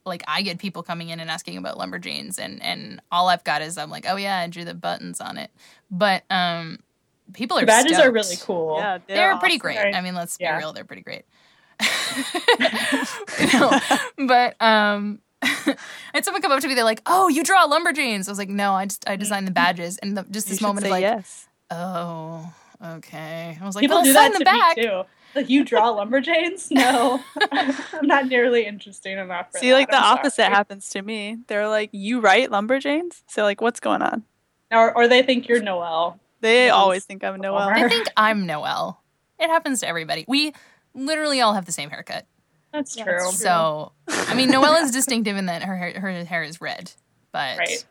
like 0.05 0.23
I 0.29 0.43
get 0.43 0.59
people 0.59 0.83
coming 0.83 1.09
in 1.11 1.21
and 1.21 1.31
asking 1.31 1.57
about 1.57 1.77
lumberjanes, 1.79 2.39
and 2.39 2.63
and 2.63 3.01
all 3.11 3.29
I've 3.29 3.45
got 3.45 3.63
is 3.63 3.77
I'm 3.79 3.91
like, 3.91 4.07
oh 4.09 4.17
yeah, 4.17 4.39
I 4.39 4.47
drew 4.49 4.65
the 4.65 4.75
buttons 4.75 5.21
on 5.21 5.37
it, 5.39 5.51
but 5.91 6.25
um, 6.31 6.79
people 7.33 7.57
are 7.59 7.63
The 7.63 7.67
badges 7.67 7.99
are 7.99 8.11
really 8.13 8.37
cool. 8.43 8.77
Yeah, 8.79 8.99
They're, 9.07 9.37
pretty 9.39 9.55
awesome. 9.57 9.61
great. 9.61 9.77
Right. 9.79 9.95
I 9.95 10.01
mean, 10.01 10.15
let's 10.15 10.37
Yeah. 10.41 10.55
be 10.55 10.59
real, 10.59 10.73
they're 10.73 10.85
pretty 10.85 11.03
great. 11.03 11.25
No, 13.53 13.79
but 14.27 14.61
um 14.63 15.21
and 16.15 16.25
someone 16.25 16.41
come 16.43 16.51
up 16.53 16.61
to 16.61 16.69
me, 16.69 16.75
they're 16.75 16.83
like, 16.85 17.03
"Oh, 17.07 17.29
you 17.29 17.45
draw 17.45 17.67
lumberjanes." 17.67 18.27
I 18.27 18.31
was 18.31 18.39
like, 18.39 18.49
"No, 18.49 18.73
I 18.73 18.87
just 18.87 19.09
I 19.09 19.17
designed 19.17 19.47
the 19.47 19.51
badges." 19.53 19.99
And 19.99 20.17
the, 20.17 20.23
just 20.31 20.49
this 20.49 20.59
should 20.59 20.63
moment 20.67 20.85
say 20.85 20.89
of 20.89 20.93
like, 20.93 21.03
yes. 21.03 21.47
"Oh, 21.71 22.53
okay." 22.83 23.57
I 23.61 23.65
was 23.67 23.75
like, 23.77 23.83
People 23.83 23.99
"Well, 23.99 24.05
do 24.05 24.13
sign 24.15 24.33
that 24.33 24.39
the 24.39 24.39
to 24.41 24.45
back." 24.45 24.77
me 24.79 24.83
too. 24.85 25.03
Like 25.37 25.49
you 25.51 25.65
draw 25.65 25.93
lumberjanes? 25.93 26.71
No, 26.73 27.21
I'm 27.53 28.07
not 28.07 28.27
nearly 28.27 28.67
interesting 28.67 29.19
enough. 29.19 29.53
For 29.53 29.59
See, 29.59 29.69
that. 29.71 29.75
like 29.77 29.91
the 29.91 29.97
I'm 29.99 30.19
opposite 30.19 30.35
sorry. 30.37 30.55
happens 30.55 30.89
to 30.91 31.03
me. 31.03 31.37
They're 31.47 31.69
like, 31.69 31.91
"You 31.93 32.21
write 32.21 32.51
lumberjanes?" 32.51 33.23
So 33.29 33.43
like, 33.45 33.61
what's 33.61 33.79
going 33.79 34.01
on? 34.03 34.25
Or, 34.73 34.93
or 34.97 35.07
they 35.09 35.23
think 35.23 35.47
you're 35.47 35.61
Noelle. 35.63 36.19
They 36.41 36.65
Yes. 36.67 36.75
always 36.75 37.05
think 37.05 37.23
I'm 37.23 37.39
Noelle. 37.41 37.69
Bummer. 37.69 37.83
They 37.89 37.89
think 37.89 38.07
I'm 38.17 38.47
Noelle. 38.47 39.03
It 39.39 39.49
happens 39.49 39.81
to 39.81 39.89
everybody. 39.89 40.25
We 40.27 40.53
literally 40.95 41.41
all 41.43 41.53
have 41.55 41.67
the 41.67 41.73
same 41.73 41.91
haircut. 41.91 42.27
That's 42.73 42.97
true. 42.97 43.05
that's 43.07 43.39
So, 43.39 43.93
I 44.09 44.35
mean, 44.35 44.51
Noelle 44.51 44.75
is 44.85 44.91
distinctive 44.93 45.37
in 45.37 45.47
that 45.47 45.63
her 45.63 45.77
hair, 45.77 46.01
her 46.01 46.25
hair 46.25 46.43
is 46.43 46.61
red, 46.61 46.93
but 47.33 47.59
Right. 47.59 47.85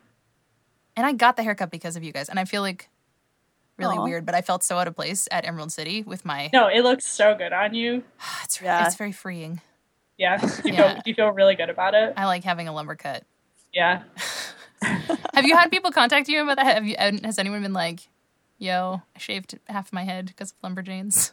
and 0.98 1.06
I 1.06 1.14
got 1.14 1.38
the 1.38 1.44
haircut 1.44 1.70
because 1.72 1.96
of 1.96 2.04
you 2.04 2.12
guys, 2.12 2.28
and 2.30 2.40
I 2.40 2.46
feel 2.46 2.62
like 2.62 2.90
really 3.78 3.98
Aw. 3.98 4.04
weird, 4.04 4.26
but 4.26 4.36
I 4.36 4.42
felt 4.42 4.64
so 4.64 4.78
out 4.78 4.88
of 4.88 4.96
place 4.96 5.28
at 5.32 5.46
Emerald 5.46 5.72
City 5.72 6.04
with 6.04 6.26
my. 6.26 6.50
No, 6.54 6.68
it 6.68 6.82
looks 6.82 7.06
so 7.06 7.36
good 7.36 7.54
on 7.54 7.74
you. 7.74 8.04
It's 8.44 8.62
Yeah. 8.62 8.86
it's 8.86 8.96
very 8.96 9.12
freeing. 9.12 9.62
Yeah. 10.18 10.40
You, 10.66 10.74
Yeah. 10.74 10.94
Feel, 10.94 11.02
you 11.06 11.14
feel 11.14 11.30
really 11.32 11.56
good 11.56 11.70
about 11.70 11.94
it? 11.94 12.14
I 12.18 12.26
like 12.26 12.44
having 12.44 12.68
a 12.68 12.74
lumber 12.74 12.96
cut. 12.96 13.24
Yeah. 13.74 14.04
Have 15.34 15.46
you 15.46 15.56
had 15.56 15.70
people 15.72 15.92
contact 15.92 16.28
you 16.30 16.42
about 16.44 16.58
that? 16.58 16.66
Have 16.66 16.86
you? 16.86 16.96
Has 17.24 17.40
anyone 17.40 17.62
been 17.62 17.74
like, 17.74 18.08
"Yo, 18.58 19.02
I 19.16 19.20
shaved 19.20 19.58
half 19.68 19.92
my 19.92 20.04
head 20.04 20.28
because 20.28 20.52
of 20.52 20.62
lumberjanes"? 20.62 21.32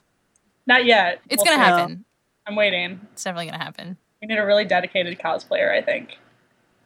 Not 0.67 0.85
yet. 0.85 1.21
It's 1.29 1.43
We'll 1.45 1.53
gonna 1.57 1.65
see. 1.65 1.71
happen. 1.81 2.05
I'm 2.47 2.57
waiting. 2.57 3.01
It's 3.13 3.23
definitely 3.25 3.47
gonna 3.47 3.63
happen. 3.63 3.97
We 4.21 4.29
need 4.29 4.39
a 4.39 4.47
really 4.47 4.65
dedicated 4.65 5.19
cosplayer, 5.19 5.71
I 5.77 5.83
think, 5.83 6.17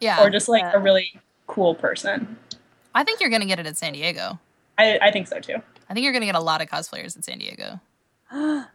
Yeah, 0.01 0.23
or 0.23 0.31
just 0.31 0.49
like 0.49 0.63
Yeah. 0.63 0.73
a 0.75 0.79
really 0.79 1.21
cool 1.47 1.75
person. 1.75 2.37
I 2.95 3.05
think 3.05 3.21
you're 3.21 3.31
gonna 3.31 3.47
get 3.47 3.59
it 3.61 3.67
at 3.67 3.77
San 3.77 3.93
Diego. 3.93 4.39
I, 4.79 4.99
I 5.01 5.11
think 5.11 5.29
so 5.29 5.41
too. 5.41 5.57
I 5.89 5.95
think 5.95 6.05
you're 6.05 6.13
gonna 6.13 6.27
get 6.27 6.35
a 6.35 6.41
lot 6.41 6.61
of 6.63 6.69
cosplayers 6.69 7.17
at 7.17 7.25
San 7.25 7.39
Diego. 7.39 7.81
Right? 8.33 8.65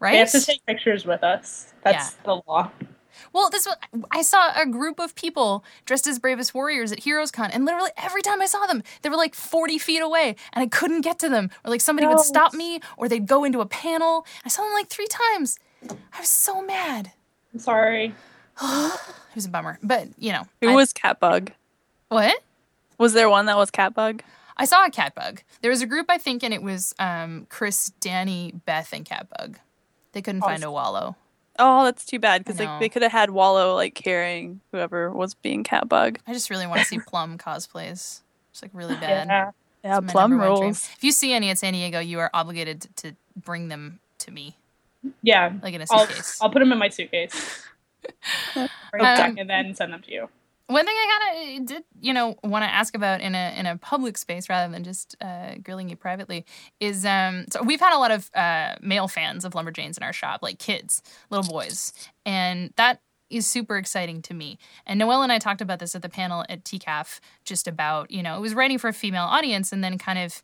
They 0.00 0.18
have 0.18 0.32
to 0.32 0.44
take 0.44 0.64
pictures 0.66 1.06
with 1.06 1.22
us. 1.22 1.72
That's 1.82 2.14
the 2.24 2.42
law. 2.46 2.70
Well, 3.32 3.48
this 3.50 3.66
was 3.66 3.76
I 4.10 4.22
saw 4.22 4.52
a 4.60 4.66
group 4.66 4.98
of 4.98 5.14
people 5.14 5.64
dressed 5.86 6.06
as 6.06 6.18
bravest 6.18 6.54
warriors 6.54 6.92
at 6.92 7.00
Heroes 7.00 7.30
Con, 7.30 7.50
and 7.50 7.64
literally 7.64 7.90
every 7.96 8.22
time 8.22 8.42
I 8.42 8.46
saw 8.46 8.66
them, 8.66 8.82
they 9.02 9.08
were 9.08 9.16
like 9.16 9.34
40 9.34 9.78
feet 9.78 10.00
away, 10.00 10.36
and 10.52 10.62
I 10.62 10.66
couldn't 10.66 11.02
get 11.02 11.18
to 11.20 11.28
them. 11.28 11.50
Or 11.64 11.70
like 11.70 11.80
somebody 11.80 12.06
would 12.06 12.20
stop 12.20 12.54
me, 12.54 12.80
or 12.96 13.08
they'd 13.08 13.26
go 13.26 13.44
into 13.44 13.60
a 13.60 13.66
panel. 13.66 14.26
I 14.44 14.48
saw 14.48 14.62
them 14.62 14.72
like 14.72 14.88
three 14.88 15.06
times. 15.08 15.58
I 15.88 16.20
was 16.20 16.28
so 16.28 16.62
mad. 16.62 17.12
I'm 17.52 17.60
sorry. 17.60 18.14
It 19.34 19.38
was 19.38 19.46
a 19.46 19.50
bummer. 19.50 19.80
But 19.82 20.06
you 20.16 20.30
know. 20.30 20.44
Who 20.60 20.68
I- 20.70 20.74
was 20.76 20.92
Catbug? 20.92 21.50
what? 22.08 22.40
Was 22.98 23.14
there 23.14 23.28
one 23.28 23.46
that 23.46 23.56
was 23.56 23.72
Catbug? 23.72 24.20
I 24.56 24.64
saw 24.64 24.84
a 24.84 24.90
catbug. 24.90 25.40
There 25.62 25.70
was 25.70 25.82
a 25.82 25.86
group, 25.86 26.06
I 26.08 26.18
think, 26.18 26.42
and 26.42 26.54
it 26.54 26.62
was 26.62 26.94
um, 26.98 27.46
Chris, 27.50 27.90
Danny, 28.00 28.52
Beth, 28.66 28.92
and 28.92 29.04
catbug. 29.04 29.56
They 30.12 30.22
couldn't 30.22 30.42
find 30.42 30.62
a 30.62 30.70
wallow. 30.70 31.16
Oh, 31.58 31.84
that's 31.84 32.04
too 32.04 32.18
bad 32.18 32.44
because 32.44 32.58
like 32.58 32.80
they 32.80 32.88
could 32.88 33.02
have 33.02 33.12
had 33.12 33.30
Wallow 33.30 33.74
like 33.76 33.94
carrying 33.94 34.60
whoever 34.72 35.10
was 35.12 35.34
being 35.34 35.62
Catbug. 35.62 36.16
I 36.26 36.32
just 36.32 36.50
really 36.50 36.66
want 36.66 36.80
to 36.80 36.86
see 36.86 36.98
Plum 36.98 37.38
cosplays. 37.38 38.22
It's 38.50 38.62
like 38.62 38.72
really 38.72 38.96
bad. 38.96 39.28
Yeah. 39.28 39.50
Yeah, 39.84 40.00
Plum 40.00 40.30
number 40.30 40.46
rules. 40.46 40.88
If 40.96 41.04
you 41.04 41.12
see 41.12 41.32
any 41.32 41.50
at 41.50 41.58
San 41.58 41.74
Diego, 41.74 42.00
you 42.00 42.18
are 42.18 42.30
obligated 42.32 42.80
to, 42.80 42.88
to 43.10 43.16
bring 43.36 43.68
them 43.68 44.00
to 44.20 44.30
me, 44.30 44.56
Yeah. 45.22 45.52
like 45.62 45.74
in 45.74 45.82
a 45.82 45.86
I'll, 45.90 46.06
suitcase. 46.06 46.38
I'll 46.40 46.48
put 46.50 46.60
them 46.60 46.72
in 46.72 46.78
my 46.78 46.88
suitcase. 46.88 47.62
Bring 48.54 48.68
them 48.92 49.00
back 49.00 49.30
Um, 49.30 49.38
and 49.38 49.50
then 49.50 49.74
send 49.74 49.92
them 49.92 50.00
to 50.02 50.10
you. 50.12 50.28
One 50.66 50.86
thing 50.86 50.94
I 50.96 51.18
kind 51.20 51.60
of 51.60 51.66
did, 51.66 51.84
you 52.00 52.14
know, 52.14 52.36
want 52.42 52.64
to 52.64 52.70
ask 52.72 52.94
about 52.94 53.20
in 53.20 53.34
a 53.34 53.54
in 53.58 53.66
a 53.66 53.76
public 53.76 54.16
space 54.16 54.48
rather 54.48 54.72
than 54.72 54.82
just 54.82 55.14
uh, 55.20 55.56
grilling 55.62 55.90
you 55.90 55.96
privately 55.96 56.46
is 56.80 57.04
um. 57.04 57.44
So 57.52 57.62
we've 57.62 57.80
had 57.80 57.94
a 57.94 57.98
lot 57.98 58.10
of 58.10 58.30
uh, 58.34 58.76
male 58.80 59.06
fans 59.06 59.44
of 59.44 59.52
Lumberjanes 59.52 59.98
in 59.98 60.02
our 60.02 60.14
shop, 60.14 60.40
like 60.42 60.58
kids, 60.58 61.02
little 61.28 61.50
boys, 61.50 61.92
and 62.24 62.72
that 62.76 63.02
is 63.28 63.46
super 63.46 63.76
exciting 63.76 64.22
to 64.22 64.34
me. 64.34 64.58
And 64.86 64.98
Noelle 64.98 65.22
and 65.22 65.32
I 65.32 65.38
talked 65.38 65.60
about 65.60 65.80
this 65.80 65.94
at 65.94 66.02
the 66.02 66.08
panel 66.08 66.44
at 66.48 66.64
TCAF, 66.64 67.20
just 67.44 67.68
about 67.68 68.10
you 68.10 68.22
know 68.22 68.38
it 68.38 68.40
was 68.40 68.54
writing 68.54 68.78
for 68.78 68.88
a 68.88 68.94
female 68.94 69.24
audience, 69.24 69.70
and 69.70 69.84
then 69.84 69.98
kind 69.98 70.18
of 70.18 70.42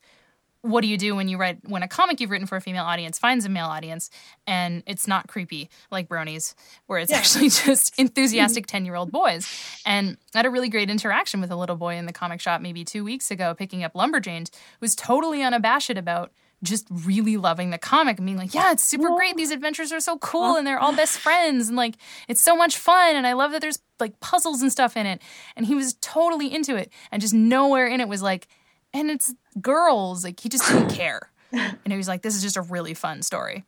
what 0.63 0.83
do 0.83 0.89
you 0.89 0.99
do 0.99 1.17
when 1.17 1.29
you 1.29 1.39
write 1.39 1.59
when 1.69 1.83
a 1.83 1.89
comic 1.89 2.21
you've 2.21 2.31
written 2.31 2.47
for 2.47 2.57
a 2.57 2.61
female 2.61 2.85
audience 2.85 3.19
finds 3.19 3.45
a 3.45 3.49
male 3.49 3.67
audience 3.67 4.11
and 4.47 4.83
it's 4.87 5.09
not 5.09 5.27
creepy 5.27 5.71
like 5.91 6.09
bronies 6.09 6.55
where 6.87 6.99
it's 6.99 7.13
actually 7.13 7.49
just 7.49 7.93
enthusiastic 7.99 8.67
10 8.67 8.85
year 8.85 8.95
old 8.95 9.11
boys. 9.11 9.49
And 9.87 10.19
I 10.35 10.39
had 10.39 10.47
a 10.47 10.51
really 10.51 10.69
great 10.69 10.91
interaction 10.91 11.41
with 11.41 11.51
a 11.51 11.57
little 11.57 11.77
boy 11.77 11.97
in 11.97 12.07
the 12.07 12.13
comic 12.13 12.41
shop 12.41 12.61
maybe 12.61 12.85
two 12.85 13.05
weeks 13.05 13.31
ago 13.31 13.55
picking 13.55 13.83
up 13.85 13.95
lumberjanes 13.95 14.51
was 14.81 14.95
totally 14.95 15.43
unabashed 15.43 15.91
about 15.91 16.33
just 16.63 16.87
really 16.91 17.39
loving 17.39 17.71
the 17.71 17.79
comic 17.79 18.19
and 18.19 18.27
being 18.27 18.37
like 18.37 18.53
yeah 18.53 18.71
it's 18.71 18.85
super 18.85 19.09
great. 19.17 19.37
These 19.37 19.51
adventures 19.51 19.93
are 19.93 20.01
so 20.01 20.19
cool 20.19 20.57
and 20.57 20.67
they're 20.67 20.79
all 20.79 20.95
best 20.95 21.19
friends 21.19 21.69
and 21.69 21.77
like 21.77 21.95
it's 22.29 22.43
so 22.43 22.55
much 22.55 22.77
fun 22.77 23.17
and 23.17 23.27
i 23.27 23.33
love 23.33 23.53
that 23.53 23.63
there's 23.63 23.79
like 23.99 24.21
puzzles 24.21 24.61
and 24.61 24.71
stuff 24.71 24.97
in 24.97 25.07
it. 25.07 25.23
And 25.57 25.65
he 25.65 25.75
was 25.75 25.95
totally 26.01 26.53
into 26.53 26.77
it 26.77 26.93
and 27.11 27.23
just 27.23 27.33
nowhere 27.33 27.87
in 27.87 28.01
it 28.01 28.09
was 28.09 28.21
like 28.23 28.49
and 28.93 29.11
it's 29.11 29.35
girls. 29.61 30.25
Like 30.25 30.41
he 30.41 30.49
just 30.49 30.69
didn't 30.71 30.91
care, 30.95 31.31
and 31.53 31.79
he 31.87 31.97
was 31.97 32.09
like, 32.09 32.23
"This 32.23 32.35
is 32.37 32.43
just 32.43 32.57
a 32.57 32.63
really 32.63 32.95
fun 32.95 33.23
story." 33.23 33.65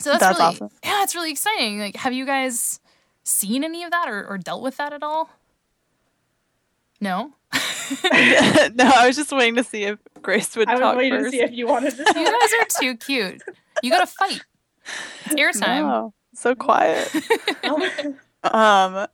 So 0.00 0.10
that's, 0.10 0.20
That's 0.22 0.38
really 0.38 0.48
awesome. 0.50 0.68
yeah, 0.84 1.02
it's 1.02 1.14
really 1.16 1.30
exciting. 1.32 1.80
Like, 1.80 1.96
have 1.96 2.12
you 2.12 2.24
guys 2.24 2.78
seen 3.24 3.64
any 3.64 3.82
of 3.82 3.90
that 3.90 4.08
or, 4.08 4.24
or 4.28 4.38
dealt 4.38 4.62
with 4.62 4.76
that 4.76 4.92
at 4.92 5.02
all? 5.02 5.28
No, 7.00 7.32
no, 7.52 8.84
I 8.84 9.04
was 9.06 9.16
just 9.16 9.32
waiting 9.32 9.56
to 9.56 9.64
see 9.64 9.84
if 9.84 9.98
Grace 10.22 10.56
would 10.56 10.68
I 10.68 10.72
was 10.74 10.80
talk 10.80 10.96
waiting 10.96 11.18
first. 11.18 11.32
to 11.32 11.38
see 11.38 11.42
if 11.42 11.52
you 11.52 11.66
wanted 11.66 11.96
to. 11.96 12.02
you 12.02 12.24
guys 12.24 12.50
are 12.60 12.80
too 12.80 12.96
cute. 12.96 13.42
You 13.82 13.90
got 13.90 14.00
to 14.00 14.06
fight. 14.06 14.44
It's 15.26 15.34
airtime. 15.34 15.82
No, 15.82 16.14
so 16.34 16.54
quiet. 16.54 17.14
um, 18.44 19.06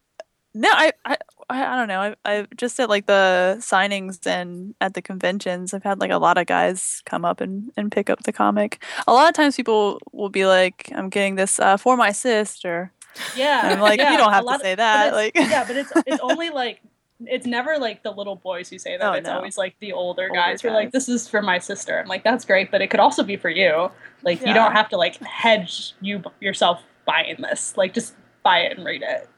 no, 0.55 0.69
I, 0.71 0.93
I, 1.05 1.17
I 1.49 1.65
I 1.65 1.77
don't 1.77 1.89
know. 1.89 2.01
I, 2.01 2.15
I 2.25 2.47
just 2.57 2.79
at 2.81 2.89
like 2.89 3.07
the 3.07 3.57
signings 3.61 4.27
and 4.27 4.75
at 4.81 4.95
the 4.95 5.03
conventions, 5.03 5.75
I've 5.75 5.83
had 5.83 6.01
like 6.01 6.11
a 6.11 6.19
lot 6.19 6.39
of 6.39 6.47
guys 6.47 7.03
come 7.07 7.25
up 7.25 7.41
and, 7.41 7.73
and 7.77 7.91
pick 7.91 8.11
up 8.11 8.23
the 8.23 8.33
comic. 8.33 8.83
A 9.07 9.13
lot 9.13 9.29
of 9.29 9.35
times 9.35 9.57
people 9.57 10.01
will 10.13 10.29
be 10.29 10.47
like, 10.47 10.91
"I'm 10.95 11.09
getting 11.09 11.35
this 11.35 11.59
uh, 11.59 11.77
for 11.77 11.97
my 11.97 12.13
sister." 12.13 12.93
Yeah, 13.37 13.61
I'm 13.65 13.81
like, 13.81 14.01
you 14.01 14.17
don't 14.17 14.33
have 14.33 14.45
to 14.45 14.59
say 14.59 14.73
but 14.73 14.77
that, 14.77 15.13
like- 15.13 15.37
yeah, 15.37 15.65
but 15.65 15.77
it's 15.77 15.93
it's 16.07 16.21
only 16.23 16.51
like 16.51 16.81
it's 17.21 17.47
never 17.47 17.79
like 17.79 18.03
the 18.03 18.11
little 18.11 18.37
boys 18.37 18.69
who 18.69 18.79
say 18.79 18.97
that. 18.97 19.07
Oh, 19.07 19.13
it's 19.13 19.29
no. 19.29 19.37
always 19.37 19.57
like 19.57 19.77
the 19.81 19.93
older, 19.93 20.25
Older 20.25 20.35
guys 20.35 20.63
who 20.63 20.69
are 20.69 20.73
like, 20.73 20.93
"This 20.93 21.09
is 21.09 21.29
for 21.29 21.43
my 21.43 21.59
sister." 21.59 22.01
I'm 22.01 22.09
like, 22.09 22.25
"That's 22.25 22.45
great," 22.45 22.71
but 22.71 22.81
it 22.83 22.91
could 22.91 23.01
also 23.01 23.23
be 23.23 23.37
for 23.37 23.51
you. 23.51 23.91
Like, 24.23 24.41
you 24.41 24.55
don't 24.55 24.73
have 24.73 24.89
to 24.91 24.97
like 24.97 25.17
hedge 25.23 25.95
you 26.01 26.23
yourself 26.41 26.83
buying 27.05 27.37
this. 27.39 27.77
Like, 27.77 27.95
just 27.95 28.15
buy 28.43 28.61
it 28.61 28.77
and 28.77 28.87
read 28.87 29.03
it. 29.03 29.29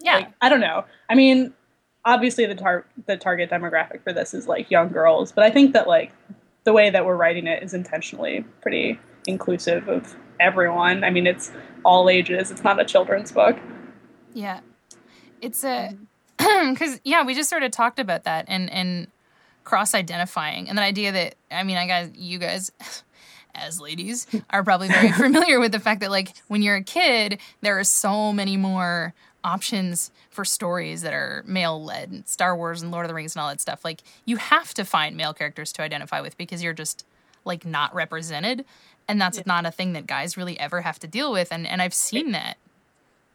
Yeah, 0.00 0.16
Like, 0.16 0.32
I 0.40 0.48
don't 0.48 0.60
know. 0.60 0.84
I 1.08 1.14
mean, 1.14 1.52
obviously 2.04 2.46
the 2.46 2.54
tar- 2.54 2.86
the 3.06 3.16
target 3.16 3.50
demographic 3.50 4.02
for 4.02 4.12
this 4.12 4.34
is 4.34 4.48
like 4.48 4.70
young 4.70 4.88
girls, 4.88 5.32
but 5.32 5.44
I 5.44 5.50
think 5.50 5.72
that 5.72 5.86
like 5.86 6.12
the 6.64 6.72
way 6.72 6.90
that 6.90 7.04
we're 7.04 7.16
writing 7.16 7.46
it 7.46 7.62
is 7.62 7.74
intentionally 7.74 8.44
pretty 8.62 8.98
inclusive 9.26 9.88
of 9.88 10.16
everyone. 10.38 11.04
I 11.04 11.10
mean, 11.10 11.26
it's 11.26 11.52
all 11.84 12.08
ages. 12.08 12.50
It's 12.50 12.64
not 12.64 12.80
a 12.80 12.84
children's 12.84 13.32
book. 13.32 13.58
yeah. 14.34 14.60
It's 15.40 15.64
a 15.64 15.88
um, 15.88 16.08
because 16.72 17.00
yeah, 17.04 17.24
we 17.24 17.34
just 17.34 17.48
sort 17.48 17.62
of 17.62 17.70
talked 17.70 17.98
about 17.98 18.24
that 18.24 18.44
and 18.48 18.70
and 18.70 19.08
cross 19.64 19.94
identifying 19.94 20.68
and 20.68 20.76
the 20.76 20.82
idea 20.82 21.12
that 21.12 21.34
I 21.50 21.62
mean, 21.64 21.76
I 21.76 21.86
guys, 21.86 22.10
you 22.14 22.38
guys. 22.38 22.72
as 23.52 23.80
ladies 23.80 24.28
are 24.50 24.62
probably 24.62 24.86
very 24.86 25.10
familiar 25.12 25.58
with 25.58 25.72
the 25.72 25.80
fact 25.80 26.00
that 26.00 26.10
like 26.10 26.32
when 26.46 26.62
you're 26.62 26.76
a 26.76 26.84
kid, 26.84 27.40
there 27.62 27.80
are 27.80 27.84
so 27.84 28.32
many 28.32 28.56
more 28.56 29.12
options 29.44 30.10
for 30.30 30.44
stories 30.44 31.02
that 31.02 31.12
are 31.14 31.42
male 31.46 31.82
led, 31.82 32.28
Star 32.28 32.56
Wars 32.56 32.82
and 32.82 32.90
Lord 32.90 33.04
of 33.06 33.08
the 33.08 33.14
Rings 33.14 33.34
and 33.34 33.42
all 33.42 33.48
that 33.48 33.60
stuff. 33.60 33.84
Like 33.84 34.02
you 34.24 34.36
have 34.36 34.74
to 34.74 34.84
find 34.84 35.16
male 35.16 35.32
characters 35.34 35.72
to 35.74 35.82
identify 35.82 36.20
with 36.20 36.36
because 36.36 36.62
you're 36.62 36.72
just 36.72 37.04
like 37.44 37.64
not 37.64 37.94
represented, 37.94 38.64
and 39.08 39.20
that's 39.20 39.44
not 39.46 39.64
a 39.66 39.70
thing 39.70 39.92
that 39.94 40.06
guys 40.06 40.36
really 40.36 40.58
ever 40.60 40.82
have 40.82 40.98
to 41.00 41.06
deal 41.06 41.32
with. 41.32 41.48
And 41.50 41.66
and 41.66 41.80
I've 41.82 41.94
seen 41.94 42.32
that 42.32 42.56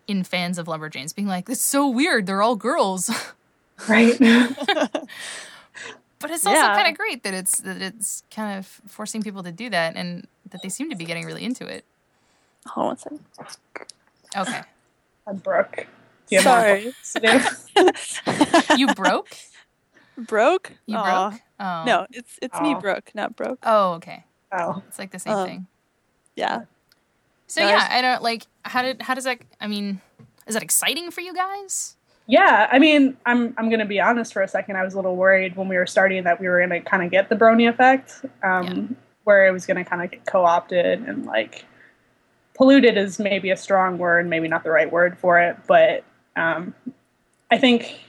in 0.08 0.24
fans 0.24 0.58
of 0.60 0.68
Lumberjanes 0.68 1.16
being 1.16 1.28
like, 1.28 1.49
"It's 1.49 1.62
so 1.62 1.88
weird. 1.89 2.26
They're 2.28 2.41
all 2.41 2.56
girls." 2.56 3.10
Right. 3.89 4.18
But 6.20 6.32
it's 6.32 6.45
also 6.45 6.58
Yeah. 6.58 6.76
kind 6.76 6.88
of 6.88 6.97
great 6.97 7.24
that 7.24 7.34
it's 7.34 7.60
that 7.60 7.82
it's 7.82 8.24
kind 8.32 8.58
of 8.58 8.66
forcing 8.88 9.22
people 9.22 9.43
to 9.43 9.51
do 9.51 9.70
that, 9.70 9.95
and 9.97 10.28
that 10.49 10.62
they 10.62 10.70
seem 10.70 10.89
to 10.89 10.95
be 10.95 11.03
getting 11.03 11.26
really 11.26 11.43
into 11.43 11.68
it. 11.68 11.84
Hold 12.68 12.84
on 12.86 12.88
one 12.88 12.97
second. 12.97 13.20
Okay, 14.36 14.62
I'm 15.28 15.38
Brooke. 15.38 15.88
Do 16.28 16.36
you 16.36 16.41
Sorry. 16.41 16.93
you 18.78 18.88
broke. 18.93 19.30
Broke? 20.17 20.71
You 20.86 20.97
Aw. 20.97 21.30
broke. 21.30 21.41
Oh 21.59 21.84
No, 21.86 22.07
it's 22.11 22.38
it's 22.41 22.59
me, 22.61 22.73
Aw. 22.73 22.80
Brooke, 22.80 23.11
not 23.13 23.36
broke. 23.36 23.59
Oh, 23.63 23.93
okay. 23.93 24.23
Oh. 24.51 24.82
It's 24.88 24.99
like 24.99 25.11
the 25.11 25.19
same 25.19 25.34
Um, 25.34 25.47
thing. 25.47 25.67
Yeah. 26.36 26.63
So 27.47 27.61
no, 27.61 27.67
yeah, 27.67 27.76
it's- 27.76 27.91
I 27.91 28.01
don't 28.01 28.23
like 28.23 28.45
how 28.63 28.82
did 28.82 29.01
how 29.01 29.13
does 29.13 29.23
that? 29.26 29.39
I 29.61 29.67
mean, 29.67 30.01
is 30.47 30.53
that 30.53 30.63
exciting 30.63 31.11
for 31.11 31.21
you 31.21 31.34
guys? 31.34 31.95
Yeah, 32.28 32.67
I 32.71 32.80
mean, 32.80 33.17
I'm 33.26 33.53
I'm 33.57 33.69
gonna 33.69 33.86
be 33.86 33.99
honest 34.01 34.34
for 34.34 34.41
a 34.41 34.47
second. 34.47 34.78
I 34.78 34.84
was 34.84 34.93
a 34.93 34.97
little 34.97 35.15
worried 35.15 35.55
when 35.55 35.67
we 35.67 35.78
were 35.78 35.86
starting 35.86 36.23
that 36.23 36.39
we 36.39 36.47
were 36.47 36.59
gonna 36.59 36.82
kind 36.82 37.03
of 37.03 37.11
get 37.11 37.30
the 37.30 37.36
brony 37.36 37.69
effect, 37.69 38.26
um, 38.43 38.63
Yeah. 38.67 38.95
where 39.26 39.47
it 39.47 39.51
was 39.51 39.65
gonna 39.67 39.86
kind 39.86 40.01
of 40.01 40.09
get 40.11 40.26
co-opted 40.26 41.07
and 41.07 41.26
like 41.26 41.65
polluted 42.56 42.97
is 42.97 43.20
maybe 43.20 43.51
a 43.51 43.58
strong 43.58 43.97
word, 43.97 44.28
maybe 44.28 44.47
not 44.47 44.64
the 44.64 44.72
right 44.72 44.91
word 44.91 45.18
for 45.18 45.39
it, 45.39 45.58
but 45.68 46.03
um, 46.36 46.74
I 47.51 47.58
think 47.58 47.99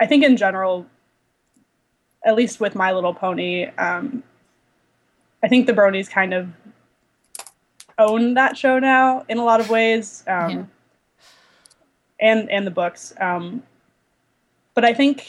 I 0.00 0.06
think 0.06 0.24
in 0.24 0.36
general, 0.36 0.86
at 2.24 2.34
least 2.34 2.60
with 2.60 2.74
My 2.74 2.92
Little 2.92 3.14
Pony, 3.14 3.66
um, 3.78 4.22
I 5.42 5.48
think 5.48 5.66
the 5.66 5.72
bronies 5.72 6.08
kind 6.08 6.32
of 6.32 6.48
own 7.98 8.34
that 8.34 8.56
show 8.56 8.78
now 8.78 9.24
in 9.28 9.38
a 9.38 9.44
lot 9.44 9.60
of 9.60 9.68
ways. 9.70 10.22
Um, 10.26 10.50
Yeah. 10.50 10.64
and 12.20 12.50
and 12.50 12.66
the 12.66 12.70
books. 12.70 13.12
Um, 13.20 13.62
but 14.74 14.84
I 14.84 14.94
think 14.94 15.26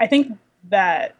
I 0.00 0.06
think 0.06 0.38
that 0.70 1.14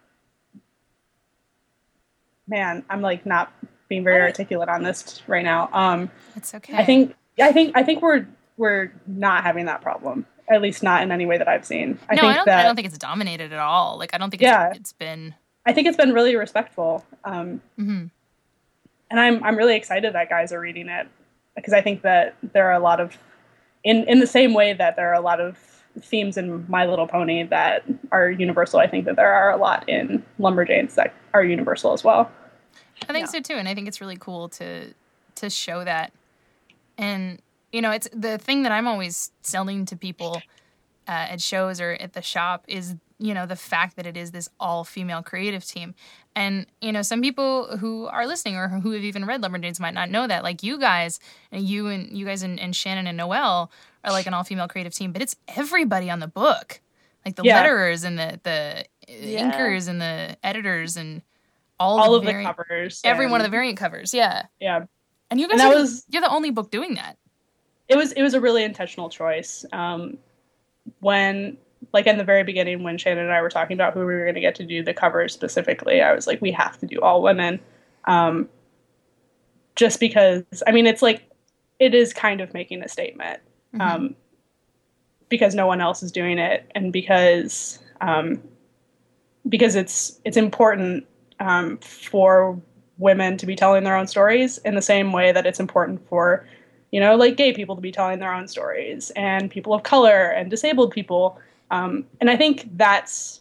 man, 2.46 2.84
I'm 2.90 3.00
like 3.00 3.24
not 3.26 3.52
being 3.94 4.04
very 4.04 4.20
articulate 4.20 4.68
on 4.68 4.82
this 4.82 5.22
right 5.28 5.44
now. 5.44 5.68
Um, 5.72 6.10
It's 6.34 6.52
okay. 6.54 6.74
I 6.76 6.84
think 6.84 7.14
I 7.38 7.52
think 7.52 7.76
I 7.76 7.82
think 7.84 8.02
we're 8.02 8.26
we're 8.56 8.92
not 9.06 9.44
having 9.44 9.66
that 9.66 9.80
problem. 9.82 10.26
At 10.50 10.60
least 10.60 10.82
not 10.82 11.02
in 11.02 11.10
any 11.10 11.24
way 11.26 11.38
that 11.38 11.48
I've 11.48 11.64
seen. 11.64 11.98
I 12.10 12.16
no, 12.16 12.20
think 12.22 12.32
I 12.32 12.36
don't. 12.36 12.46
that 12.46 12.60
I 12.60 12.62
don't 12.64 12.74
think 12.76 12.88
it's 12.88 12.98
dominated 12.98 13.52
at 13.52 13.58
all. 13.60 13.96
Like 13.98 14.12
I 14.14 14.18
don't 14.18 14.30
think 14.30 14.42
it's, 14.42 14.48
Yeah. 14.48 14.72
it's 14.74 14.92
been. 14.92 15.34
I 15.64 15.72
think 15.72 15.86
it's 15.86 15.96
been 15.96 16.12
really 16.12 16.36
respectful. 16.36 17.04
Um, 17.24 17.62
mhm. 17.78 18.10
and 19.10 19.20
I'm 19.20 19.42
I'm 19.44 19.56
really 19.56 19.76
excited 19.76 20.12
that 20.14 20.28
guys 20.28 20.52
are 20.52 20.60
reading 20.60 20.88
it 20.88 21.06
because 21.56 21.72
I 21.72 21.80
think 21.80 22.02
that 22.02 22.34
there 22.52 22.66
are 22.68 22.74
a 22.74 22.80
lot 22.80 23.00
of 23.00 23.16
in 23.84 24.04
in 24.08 24.18
the 24.18 24.26
same 24.26 24.54
way 24.54 24.72
that 24.72 24.96
there 24.96 25.08
are 25.08 25.14
a 25.14 25.20
lot 25.20 25.40
of 25.40 25.56
themes 26.00 26.36
in 26.36 26.66
My 26.68 26.84
Little 26.86 27.06
Pony 27.06 27.44
that 27.44 27.84
are 28.10 28.28
universal. 28.28 28.80
I 28.80 28.88
think 28.88 29.04
that 29.04 29.14
there 29.14 29.32
are 29.32 29.50
a 29.52 29.56
lot 29.56 29.88
in 29.88 30.24
Lumberjanes 30.40 30.96
that 30.96 31.14
are 31.32 31.44
universal 31.44 31.92
as 31.92 32.02
well. 32.02 32.28
I 33.08 33.12
think 33.12 33.26
Yeah. 33.26 33.32
so 33.32 33.40
too, 33.40 33.54
and 33.54 33.68
I 33.68 33.74
think 33.74 33.88
it's 33.88 34.00
really 34.00 34.16
cool 34.16 34.48
to 34.50 34.94
to 35.36 35.50
show 35.50 35.84
that. 35.84 36.12
And 36.96 37.40
you 37.72 37.82
know, 37.82 37.90
it's 37.90 38.08
the 38.12 38.38
thing 38.38 38.62
that 38.62 38.72
I'm 38.72 38.86
always 38.86 39.32
selling 39.42 39.84
to 39.86 39.96
people 39.96 40.42
uh, 41.08 41.10
at 41.32 41.40
shows 41.40 41.80
or 41.80 41.92
at 41.92 42.12
the 42.12 42.22
shop 42.22 42.64
is 42.68 42.94
you 43.18 43.34
know 43.34 43.46
the 43.46 43.56
fact 43.56 43.96
that 43.96 44.06
it 44.06 44.16
is 44.16 44.30
this 44.30 44.48
all 44.58 44.84
female 44.84 45.22
creative 45.22 45.64
team. 45.64 45.94
And 46.36 46.66
you 46.80 46.92
know, 46.92 47.02
some 47.02 47.20
people 47.20 47.76
who 47.78 48.06
are 48.06 48.26
listening 48.26 48.56
or 48.56 48.68
who 48.68 48.92
have 48.92 49.02
even 49.04 49.24
read 49.24 49.42
Lumberjanes 49.42 49.80
might 49.80 49.94
not 49.94 50.10
know 50.10 50.26
that. 50.26 50.42
Like 50.42 50.62
you 50.62 50.78
guys, 50.78 51.20
and 51.52 51.62
you 51.64 51.88
and 51.88 52.16
you 52.16 52.24
guys 52.26 52.42
and, 52.42 52.58
and 52.58 52.74
Shannon 52.74 53.06
and 53.06 53.16
Noelle 53.16 53.70
are 54.04 54.12
like 54.12 54.26
an 54.26 54.34
all 54.34 54.44
female 54.44 54.68
creative 54.68 54.94
team, 54.94 55.12
but 55.12 55.20
it's 55.22 55.36
everybody 55.48 56.10
on 56.10 56.20
the 56.20 56.26
book, 56.26 56.80
like 57.24 57.36
the 57.36 57.44
Yeah. 57.44 57.62
letterers 57.62 58.04
and 58.04 58.18
the 58.18 58.40
the 58.42 58.84
Yeah. 59.08 59.50
inkers 59.52 59.88
and 59.88 60.00
the 60.00 60.36
editors 60.42 60.96
and 60.96 61.22
all, 61.80 61.98
All 62.00 62.12
the 62.12 62.18
of 62.18 62.24
the 62.26 62.42
covers, 62.44 63.00
every 63.04 63.26
one 63.28 63.40
of 63.40 63.44
the 63.44 63.50
variant 63.50 63.78
covers. 63.78 64.14
Yeah, 64.14 64.46
yeah. 64.60 64.84
and 65.30 65.40
you 65.40 65.48
guys 65.48 65.52
And 65.54 65.60
that 65.60 65.74
are 65.76 65.80
was- 65.80 66.04
you're 66.08 66.22
the 66.22 66.30
only 66.30 66.50
book 66.50 66.70
doing 66.70 66.94
that. 66.94 67.16
it 67.88 67.96
was 67.96 68.12
it 68.12 68.22
was 68.22 68.34
a 68.34 68.40
really 68.40 68.64
intentional 68.64 69.08
choice. 69.08 69.64
Um, 69.72 70.18
when 71.00 71.56
like 71.92 72.06
in 72.06 72.16
the 72.18 72.24
very 72.24 72.44
beginning, 72.44 72.82
when 72.82 72.96
Shannon 72.98 73.24
and 73.24 73.32
I 73.32 73.42
were 73.42 73.50
talking 73.50 73.74
about 73.74 73.92
who 73.94 74.00
we 74.00 74.06
were 74.06 74.22
going 74.22 74.34
to 74.36 74.40
get 74.40 74.54
to 74.56 74.64
do 74.64 74.82
the 74.82 74.94
covers 74.94 75.32
specifically, 75.34 76.00
I 76.00 76.14
was 76.14 76.26
like, 76.26 76.40
we 76.40 76.50
have 76.52 76.78
to 76.78 76.86
do 76.86 76.98
all 77.00 77.20
women, 77.22 77.60
um, 78.06 78.48
just 79.76 80.00
because. 80.00 80.44
I 80.66 80.72
mean, 80.72 80.86
it's 80.86 81.02
like 81.02 81.28
it 81.78 81.94
is 81.94 82.12
kind 82.14 82.40
of 82.40 82.54
making 82.54 82.82
a 82.82 82.88
statement 82.88 83.40
um, 83.80 84.14
because 85.28 85.54
no 85.54 85.66
one 85.66 85.80
else 85.80 86.02
is 86.02 86.12
doing 86.12 86.38
it, 86.38 86.70
and 86.74 86.92
because 86.92 87.80
um, 88.00 88.40
because 89.48 89.74
it's 89.74 90.20
it's 90.24 90.36
important 90.36 91.06
um, 91.40 91.78
for 91.78 92.60
women 92.98 93.36
to 93.36 93.46
be 93.46 93.56
telling 93.56 93.84
their 93.84 93.96
own 93.96 94.06
stories 94.06 94.58
in 94.58 94.74
the 94.74 94.82
same 94.82 95.12
way 95.12 95.32
that 95.32 95.46
it's 95.46 95.60
important 95.60 96.06
for 96.08 96.46
you 96.94 97.00
know, 97.00 97.16
like 97.16 97.36
gay 97.36 97.52
people 97.52 97.74
to 97.74 97.82
be 97.82 97.90
telling 97.90 98.20
their 98.20 98.32
own 98.32 98.46
stories 98.46 99.10
and 99.16 99.50
people 99.50 99.74
of 99.74 99.82
color 99.82 100.28
and 100.28 100.48
disabled 100.48 100.92
people. 100.92 101.40
Um, 101.72 102.04
and 102.20 102.30
I 102.30 102.36
think 102.36 102.68
that's 102.76 103.40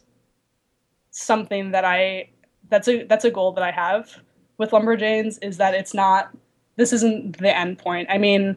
something 1.12 1.70
that 1.70 1.84
I 1.84 2.30
that's 2.68 2.88
a 2.88 3.04
that's 3.04 3.24
a 3.24 3.30
goal 3.30 3.52
that 3.52 3.62
I 3.62 3.70
have 3.70 4.10
with 4.58 4.72
Lumberjanes 4.72 5.38
is 5.40 5.56
that 5.58 5.72
it's 5.72 5.94
not 5.94 6.36
this 6.74 6.92
isn't 6.92 7.38
the 7.38 7.56
end 7.56 7.78
point. 7.78 8.08
I 8.10 8.18
mean, 8.18 8.56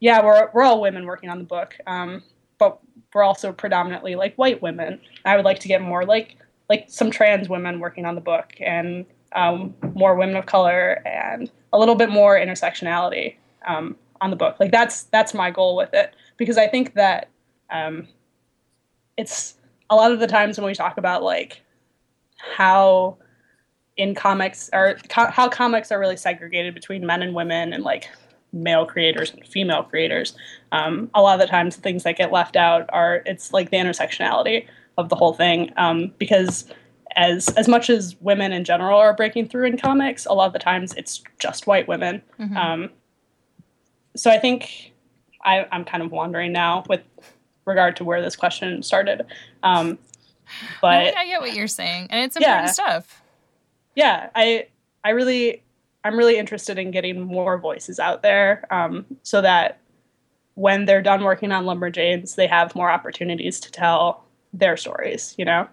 yeah, 0.00 0.24
we're 0.24 0.48
we're 0.54 0.62
all 0.62 0.80
women 0.80 1.04
working 1.04 1.28
on 1.28 1.36
the 1.36 1.44
book, 1.44 1.76
um, 1.86 2.22
but 2.56 2.78
we're 3.12 3.24
also 3.24 3.52
predominantly 3.52 4.14
like 4.14 4.34
white 4.36 4.62
women. 4.62 4.98
I 5.26 5.36
would 5.36 5.44
like 5.44 5.58
to 5.58 5.68
get 5.68 5.82
more 5.82 6.06
like 6.06 6.38
like 6.68 6.86
some 6.88 7.10
trans 7.10 7.48
women 7.48 7.80
working 7.80 8.06
on 8.06 8.14
the 8.14 8.20
book 8.20 8.52
and 8.60 9.06
um, 9.32 9.74
more 9.94 10.14
women 10.14 10.36
of 10.36 10.46
color 10.46 11.02
and 11.06 11.50
a 11.72 11.78
little 11.78 11.94
bit 11.94 12.08
more 12.08 12.38
intersectionality 12.38 13.36
um, 13.66 13.96
on 14.20 14.30
the 14.30 14.36
book. 14.36 14.56
Like 14.60 14.70
that's 14.70 15.04
that's 15.04 15.34
my 15.34 15.50
goal 15.50 15.76
with 15.76 15.92
it 15.92 16.14
because 16.36 16.56
I 16.56 16.66
think 16.66 16.94
that 16.94 17.28
um, 17.70 18.08
it's 19.16 19.54
a 19.90 19.96
lot 19.96 20.12
of 20.12 20.20
the 20.20 20.26
times 20.26 20.58
when 20.58 20.66
we 20.66 20.74
talk 20.74 20.96
about 20.98 21.22
like 21.22 21.62
how 22.36 23.16
in 23.96 24.14
comics 24.14 24.70
or 24.72 24.96
co- 25.08 25.30
how 25.30 25.48
comics 25.48 25.92
are 25.92 25.98
really 25.98 26.16
segregated 26.16 26.74
between 26.74 27.06
men 27.06 27.22
and 27.22 27.34
women 27.34 27.72
and 27.72 27.84
like 27.84 28.08
male 28.52 28.86
creators 28.86 29.32
and 29.32 29.46
female 29.46 29.82
creators. 29.82 30.36
Um, 30.72 31.10
a 31.14 31.20
lot 31.20 31.34
of 31.34 31.40
the 31.40 31.50
times, 31.50 31.76
the 31.76 31.82
things 31.82 32.04
that 32.04 32.16
get 32.16 32.32
left 32.32 32.56
out 32.56 32.88
are 32.90 33.22
it's 33.26 33.52
like 33.52 33.70
the 33.70 33.76
intersectionality 33.76 34.66
of 34.96 35.08
the 35.08 35.16
whole 35.16 35.32
thing 35.32 35.72
um, 35.76 36.12
because 36.18 36.64
as 37.16 37.48
as 37.50 37.68
much 37.68 37.90
as 37.90 38.16
women 38.20 38.52
in 38.52 38.64
general 38.64 38.98
are 38.98 39.14
breaking 39.14 39.48
through 39.48 39.66
in 39.66 39.78
comics, 39.78 40.26
a 40.26 40.32
lot 40.32 40.46
of 40.46 40.52
the 40.52 40.58
times 40.58 40.94
it's 40.94 41.22
just 41.38 41.66
white 41.66 41.86
women. 41.88 42.22
Um, 42.56 42.90
so 44.16 44.30
I 44.30 44.38
think 44.38 44.92
I, 45.44 45.66
I'm 45.72 45.84
kind 45.84 46.02
of 46.02 46.10
wandering 46.12 46.52
now 46.52 46.84
with 46.88 47.02
regard 47.64 47.96
to 47.96 48.04
where 48.04 48.20
this 48.22 48.36
question 48.36 48.82
started. 48.82 49.26
Um, 49.62 49.98
but 50.80 50.94
I, 50.94 51.14
I 51.16 51.26
get 51.26 51.40
what 51.40 51.54
you're 51.54 51.66
saying, 51.68 52.08
and 52.10 52.24
it's 52.24 52.36
Yeah. 52.38 52.54
important 52.54 52.74
stuff. 52.74 53.22
yeah, 53.94 54.30
I 54.34 54.66
I 55.04 55.10
really 55.10 55.62
I'm 56.04 56.16
really 56.18 56.36
interested 56.36 56.78
in 56.78 56.90
getting 56.90 57.20
more 57.20 57.58
voices 57.58 57.98
out 57.98 58.22
there 58.22 58.66
um, 58.70 59.06
so 59.22 59.40
that 59.40 59.78
when 60.54 60.84
they're 60.84 61.02
done 61.02 61.24
working 61.24 61.50
on 61.52 61.64
Lumberjanes, 61.64 62.34
they 62.36 62.46
have 62.46 62.74
more 62.74 62.90
opportunities 62.90 63.58
to 63.60 63.70
tell 63.72 64.23
their 64.58 64.76
stories. 64.76 65.34
You 65.38 65.44
know. 65.44 65.68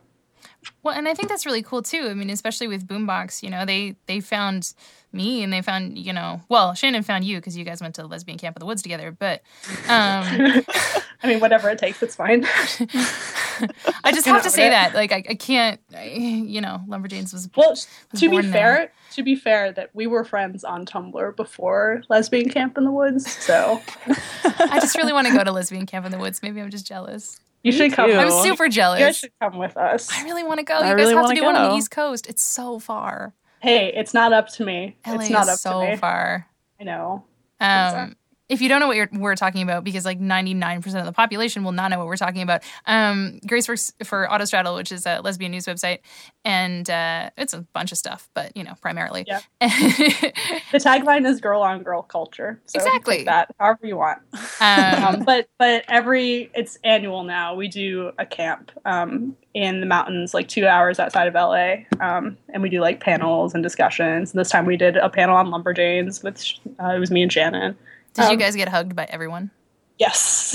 Well, 0.84 0.96
and 0.96 1.08
I 1.08 1.14
think 1.14 1.30
that's 1.30 1.46
really 1.46 1.64
cool 1.64 1.82
too. 1.82 2.08
I 2.10 2.14
mean, 2.14 2.30
especially 2.30 2.68
with 2.68 2.88
Boombox, 2.88 3.44
you 3.44 3.50
know, 3.50 3.66
they 3.66 3.96
they 4.06 4.20
found 4.20 4.74
me 5.14 5.44
and 5.44 5.52
they 5.52 5.62
found 5.62 5.98
you 5.98 6.14
know, 6.14 6.42
well, 6.50 6.74
Shannon 6.74 7.04
found 7.04 7.26
you 7.26 7.38
because 7.38 7.58
you 7.58 7.64
guys 7.64 7.82
went 7.82 7.96
to 7.96 8.06
lesbian 8.06 8.38
camp 8.38 8.58
in 8.58 8.60
the 8.60 8.66
woods 8.66 8.82
together. 8.82 9.12
But 9.12 9.42
um, 9.88 10.64
I 11.24 11.28
mean, 11.28 11.40
whatever 11.40 11.70
it 11.70 11.80
takes, 11.80 12.02
it's 12.02 12.16
fine. 12.16 12.46
I 14.04 14.12
just 14.12 14.26
have 14.26 14.44
to 14.44 14.50
say 14.50 14.64
right? 14.64 14.92
that, 14.92 14.96
like, 14.96 15.12
I, 15.12 15.24
I 15.30 15.36
can't, 15.36 15.80
I, 15.96 16.06
you 16.06 16.62
know, 16.62 16.82
Lumberjanes 16.88 17.32
was 17.32 17.48
well, 17.56 17.72
was 17.72 17.88
to 18.16 18.30
be 18.30 18.42
fair, 18.42 18.52
there. 18.52 18.92
to 19.12 19.24
be 19.24 19.36
fair, 19.36 19.72
that 19.74 19.92
we 19.94 20.08
were 20.08 20.24
friends 20.24 20.64
on 20.64 20.86
Tumblr 20.86 21.36
before 21.36 22.02
Lesbian 22.10 22.50
Camp 22.50 22.78
in 22.78 22.86
the 22.86 22.92
Woods, 22.92 23.32
so 23.32 23.82
I 24.44 24.80
just 24.80 24.98
really 24.98 25.14
want 25.14 25.28
to 25.28 25.34
go 25.34 25.44
to 25.44 25.52
lesbian 25.52 25.86
camp 25.86 26.06
in 26.06 26.12
the 26.12 26.18
woods. 26.18 26.42
Maybe 26.42 26.60
I'm 26.60 26.72
just 26.72 26.88
jealous. 26.88 27.40
You 27.64 27.72
should 27.72 27.94
come. 27.94 28.10
too. 28.10 28.18
I'm 28.18 28.32
super 28.44 28.68
jealous. 28.70 29.00
You 29.00 29.06
guys 29.06 29.18
should 29.18 29.32
come 29.40 29.58
with 29.58 29.78
us. 29.78 30.10
I 30.12 30.24
really 30.24 30.44
want 30.44 30.60
to 30.60 30.64
go. 30.64 30.76
I 30.76 30.90
You 30.92 30.96
guys 30.96 30.96
really 30.96 31.14
have 31.16 31.22
to 31.22 31.28
wanna 31.28 31.36
do 31.36 31.46
one 31.46 31.56
on 31.56 31.70
the. 31.72 31.76
East 31.78 31.92
Coast. 31.92 32.28
It's 32.28 32.44
so 32.44 32.80
far. 32.80 33.34
Hey, 33.60 33.92
it's 33.96 34.14
not 34.14 34.34
up 34.34 34.48
to 34.54 34.66
me. 34.66 34.98
LA 35.06 35.14
it's 35.16 35.30
not 35.30 35.44
is 35.44 35.50
up 35.50 35.60
so 35.60 35.82
to 35.82 35.92
me. 35.92 35.96
far. 35.98 36.48
I 36.80 36.84
know. 36.84 37.24
Um, 37.60 38.16
if 38.52 38.62
you 38.62 38.68
don't 38.68 38.82
know 38.82 38.88
what 38.88 38.98
you're, 38.98 39.10
we're 39.14 39.36
talking 39.36 39.64
about, 39.64 39.86
because 39.86 40.04
like 40.04 40.20
99% 40.20 41.00
of 41.00 41.06
the 41.06 41.14
population 41.14 41.64
will 41.64 41.72
not 41.72 41.90
know 41.90 41.98
what 41.98 42.08
we're 42.08 42.18
talking 42.18 42.42
about, 42.42 42.62
um, 42.86 43.40
Grace 43.48 43.66
works 43.70 43.94
for 44.04 44.28
Autostraddle, 44.30 44.76
which 44.76 44.92
is 44.92 45.06
a 45.06 45.22
lesbian 45.22 45.52
news 45.52 45.66
website, 45.68 46.00
and 46.44 46.90
uh, 46.90 47.30
it's 47.38 47.54
a 47.54 47.62
bunch 47.74 47.94
of 47.94 47.98
stuff, 47.98 48.30
but 48.34 48.56
you 48.56 48.64
know, 48.66 48.74
primarily. 48.82 49.26
Yeah. 49.26 49.40
The 50.72 50.78
tagline 50.78 51.26
is 51.28 51.42
"girl 51.42 51.62
on 51.62 51.84
girl 51.84 52.02
culture." 52.02 52.60
So 52.66 52.80
Exactly. 52.80 53.24
that 53.26 53.54
however 53.60 53.88
you 53.88 53.98
want. 53.98 54.20
um, 54.60 55.04
Um, 55.04 55.24
but 55.24 55.48
but 55.58 55.84
every 55.88 56.50
it's 56.54 56.78
annual 56.84 57.24
now. 57.24 57.56
We 57.56 57.68
do 57.68 58.12
a 58.18 58.26
camp 58.26 58.72
um, 58.86 59.36
in 59.54 59.80
the 59.80 59.86
mountains, 59.86 60.34
like 60.34 60.48
two 60.48 60.68
hours 60.68 61.00
outside 61.00 61.28
of 61.28 61.34
LA, 61.34 61.84
um, 62.00 62.38
and 62.50 62.62
we 62.62 62.70
do 62.70 62.82
like 62.82 63.00
panels 63.00 63.54
and 63.54 63.64
discussions. 63.64 64.32
And 64.32 64.40
this 64.40 64.50
time 64.50 64.66
we 64.66 64.78
did 64.78 64.98
a 64.98 65.10
panel 65.10 65.36
on 65.36 65.48
lumberjanes 65.48 66.24
with 66.24 66.42
uh, 66.82 66.96
it 66.96 67.00
was 67.00 67.12
me 67.12 67.22
and 67.24 67.32
Shannon. 67.32 67.78
Did 68.14 68.24
you 68.24 68.32
um, 68.32 68.38
guys 68.38 68.56
get 68.56 68.70
hugged 68.70 68.96
by 68.96 69.06
everyone? 69.06 69.52
Yes, 69.98 70.54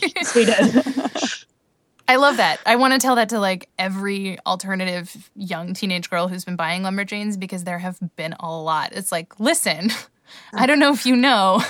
yes 0.16 0.34
we 0.34 0.44
did. 0.44 0.84
I 2.08 2.16
love 2.16 2.36
that. 2.36 2.60
I 2.66 2.76
want 2.76 2.92
to 2.92 2.98
tell 2.98 3.16
that 3.16 3.30
to 3.30 3.40
like 3.40 3.68
every 3.78 4.38
alternative 4.40 5.30
young 5.34 5.72
teenage 5.72 6.10
girl 6.10 6.28
who's 6.28 6.44
been 6.44 6.56
buying 6.56 6.82
lumberjanes 6.82 7.38
because 7.38 7.64
there 7.64 7.78
have 7.78 7.98
been 8.16 8.34
a 8.38 8.52
lot. 8.52 8.92
It's 8.92 9.10
like, 9.10 9.38
listen, 9.40 9.90
I 10.52 10.66
don't 10.66 10.78
know 10.78 10.92
if 10.92 11.06
you 11.06 11.16
know, 11.16 11.62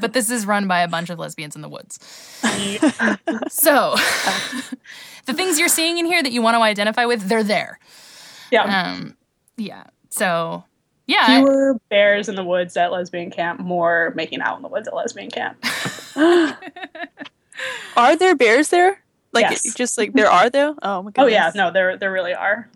but 0.00 0.12
this 0.12 0.30
is 0.30 0.46
run 0.46 0.66
by 0.66 0.80
a 0.80 0.88
bunch 0.88 1.10
of 1.10 1.18
lesbians 1.18 1.54
in 1.54 1.62
the 1.62 1.68
woods. 1.68 1.98
So, 3.48 3.94
the 5.26 5.34
things 5.34 5.58
you're 5.58 5.68
seeing 5.68 5.98
in 5.98 6.06
here 6.06 6.22
that 6.22 6.32
you 6.32 6.42
want 6.42 6.56
to 6.56 6.62
identify 6.62 7.04
with, 7.04 7.28
they're 7.28 7.44
there. 7.44 7.78
yeah. 8.50 8.92
Um, 8.92 9.16
yeah. 9.56 9.84
So, 10.08 10.64
yeah. 11.06 11.38
Fewer 11.38 11.80
bears 11.88 12.28
in 12.28 12.34
the 12.34 12.44
woods 12.44 12.76
at 12.76 12.92
lesbian 12.92 13.30
camp, 13.30 13.60
more 13.60 14.12
making 14.16 14.40
out 14.40 14.56
in 14.56 14.62
the 14.62 14.68
woods 14.68 14.88
at 14.88 14.94
lesbian 14.94 15.30
camp. 15.30 15.64
Are 17.96 18.16
there 18.16 18.34
bears 18.34 18.68
there? 18.68 19.02
Like 19.32 19.50
Yes. 19.50 19.74
just 19.74 19.96
like 19.96 20.12
there 20.12 20.30
are 20.30 20.50
though? 20.50 20.76
Oh 20.82 21.02
my 21.02 21.10
god. 21.10 21.22
Oh 21.22 21.26
yeah, 21.26 21.50
no, 21.54 21.70
there 21.70 21.96
there 21.96 22.12
really 22.12 22.34
are. 22.34 22.68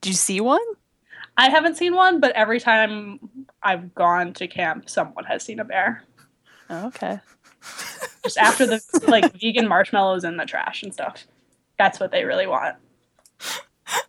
Do 0.00 0.08
you 0.08 0.14
see 0.14 0.40
one? 0.40 0.60
I 1.36 1.48
haven't 1.50 1.76
seen 1.76 1.94
one, 1.94 2.20
but 2.20 2.32
every 2.32 2.60
time 2.60 3.18
I've 3.62 3.94
gone 3.94 4.32
to 4.34 4.46
camp, 4.46 4.88
someone 4.90 5.24
has 5.24 5.42
seen 5.42 5.60
a 5.60 5.64
bear. 5.64 6.04
Oh, 6.68 6.86
okay. 6.88 7.20
Just 8.24 8.36
after 8.38 8.66
the 8.66 8.80
like 9.08 9.32
vegan 9.40 9.68
marshmallows 9.68 10.24
in 10.24 10.36
the 10.36 10.44
trash 10.44 10.82
and 10.82 10.92
stuff. 10.92 11.26
That's 11.78 11.98
what 12.00 12.10
they 12.12 12.24
really 12.24 12.46
want. 12.46 12.76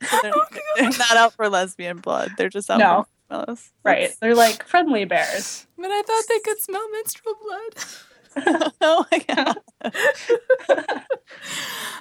So 0.09 0.19
they're, 0.21 0.33
they're 0.77 0.89
not 0.99 1.17
out 1.17 1.33
for 1.33 1.49
lesbian 1.49 1.97
blood. 1.97 2.31
They're 2.37 2.49
just 2.49 2.69
out 2.69 2.79
No. 2.79 3.03
for 3.29 3.35
marshmallows. 3.35 3.71
Right. 3.83 4.11
They're 4.21 4.35
like 4.35 4.63
friendly 4.67 5.05
bears. 5.05 5.65
but 5.77 5.89
I 5.91 6.01
thought 6.03 6.23
they 6.29 6.39
could 6.39 6.59
smell 6.59 6.89
menstrual 6.91 7.35
blood. 7.43 7.75
oh 8.81 9.05
my 9.11 9.19
god. 9.19 9.57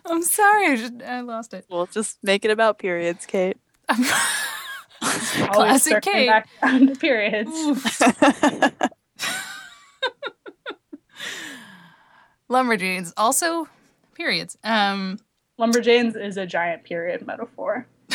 I'm 0.07 0.23
sorry. 0.23 0.67
I, 0.69 0.77
just, 0.77 1.03
I 1.03 1.21
lost 1.21 1.53
it. 1.55 1.67
We'll 1.69 1.87
just 1.87 2.19
make 2.23 2.45
it 2.45 2.51
about 2.51 2.79
periods, 2.79 3.27
Kate. 3.27 3.59
Classic 5.53 6.01
Kate. 6.03 6.29
back 6.29 6.49
around 6.63 6.87
to 6.89 6.95
periods. 6.97 7.51
Lumberjanes, 12.51 13.13
also 13.17 13.69
periods. 14.15 14.57
Um, 14.65 15.19
Lumberjanes 15.63 16.17
is 16.21 16.37
a 16.37 16.45
giant 16.45 16.83
period 16.83 17.25
metaphor. 17.25 17.87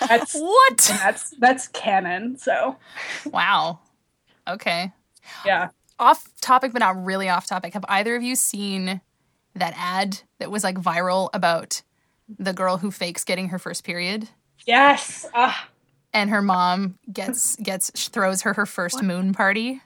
That's 0.00 0.34
what? 0.34 0.76
that's 0.78 1.30
that's 1.38 1.68
canon. 1.68 2.38
So 2.38 2.76
Wow. 3.26 3.78
Okay. 4.48 4.92
yeah. 5.46 5.68
Off 6.00 6.28
topic, 6.40 6.72
but 6.72 6.80
not 6.80 7.04
really 7.04 7.28
off 7.28 7.46
topic. 7.46 7.74
Have 7.74 7.84
either 7.88 8.16
of 8.16 8.22
you 8.22 8.34
seen 8.34 9.00
that 9.54 9.74
ad 9.76 10.22
that 10.40 10.50
was 10.50 10.64
like 10.64 10.76
viral 10.76 11.28
about 11.34 11.82
the 12.38 12.52
girl 12.52 12.78
who 12.78 12.90
fakes 12.90 13.22
getting 13.24 13.50
her 13.50 13.58
first 13.58 13.84
period? 13.84 14.28
Yes. 14.66 15.24
Ah, 15.34 15.68
and 16.12 16.30
her 16.30 16.42
mom 16.42 16.98
gets 17.12 17.54
gets 17.56 17.90
throws 18.08 18.42
her 18.42 18.54
her 18.54 18.66
first 18.66 19.02
moon 19.02 19.32
party. 19.32 19.82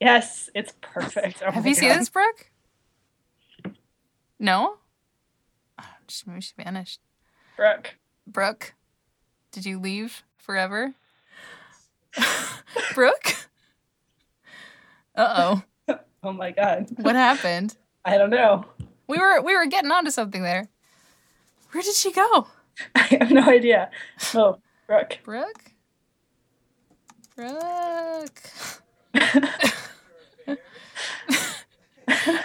yes. 0.00 0.50
It's 0.54 0.72
perfect. 0.80 1.42
Oh 1.46 1.52
Have 1.52 1.66
you 1.66 1.74
seen 1.74 1.90
this, 1.90 2.08
Brooke? 2.08 2.50
No. 4.40 4.78
Just 6.06 6.26
maybe 6.26 6.40
she 6.40 6.52
vanished. 6.56 7.00
Brooke? 7.56 7.96
Brooke, 8.26 8.74
did 9.52 9.64
you 9.66 9.78
leave 9.78 10.22
forever? 10.36 10.94
Brooke. 12.94 13.34
Uh 15.14 15.62
oh. 15.88 15.94
Oh 16.22 16.32
my 16.32 16.50
god. 16.50 16.88
What 16.96 17.14
happened? 17.14 17.76
I 18.04 18.18
don't 18.18 18.30
know. 18.30 18.64
We 19.06 19.16
were 19.18 19.40
we 19.42 19.54
were 19.56 19.66
getting 19.66 19.92
onto 19.92 20.10
something 20.10 20.42
there. 20.42 20.68
Where 21.70 21.82
did 21.84 21.94
she 21.94 22.10
go? 22.10 22.48
I 22.96 23.02
have 23.02 23.30
no 23.30 23.42
idea. 23.42 23.90
Oh, 24.34 24.58
Brooke. 24.88 25.18
Brooke? 25.22 25.70
Brooke. 27.36 28.42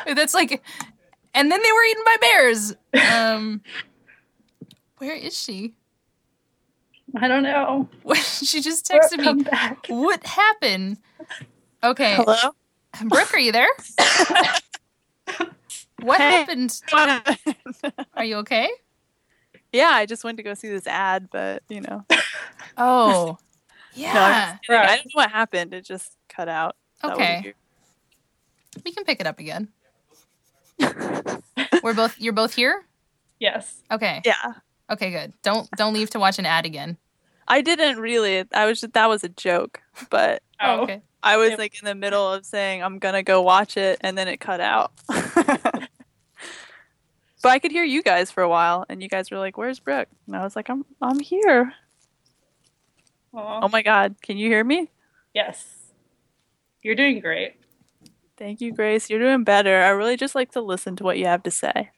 That's 0.05 0.33
like 0.35 0.61
and 1.33 1.51
then 1.51 1.61
they 1.61 1.71
were 1.71 1.83
eaten 1.83 2.03
by 2.05 2.15
bears. 2.21 2.75
Um 3.11 3.61
where 4.97 5.15
is 5.15 5.37
she? 5.37 5.73
I 7.17 7.27
don't 7.27 7.43
know. 7.43 7.89
What 8.03 8.17
she 8.19 8.61
just 8.61 8.87
texted 8.89 9.21
come 9.23 9.37
me. 9.39 9.43
back. 9.43 9.85
What 9.87 10.25
happened? 10.25 10.97
Okay. 11.83 12.15
Hello? 12.15 12.51
Brooke, 13.05 13.33
are 13.33 13.39
you 13.39 13.51
there? 13.51 13.69
What 16.01 16.19
Hey. 16.19 16.31
happened? 16.31 16.81
Are 18.15 18.25
you 18.25 18.37
okay? 18.37 18.69
yeah, 19.71 19.89
I 19.93 20.07
just 20.07 20.23
went 20.23 20.37
to 20.37 20.43
go 20.43 20.55
see 20.55 20.67
this 20.67 20.87
ad, 20.87 21.29
but 21.31 21.61
you 21.69 21.81
know. 21.81 22.03
Oh. 22.75 23.37
Yeah. 23.93 24.57
I 24.67 24.95
don't 24.95 25.05
know 25.05 25.09
what 25.13 25.29
happened. 25.29 25.73
It 25.75 25.85
just 25.85 26.17
cut 26.27 26.49
out. 26.49 26.75
Okay. 27.03 27.53
We 28.83 28.91
can 28.93 29.03
pick 29.03 29.19
it 29.19 29.27
up 29.27 29.39
again. 29.39 29.69
We're 31.83 31.93
both 31.93 32.19
you're 32.19 32.33
both 32.33 32.53
here? 32.53 32.83
Yes. 33.39 33.81
Okay. 33.91 34.21
Yeah. 34.25 34.53
Okay, 34.89 35.11
good. 35.11 35.33
Don't 35.43 35.69
don't 35.71 35.93
leave 35.93 36.09
to 36.11 36.19
watch 36.19 36.37
an 36.39 36.45
ad 36.45 36.65
again. 36.65 36.97
I 37.47 37.61
didn't 37.61 37.99
really. 37.99 38.45
I 38.53 38.65
was 38.65 38.81
just, 38.81 38.93
that 38.93 39.09
was 39.09 39.23
a 39.23 39.29
joke, 39.29 39.81
but 40.09 40.43
Oh, 40.59 40.79
oh 40.79 40.83
okay. 40.83 41.01
I 41.23 41.37
was 41.37 41.57
like 41.57 41.79
in 41.79 41.85
the 41.85 41.95
middle 41.95 42.33
of 42.33 42.45
saying 42.45 42.83
I'm 42.83 42.99
gonna 42.99 43.23
go 43.23 43.41
watch 43.41 43.77
it, 43.77 43.99
and 44.01 44.17
then 44.17 44.27
it 44.27 44.39
cut 44.39 44.59
out. 44.59 44.91
but 45.07 45.89
I 47.45 47.59
could 47.59 47.71
hear 47.71 47.83
you 47.83 48.01
guys 48.03 48.31
for 48.31 48.41
a 48.43 48.49
while, 48.49 48.85
and 48.89 49.01
you 49.01 49.09
guys 49.09 49.31
were 49.31 49.37
like, 49.37 49.57
"Where's 49.57 49.79
Brooke?" 49.79 50.09
And 50.27 50.35
I 50.35 50.43
was 50.43 50.55
like, 50.55 50.69
"I'm 50.69 50.85
I'm 51.01 51.19
here." 51.19 51.73
Aw. 53.33 53.59
Oh 53.63 53.69
my 53.69 53.81
God, 53.81 54.15
can 54.21 54.37
you 54.37 54.47
hear 54.49 54.63
me? 54.63 54.89
Yes. 55.33 55.65
You're 56.83 56.95
doing 56.95 57.19
great. 57.19 57.55
Thank 58.41 58.59
you, 58.59 58.73
Grace. 58.73 59.07
You're 59.07 59.19
doing 59.19 59.43
better. 59.43 59.83
I 59.83 59.89
really 59.89 60.17
just 60.17 60.33
like 60.33 60.51
to 60.53 60.61
listen 60.61 60.95
to 60.95 61.03
what 61.03 61.19
you 61.19 61.27
have 61.27 61.43
to 61.43 61.51
say. 61.51 61.91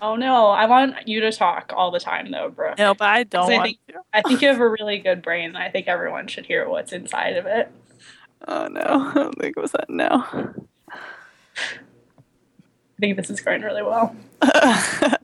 Oh 0.00 0.16
no, 0.16 0.46
I 0.46 0.64
want 0.64 1.06
you 1.06 1.20
to 1.20 1.30
talk 1.30 1.70
all 1.76 1.90
the 1.90 2.00
time 2.00 2.30
though, 2.30 2.48
Brooke. 2.48 2.78
No, 2.78 2.94
but 2.94 3.08
I 3.10 3.24
don't 3.24 3.50
I 3.52 3.56
want 3.56 3.62
think- 3.66 3.78
to. 3.88 3.94
I 4.14 4.22
think 4.22 4.40
you 4.40 4.48
have 4.48 4.58
a 4.58 4.68
really 4.70 4.96
good 4.98 5.20
brain. 5.20 5.50
and 5.50 5.58
I 5.58 5.68
think 5.68 5.88
everyone 5.88 6.28
should 6.28 6.46
hear 6.46 6.66
what's 6.66 6.92
inside 6.94 7.36
of 7.36 7.44
it. 7.44 7.70
Oh 8.48 8.68
no, 8.68 8.80
I 9.10 9.12
don't 9.12 9.38
think 9.38 9.54
it 9.54 9.60
was 9.60 9.72
that. 9.72 9.90
No. 9.90 10.24
I 10.88 10.94
think 12.98 13.18
this 13.18 13.28
is 13.28 13.40
going 13.42 13.60
really 13.60 13.82
well. 13.82 14.16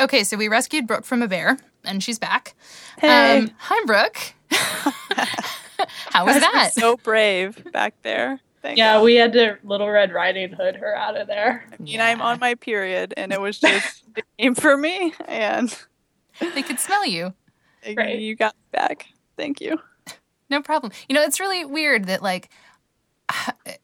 Okay, 0.00 0.24
so 0.24 0.36
we 0.36 0.48
rescued 0.48 0.86
Brooke 0.86 1.04
from 1.04 1.22
a 1.22 1.28
bear, 1.28 1.58
and 1.84 2.02
she's 2.02 2.18
back. 2.18 2.54
Hey. 2.98 3.38
Um, 3.38 3.50
hi, 3.56 3.84
Brooke. 3.86 4.34
How 6.10 6.26
was 6.26 6.34
You 6.34 6.40
guys 6.40 6.50
were 6.50 6.58
that? 6.58 6.72
so 6.74 6.96
brave 6.96 7.72
back 7.72 7.94
there. 8.02 8.40
Thank 8.66 8.78
Yeah, 8.78 8.94
God. 8.94 9.04
we 9.04 9.14
had 9.14 9.32
to 9.34 9.58
Little 9.62 9.88
Red 9.88 10.12
Riding 10.12 10.52
Hood 10.52 10.74
her 10.74 10.92
out 10.96 11.16
of 11.16 11.28
there. 11.28 11.64
I 11.72 11.80
mean, 11.80 12.00
I'm 12.00 12.20
on 12.20 12.40
my 12.40 12.56
period, 12.56 13.14
and 13.16 13.32
it 13.32 13.40
was 13.40 13.60
just 13.60 14.02
it 14.16 14.24
came 14.36 14.56
for 14.56 14.76
me, 14.76 15.14
and 15.28 15.72
they 16.40 16.62
could 16.62 16.80
smell 16.80 17.06
you. 17.06 17.32
Right. 17.96 18.18
you 18.18 18.34
got 18.34 18.56
back. 18.72 19.06
Thank 19.36 19.60
you. 19.60 19.78
No 20.50 20.60
problem. 20.62 20.90
You 21.08 21.14
know, 21.14 21.22
it's 21.22 21.38
really 21.38 21.64
weird 21.64 22.06
that 22.06 22.24
like 22.24 22.50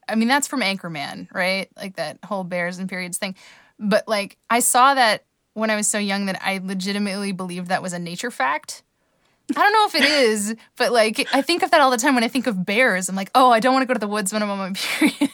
I 0.09 0.15
mean 0.15 0.27
that's 0.27 0.47
from 0.47 0.59
Anchorman, 0.59 1.33
right? 1.33 1.69
Like 1.77 1.95
that 1.95 2.19
whole 2.25 2.43
bears 2.43 2.77
and 2.77 2.89
periods 2.89 3.17
thing. 3.17 3.35
But 3.79 4.05
like 4.05 4.37
I 4.49 4.59
saw 4.59 4.95
that 4.95 5.23
when 5.53 5.69
I 5.69 5.77
was 5.77 5.87
so 5.87 5.97
young 5.97 6.25
that 6.25 6.41
I 6.43 6.59
legitimately 6.61 7.31
believed 7.31 7.67
that 7.67 7.81
was 7.81 7.93
a 7.93 7.99
nature 7.99 8.31
fact. 8.31 8.83
I 9.51 9.59
don't 9.61 9.73
know 9.73 9.85
if 9.85 9.95
it 9.95 10.09
is, 10.09 10.55
but 10.77 10.91
like 10.91 11.27
I 11.33 11.41
think 11.41 11.63
of 11.63 11.71
that 11.71 11.81
all 11.81 11.91
the 11.91 11.97
time 11.97 12.15
when 12.15 12.23
I 12.23 12.27
think 12.27 12.47
of 12.47 12.65
bears. 12.65 13.09
I'm 13.09 13.15
like, 13.15 13.29
oh, 13.35 13.51
I 13.51 13.59
don't 13.59 13.73
want 13.73 13.83
to 13.83 13.87
go 13.87 13.93
to 13.93 13.99
the 13.99 14.07
woods 14.07 14.31
when 14.31 14.41
I'm 14.41 14.49
on 14.49 14.57
my 14.57 14.71
period. 14.73 15.17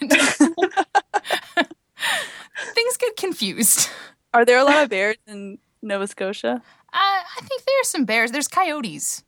Things 2.73 2.97
get 2.97 3.15
confused. 3.17 3.89
Are 4.33 4.45
there 4.45 4.57
a 4.59 4.63
lot 4.63 4.83
of 4.83 4.89
bears 4.89 5.17
in 5.27 5.59
Nova 5.81 6.07
Scotia? 6.07 6.61
Uh, 6.91 6.97
I 6.97 7.39
think 7.41 7.63
there's 7.65 7.87
some 7.87 8.05
bears. 8.05 8.31
There's 8.31 8.47
coyotes. 8.47 9.23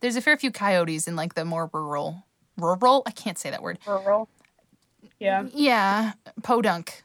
There's 0.00 0.16
a 0.16 0.20
fair 0.20 0.36
few 0.36 0.50
coyotes 0.50 1.08
in 1.08 1.16
like 1.16 1.34
the 1.34 1.44
more 1.44 1.68
rural, 1.72 2.24
rural. 2.56 3.02
I 3.06 3.10
can't 3.10 3.38
say 3.38 3.50
that 3.50 3.62
word. 3.62 3.78
Rural. 3.86 4.28
Yeah. 5.18 5.46
Yeah, 5.52 6.12
podunk. 6.42 7.02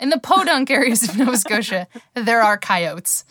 In 0.00 0.10
the 0.10 0.18
podunk 0.18 0.70
areas 0.72 1.08
of 1.08 1.16
Nova 1.16 1.36
Scotia, 1.36 1.86
there 2.14 2.42
are 2.42 2.58
coyotes. 2.58 3.24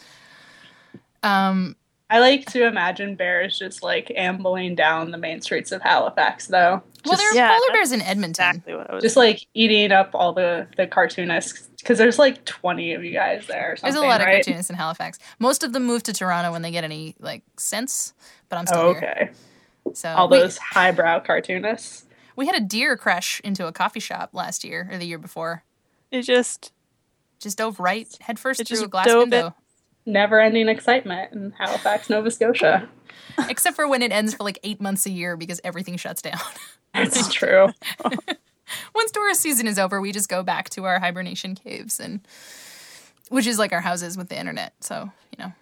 Um, 1.22 1.76
I 2.14 2.20
like 2.20 2.46
to 2.52 2.66
imagine 2.68 3.16
bears 3.16 3.58
just 3.58 3.82
like 3.82 4.12
ambling 4.16 4.76
down 4.76 5.10
the 5.12 5.18
main 5.18 5.42
streets 5.42 5.72
of 5.72 5.82
Halifax, 5.82 6.46
though. 6.48 6.82
well, 7.06 7.16
Just, 7.16 7.18
there 7.18 7.32
are 7.32 7.36
yeah, 7.36 7.48
polar 7.58 7.74
bears 7.74 7.92
in 7.92 8.02
Edmonton. 8.02 8.50
Exactly 8.58 8.76
what 8.76 8.90
I 8.92 8.94
was. 8.96 9.02
just 9.04 9.18
like 9.18 9.46
eating 9.56 9.92
up 9.92 10.12
all 10.14 10.32
the 10.32 10.68
the 10.78 10.86
cartoonists 10.86 11.70
because 11.80 11.98
there's 11.98 12.20
like 12.20 12.46
20 12.46 12.94
of 12.94 13.04
you 13.04 13.12
guys 13.12 13.46
there. 13.48 13.72
Or 13.74 13.78
There's 13.82 13.96
a 13.96 14.02
lot 14.02 14.22
of 14.22 14.28
cartoonists 14.28 14.70
in 14.70 14.76
Halifax. 14.76 15.18
Most 15.40 15.64
of 15.64 15.74
them 15.74 15.84
move 15.86 16.04
to 16.04 16.14
Toronto 16.14 16.52
when 16.52 16.62
they 16.62 16.72
get 16.72 16.84
any 16.84 17.16
like 17.20 17.42
sense, 17.58 18.14
but 18.48 18.58
I'm 18.58 18.68
still 18.68 18.80
Oh, 18.80 18.94
here. 18.94 19.32
okay. 19.88 19.94
So 19.94 20.10
All 20.10 20.30
we, 20.30 20.38
those 20.40 20.58
highbrow 20.60 21.20
cartoonists. 21.22 22.06
we 22.38 22.46
had 22.46 22.56
a 22.56 22.62
deer 22.62 22.96
crash 22.96 23.42
into 23.44 23.68
a 23.68 23.72
coffee 23.74 24.00
shop 24.00 24.30
last 24.34 24.64
year 24.64 24.88
or 24.92 24.98
the 24.98 25.06
year 25.06 25.18
before. 25.18 25.64
it 26.12 26.22
just 26.22 26.72
Just 27.40 27.58
dove 27.58 27.80
right 27.80 28.08
headfirst 28.22 28.60
through 28.60 28.66
just 28.66 28.84
a 28.84 28.88
glass 28.88 29.08
dove 29.08 29.22
window. 29.24 29.56
Never 30.06 30.40
ending 30.40 30.68
excitement 30.68 31.32
in 31.34 31.52
Halifax, 31.52 32.10
Nova 32.10 32.30
Scotia. 32.32 32.90
Except 33.50 33.76
for 33.76 33.88
when 33.88 34.02
it 34.02 34.12
ends 34.12 34.34
for 34.34 34.44
like 34.44 34.60
eight 34.64 34.82
months 34.82 35.06
a 35.06 35.10
year 35.10 35.38
because 35.38 35.62
everything 35.64 35.98
shuts 35.98 36.22
down. 36.22 36.40
That's 36.94 37.34
true. 37.34 37.70
Once 38.96 39.12
tourist 39.12 39.42
season 39.42 39.68
is 39.68 39.80
over, 39.80 40.02
we 40.02 40.12
just 40.12 40.30
go 40.30 40.44
back 40.44 40.70
to 40.72 40.86
our 40.86 41.00
hibernation 41.00 41.56
caves 41.56 42.00
and 42.00 42.22
which 43.30 43.48
is 43.48 43.58
like 43.58 43.72
our 43.72 43.82
houses 43.82 44.18
with 44.18 44.30
the 44.30 44.38
internet. 44.38 44.74
So, 44.82 45.10
you 45.32 45.44
know. 45.44 45.54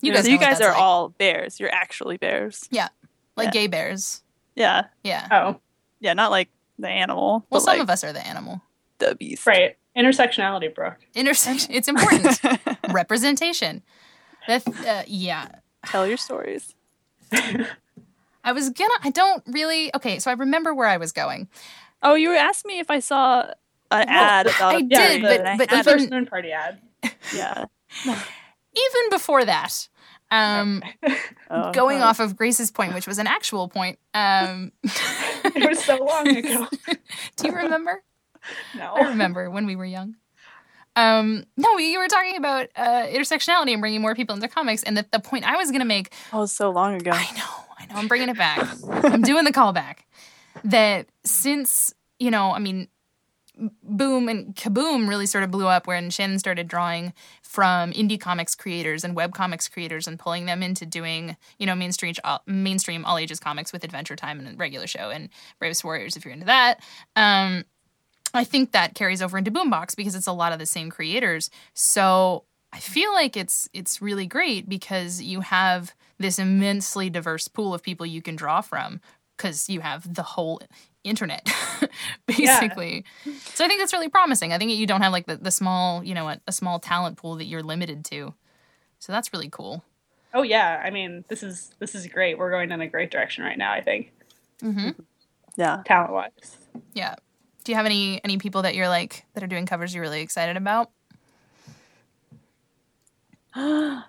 You 0.00 0.12
guys, 0.12 0.24
so 0.26 0.30
you 0.30 0.38
guys 0.38 0.60
are 0.60 0.68
like. 0.72 0.80
all 0.80 1.08
bears. 1.08 1.58
You're 1.58 1.74
actually 1.74 2.16
bears. 2.18 2.68
Yeah. 2.70 2.88
Like 3.36 3.46
Yeah. 3.46 3.50
gay 3.52 3.66
bears. 3.66 4.22
Yeah, 4.54 4.84
Yeah. 5.04 5.26
Oh, 5.30 5.60
yeah, 6.00 6.12
not 6.14 6.30
like 6.30 6.48
the 6.78 6.88
animal, 6.88 7.44
well, 7.50 7.60
some 7.60 7.74
like 7.74 7.82
of 7.82 7.90
us 7.90 8.04
are 8.04 8.12
the 8.12 8.24
animal. 8.24 8.60
the 8.98 9.14
beast. 9.16 9.46
right. 9.46 9.76
Intersectionality, 9.98 10.72
Brooke. 10.74 10.98
Intersection. 11.14 11.72
It's 11.74 11.88
important. 11.88 12.38
Representation. 12.92 13.82
That, 14.46 14.66
uh, 14.86 15.02
yeah. 15.06 15.48
Tell 15.86 16.06
your 16.06 16.16
stories. 16.16 16.74
I 17.32 18.52
was 18.52 18.70
gonna. 18.70 18.94
I 19.02 19.10
don't 19.10 19.42
really. 19.48 19.94
Okay, 19.94 20.18
so 20.20 20.30
I 20.30 20.34
remember 20.34 20.72
where 20.72 20.86
I 20.88 20.96
was 20.96 21.12
going. 21.12 21.48
Oh, 22.02 22.14
you 22.14 22.34
asked 22.34 22.64
me 22.64 22.78
if 22.78 22.90
I 22.90 23.00
saw 23.00 23.42
an 23.90 24.08
ad 24.08 24.46
about 24.46 24.74
I 24.74 24.78
a 24.78 24.80
did, 24.80 24.88
berry 24.90 25.20
but- 25.20 25.42
that 25.44 25.58
but 25.58 25.68
The 25.68 25.74
even- 25.74 25.76
hadn't- 25.84 25.98
first 26.00 26.10
moon 26.10 26.26
party 26.26 26.52
ad. 26.52 26.80
yeah. 27.34 27.64
Even 28.06 29.10
before 29.10 29.44
that, 29.44 29.88
um, 30.30 30.82
Oh, 31.50 31.72
going 31.72 32.00
oh. 32.00 32.04
off 32.04 32.20
of 32.20 32.36
Grace's 32.36 32.70
point, 32.70 32.94
which 32.94 33.06
was 33.08 33.18
an 33.18 33.26
actual 33.26 33.68
point. 33.68 33.98
Um, 34.14 34.70
It 34.84 35.68
was 35.68 35.82
so 35.82 35.96
long 36.04 36.28
ago. 36.28 36.66
do 37.36 37.48
you 37.48 37.54
remember? 37.54 38.02
I 38.74 38.78
No. 38.78 39.08
remember 39.08 39.50
when 39.50 39.66
we 39.66 39.76
were 39.76 39.84
young. 39.84 40.16
Um, 40.96 41.44
no, 41.56 41.78
you 41.78 41.98
were 41.98 42.08
talking 42.08 42.36
about 42.36 42.68
uh, 42.74 43.06
intersectionality 43.06 43.72
and 43.72 43.80
bringing 43.80 44.00
more 44.00 44.14
people 44.16 44.34
into 44.34 44.48
comics, 44.48 44.82
and 44.82 44.96
the, 44.96 45.06
the 45.12 45.20
point 45.20 45.44
I 45.44 45.56
was 45.56 45.70
going 45.70 45.80
to 45.80 45.86
make 45.86 46.12
Oh, 46.32 46.46
so 46.46 46.70
long 46.70 46.94
ago. 46.96 47.12
I 47.12 47.30
know, 47.36 47.64
I 47.78 47.86
know. 47.86 47.94
I'm 48.00 48.08
bringing 48.08 48.28
it 48.28 48.36
back. 48.36 48.66
I'm 49.04 49.22
doing 49.22 49.44
the 49.44 49.52
callback. 49.52 49.98
That 50.64 51.06
since 51.24 51.94
you 52.18 52.32
know, 52.32 52.50
I 52.50 52.58
mean, 52.58 52.88
Boom 53.82 54.28
and 54.28 54.54
Kaboom 54.56 55.08
really 55.08 55.26
sort 55.26 55.44
of 55.44 55.50
blew 55.52 55.66
up 55.68 55.86
when 55.86 56.10
Shannon 56.10 56.38
started 56.40 56.66
drawing 56.68 57.12
from 57.42 57.92
indie 57.92 58.20
comics 58.20 58.54
creators 58.56 59.04
and 59.04 59.14
web 59.14 59.34
comics 59.34 59.68
creators 59.68 60.06
and 60.08 60.18
pulling 60.18 60.46
them 60.46 60.62
into 60.64 60.84
doing 60.86 61.36
you 61.58 61.66
know 61.66 61.74
mainstream 61.76 62.14
mainstream 62.46 63.04
all 63.04 63.18
ages 63.18 63.38
comics 63.38 63.72
with 63.72 63.84
Adventure 63.84 64.16
Time 64.16 64.40
and 64.40 64.48
a 64.48 64.56
regular 64.56 64.86
show 64.88 65.10
and 65.10 65.28
Bravest 65.60 65.84
Warriors 65.84 66.16
if 66.16 66.24
you're 66.24 66.34
into 66.34 66.46
that. 66.46 66.80
Um, 67.14 67.64
I 68.34 68.44
think 68.44 68.72
that 68.72 68.94
carries 68.94 69.22
over 69.22 69.38
into 69.38 69.50
Boombox 69.50 69.96
because 69.96 70.14
it's 70.14 70.26
a 70.26 70.32
lot 70.32 70.52
of 70.52 70.58
the 70.58 70.66
same 70.66 70.90
creators. 70.90 71.50
So 71.74 72.44
I 72.72 72.78
feel 72.78 73.12
like 73.12 73.36
it's 73.36 73.68
it's 73.72 74.02
really 74.02 74.26
great 74.26 74.68
because 74.68 75.22
you 75.22 75.40
have 75.40 75.94
this 76.18 76.38
immensely 76.38 77.08
diverse 77.10 77.48
pool 77.48 77.72
of 77.74 77.82
people 77.82 78.04
you 78.04 78.22
can 78.22 78.36
draw 78.36 78.60
from 78.60 79.00
because 79.36 79.68
you 79.68 79.80
have 79.80 80.14
the 80.14 80.22
whole 80.22 80.60
internet 81.04 81.48
basically. 82.26 83.04
So 83.54 83.64
I 83.64 83.68
think 83.68 83.80
that's 83.80 83.92
really 83.92 84.08
promising. 84.08 84.52
I 84.52 84.58
think 84.58 84.72
you 84.72 84.86
don't 84.86 85.00
have 85.00 85.12
like 85.12 85.26
the, 85.26 85.36
the 85.36 85.50
small, 85.50 86.04
you 86.04 86.14
know, 86.14 86.28
a, 86.28 86.40
a 86.46 86.52
small 86.52 86.78
talent 86.78 87.16
pool 87.16 87.36
that 87.36 87.44
you're 87.44 87.62
limited 87.62 88.04
to. 88.06 88.34
So 88.98 89.12
that's 89.12 89.32
really 89.32 89.48
cool. 89.48 89.84
Oh 90.34 90.42
yeah. 90.42 90.82
I 90.84 90.90
mean, 90.90 91.24
this 91.28 91.42
is 91.42 91.70
this 91.78 91.94
is 91.94 92.06
great. 92.06 92.36
We're 92.36 92.50
going 92.50 92.70
in 92.70 92.80
a 92.80 92.88
great 92.88 93.10
direction 93.10 93.44
right 93.44 93.56
now. 93.56 93.72
I 93.72 93.80
think 93.80 94.12
mm-hmm. 94.62 94.90
Yeah. 95.56 95.82
talent 95.86 96.12
wise. 96.12 96.58
Yeah. 96.92 97.14
Do 97.68 97.72
you 97.72 97.76
have 97.76 97.84
any 97.84 98.18
any 98.24 98.38
people 98.38 98.62
that 98.62 98.74
you're 98.74 98.88
like 98.88 99.26
that 99.34 99.42
are 99.42 99.46
doing 99.46 99.66
covers 99.66 99.92
you're 99.92 100.00
really 100.00 100.22
excited 100.22 100.56
about? 100.56 100.90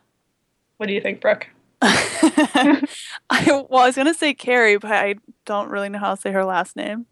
What 0.78 0.88
do 0.88 0.94
you 0.94 1.02
think, 1.02 1.20
Brooke? 1.20 1.48
I, 1.82 2.82
well, 3.30 3.68
I 3.82 3.88
was 3.88 3.98
gonna 3.98 4.14
say 4.14 4.34
Carrie, 4.34 4.78
but 4.78 4.94
I 4.94 5.16
don't 5.44 5.70
really 5.70 5.90
know 5.90 6.00
how 6.00 6.16
to 6.16 6.22
say 6.22 6.32
her 6.32 6.46
last 6.46 6.78
name. 6.78 7.06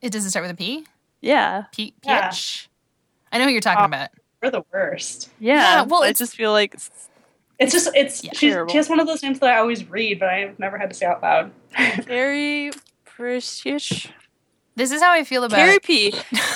It 0.00 0.10
doesn't 0.10 0.30
start 0.30 0.42
with 0.42 0.50
a 0.50 0.56
P? 0.56 0.84
Yeah, 1.20 1.66
P 1.72 1.94
Yeah. 2.04 2.22
PH. 2.30 2.68
I 3.30 3.38
know 3.38 3.44
who 3.44 3.50
you're 3.52 3.60
talking 3.60 3.84
Oh. 3.84 3.86
about. 3.86 4.10
We're 4.42 4.50
the 4.50 4.64
worst. 4.72 5.30
yeah. 5.38 5.54
Yeah, 5.54 5.82
well, 5.82 6.02
I 6.02 6.12
just 6.12 6.34
feel 6.34 6.50
like 6.50 6.74
It's 7.60 7.72
just 7.72 7.88
it's 7.94 8.24
Yeah. 8.24 8.30
she's, 8.34 8.56
she 8.68 8.76
has 8.78 8.88
one 8.88 8.98
of 8.98 9.06
those 9.06 9.22
names 9.22 9.38
that 9.38 9.54
I 9.54 9.58
always 9.60 9.88
read, 9.88 10.18
but 10.18 10.28
I've 10.28 10.58
never 10.58 10.76
had 10.76 10.90
to 10.90 10.96
say 10.96 11.06
out 11.06 11.22
loud. 11.22 11.52
Carrie 12.04 12.72
Precious. 13.04 14.08
This 14.74 14.90
is 14.90 15.02
how 15.02 15.12
I 15.12 15.24
feel 15.24 15.44
about 15.44 15.56
Carrie 15.56 15.78
P. 15.80 16.12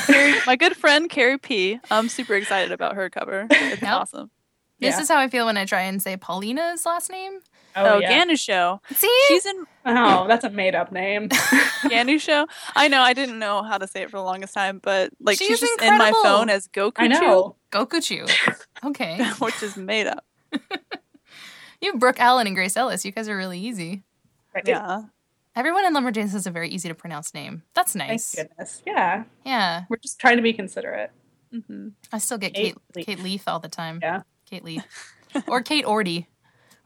Carrie, 0.07 0.35
my 0.47 0.57
good 0.57 0.75
friend 0.77 1.09
Carrie 1.11 1.39
P. 1.39 1.79
I'm 1.91 2.09
super 2.09 2.35
excited 2.35 2.73
about 2.73 2.95
her 2.95 3.11
cover. 3.11 3.47
It's 3.51 3.83
Yep. 3.83 3.93
awesome. 3.93 4.31
This 4.81 4.95
Yeah. 4.97 5.01
is 5.03 5.09
how 5.09 5.19
I 5.19 5.29
feel 5.29 5.47
when 5.47 5.57
I 5.57 5.65
try 5.67 5.83
and 5.83 6.03
say 6.03 6.17
Paulina's 6.17 6.85
last 6.87 7.11
name. 7.11 7.41
Oh, 7.75 7.95
oh 7.95 7.99
yeah. 7.99 8.25
Ganucheau. 8.25 8.81
See? 8.95 9.25
She's 9.29 9.45
in 9.45 9.65
Oh, 9.85 10.27
that's 10.27 10.45
a 10.45 10.51
made 10.51 10.75
up 10.75 10.93
name. 10.93 11.29
Ganucheau. 11.83 12.47
I 12.75 12.89
know. 12.89 13.03
I 13.03 13.13
didn't 13.13 13.39
know 13.39 13.63
how 13.63 13.77
to 13.79 13.87
say 13.87 14.03
it 14.03 14.11
for 14.11 14.17
the 14.17 14.23
longest 14.23 14.55
time, 14.55 14.81
but 14.83 15.11
like 15.21 15.37
She's 15.39 15.49
she's, 15.49 15.61
just 15.61 15.83
in 15.83 15.99
my 15.99 16.13
phone 16.23 16.49
as 16.49 16.69
Goku, 16.69 16.93
I 16.97 17.09
know. 17.09 17.57
Gokuchu. 17.71 18.31
Okay. 18.85 19.23
which 19.39 19.63
is 19.63 19.77
made 19.77 20.07
up. 20.07 20.25
You 21.83 21.93
have 21.93 22.01
Brooke 22.01 22.19
Allen 22.21 22.47
and 22.47 22.57
Grace 22.57 22.75
Ellis. 22.75 23.05
You 23.05 23.13
guys 23.13 23.29
are 23.29 23.37
really 23.37 23.61
easy. 23.61 24.03
Right? 24.55 24.67
Yeah. 24.67 25.03
Everyone 25.57 25.87
in 25.87 25.95
Lumberjanes 25.95 26.33
has 26.33 26.47
a 26.47 26.51
very 26.51 26.69
easy 26.69 26.89
to 26.89 26.95
pronounce 26.95 27.33
name. 27.33 27.63
That's 27.75 27.95
nice. 27.95 28.33
Thank 28.35 28.51
nice. 28.51 28.57
goodness. 28.57 28.83
Yeah. 28.87 29.25
Yeah. 29.45 29.85
We're 29.89 29.97
just 29.97 30.21
trying 30.21 30.37
to 30.37 30.43
be 30.43 30.53
considerate. 30.53 31.11
hmm 31.51 31.89
I 32.13 32.19
still 32.19 32.37
get 32.39 32.53
Kate 32.55 32.75
Kate 32.75 32.97
Leaf. 32.97 33.07
Kate 33.07 33.19
Leaf 33.21 33.43
all 33.49 33.59
the 33.59 33.69
time. 33.71 33.99
Yeah. 34.03 34.23
Kate 34.45 34.63
Leaf. 34.65 34.85
or 35.49 35.63
Kate 35.63 35.87
Ordy, 35.87 36.27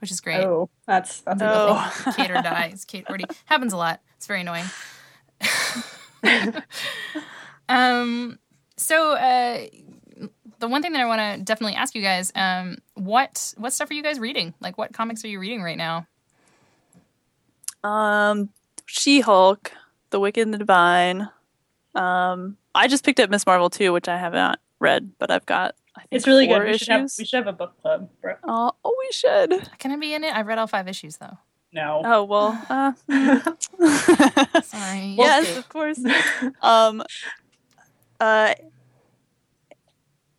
which 0.00 0.10
is 0.12 0.20
great. 0.20 0.44
Oh, 0.44 0.70
that's 0.86 1.20
that's 1.22 1.42
a 1.42 1.44
good 1.44 1.52
Oh. 1.52 1.74
one. 2.04 2.14
Kate 2.14 2.30
or 2.30 2.34
die. 2.42 2.70
It's 2.72 2.84
Kate 2.84 3.04
Ordy. 3.08 3.24
Happens 3.46 3.72
a 3.72 3.76
lot. 3.76 4.00
It's 4.16 4.26
very 4.28 4.42
annoying. 4.42 4.66
um 7.68 8.38
so 8.76 9.12
uh 9.14 9.66
the 10.58 10.68
one 10.68 10.82
thing 10.82 10.92
that 10.92 11.00
I 11.00 11.06
want 11.06 11.38
to 11.38 11.42
definitely 11.42 11.74
ask 11.76 11.94
you 11.94 12.02
guys, 12.02 12.30
um, 12.34 12.76
what 12.92 13.54
what 13.56 13.72
stuff 13.72 13.90
are 13.90 13.94
you 13.94 14.02
guys 14.02 14.18
reading? 14.18 14.52
Like, 14.60 14.76
what 14.76 14.92
comics 14.92 15.24
are 15.24 15.28
you 15.28 15.40
reading 15.40 15.62
right 15.62 15.78
now? 15.78 16.06
Um, 17.82 18.50
She 18.92 19.20
Hulk, 19.20 19.72
The 20.10 20.18
Wicked 20.20 20.42
and 20.42 20.52
the 20.52 20.58
Divine. 20.58 21.28
Um, 21.94 22.56
I 22.74 22.88
just 22.88 23.04
picked 23.04 23.20
up 23.20 23.30
Miss 23.30 23.46
Marvel 23.46 23.70
too, 23.70 23.92
which 23.92 24.08
I 24.08 24.16
have 24.16 24.32
not 24.32 24.58
read, 24.80 25.12
but 25.18 25.30
I've 25.30 25.46
got. 25.46 25.74
I 25.96 26.00
think 26.00 26.08
It's 26.12 26.26
really 26.26 26.46
four 26.46 26.58
good. 26.60 26.70
We 26.72 26.78
should, 26.78 26.88
have, 26.88 27.10
we 27.18 27.24
should 27.24 27.36
have 27.38 27.46
a 27.46 27.52
book 27.52 27.80
club. 27.82 28.08
Bro. 28.20 28.34
Oh, 28.44 28.72
oh, 28.84 28.96
we 28.98 29.12
should. 29.12 29.68
Can 29.78 29.92
I 29.92 29.96
be 29.96 30.14
in 30.14 30.24
it? 30.24 30.34
I've 30.34 30.46
read 30.46 30.58
all 30.58 30.66
five 30.66 30.88
issues 30.88 31.16
though. 31.18 31.38
No. 31.72 32.02
Oh 32.04 32.24
well. 32.24 32.60
Uh, 32.68 32.92
Sorry. 34.62 35.14
yes, 35.18 35.56
of 35.56 35.68
course. 35.68 36.00
Um. 36.62 37.02
Uh. 38.18 38.54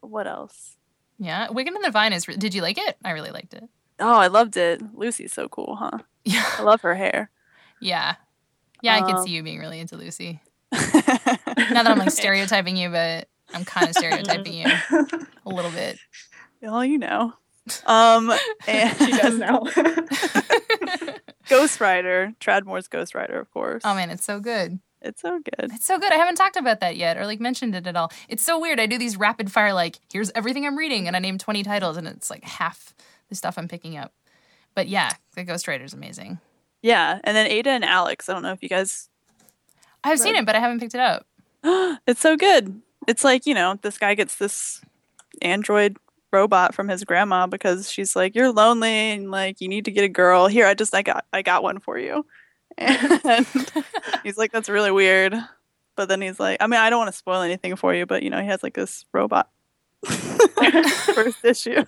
What 0.02 0.28
else? 0.28 0.78
Yeah, 1.20 1.50
Wicked 1.52 1.74
and 1.74 1.84
the 1.84 1.92
Vine 1.92 2.14
is. 2.14 2.28
Re- 2.28 2.36
Did 2.36 2.54
you 2.54 2.62
like 2.62 2.78
it? 2.78 2.98
I 3.06 3.12
really 3.12 3.32
liked 3.32 3.54
it. 3.54 3.64
Oh, 4.00 4.18
I 4.18 4.28
loved 4.28 4.58
it. 4.58 4.82
Lucy's 4.96 5.32
so 5.34 5.48
cool, 5.48 5.76
huh? 5.76 6.00
Yeah, 6.26 6.44
I 6.58 6.64
love 6.64 6.82
her 6.82 6.96
hair. 6.96 7.30
yeah, 7.80 8.16
yeah. 8.82 8.96
I 8.96 9.02
could 9.02 9.16
Um, 9.16 9.24
see 9.26 9.32
you 9.32 9.44
being 9.44 9.60
really 9.60 9.80
into 9.80 9.96
Lucy. 9.98 10.42
Not 10.72 10.84
that 10.94 11.88
I'm 11.88 11.98
like 12.00 12.12
stereotyping 12.12 12.78
you, 12.78 12.90
but 12.90 13.28
I'm 13.54 13.66
kind 13.66 13.90
of 13.90 13.96
stereotyping 13.96 14.54
you 14.54 14.66
a 15.46 15.50
little 15.50 15.72
bit. 15.72 15.98
well, 16.62 16.84
you 16.86 16.98
know. 16.98 17.34
Um, 17.86 18.32
and 18.68 18.98
she 18.98 19.12
does 19.12 19.38
now. 19.38 19.64
Ghost 21.50 21.82
Rider, 21.82 22.34
Tradd 22.40 22.66
Moore's 22.66 22.88
Ghost 22.88 23.14
Rider, 23.14 23.40
of 23.40 23.52
course. 23.52 23.82
Oh 23.86 23.94
man, 23.94 24.10
it's 24.10 24.24
so 24.24 24.40
good. 24.40 24.80
it's 25.02 25.22
so 25.22 25.40
good. 25.40 25.72
It's 25.74 25.86
so 25.86 26.00
good. 26.00 26.12
I 26.12 26.16
haven't 26.16 26.36
talked 26.36 26.56
about 26.56 26.80
that 26.80 26.96
yet 26.96 27.18
or 27.18 27.26
like 27.26 27.40
mentioned 27.40 27.76
it 27.76 27.88
at 27.88 27.96
all. 27.96 28.12
It's 28.30 28.44
so 28.44 28.60
weird. 28.60 28.80
I 28.80 28.86
do 28.86 28.98
these 28.98 29.18
rapid 29.18 29.52
fire 29.52 29.74
like 29.74 30.00
here's 30.12 30.32
everything 30.36 30.66
I'm 30.66 30.78
reading 30.78 31.08
and 31.08 31.16
I 31.16 31.20
name 31.20 31.38
20 31.38 31.64
titles 31.64 31.98
and 31.98 32.08
it's 32.08 32.30
like 32.30 32.44
half 32.44 32.94
the 33.30 33.36
stuff 33.36 33.58
I'm 33.58 33.68
picking 33.68 33.98
up. 33.98 34.14
But 34.74 34.88
yeah, 34.88 35.12
the 35.36 35.44
Ghost 35.44 35.68
Rider's 35.68 35.94
amazing. 35.94 36.40
Yeah, 36.82 37.20
and 37.24 37.36
then 37.36 37.48
Ada 37.48 37.70
and 37.70 37.86
Alex. 37.86 38.28
I 38.28 38.34
don't 38.34 38.44
know 38.44 38.54
if 38.54 38.64
you 38.64 38.70
guys. 38.70 39.10
I've 40.04 40.20
seen 40.20 40.36
it, 40.36 40.46
but 40.46 40.56
I 40.56 40.60
haven't 40.60 40.80
picked 40.80 40.96
it 40.96 41.00
up. 41.00 41.26
it's 42.08 42.22
so 42.22 42.36
good. 42.36 42.82
It's 43.08 43.24
like 43.24 43.46
you 43.46 43.54
know, 43.54 43.78
this 43.82 43.98
guy 43.98 44.16
gets 44.16 44.36
this 44.36 44.82
android 45.42 45.98
robot 46.32 46.74
from 46.74 46.88
his 46.88 47.04
grandma 47.04 47.46
because 47.48 47.92
she's 47.92 48.16
like, 48.16 48.36
"You're 48.36 48.52
lonely 48.52 49.12
and 49.12 49.30
like 49.30 49.62
you 49.62 49.68
need 49.68 49.86
to 49.86 49.92
get 49.92 50.04
a 50.04 50.10
girl. 50.10 50.48
Here, 50.48 50.66
I 50.66 50.74
just 50.74 50.96
I 50.96 51.02
got 51.02 51.26
I 51.34 51.42
got 51.42 51.64
one 51.64 51.80
for 51.80 51.98
you." 51.98 52.26
And 52.78 53.46
he's 54.24 54.38
like, 54.38 54.52
"That's 54.52 54.70
really 54.70 54.92
weird." 54.92 55.36
But 55.96 56.08
then 56.08 56.22
he's 56.22 56.40
like, 56.40 56.58
"I 56.62 56.68
mean, 56.68 56.80
I 56.80 56.90
don't 56.90 57.00
want 57.00 57.12
to 57.12 57.18
spoil 57.18 57.42
anything 57.42 57.76
for 57.76 57.94
you, 57.94 58.06
but 58.06 58.24
you 58.24 58.30
know, 58.30 58.42
he 58.42 58.48
has 58.48 58.64
like 58.64 58.74
this 58.74 59.06
robot 59.12 59.50
first 61.14 61.44
issue, 61.44 61.84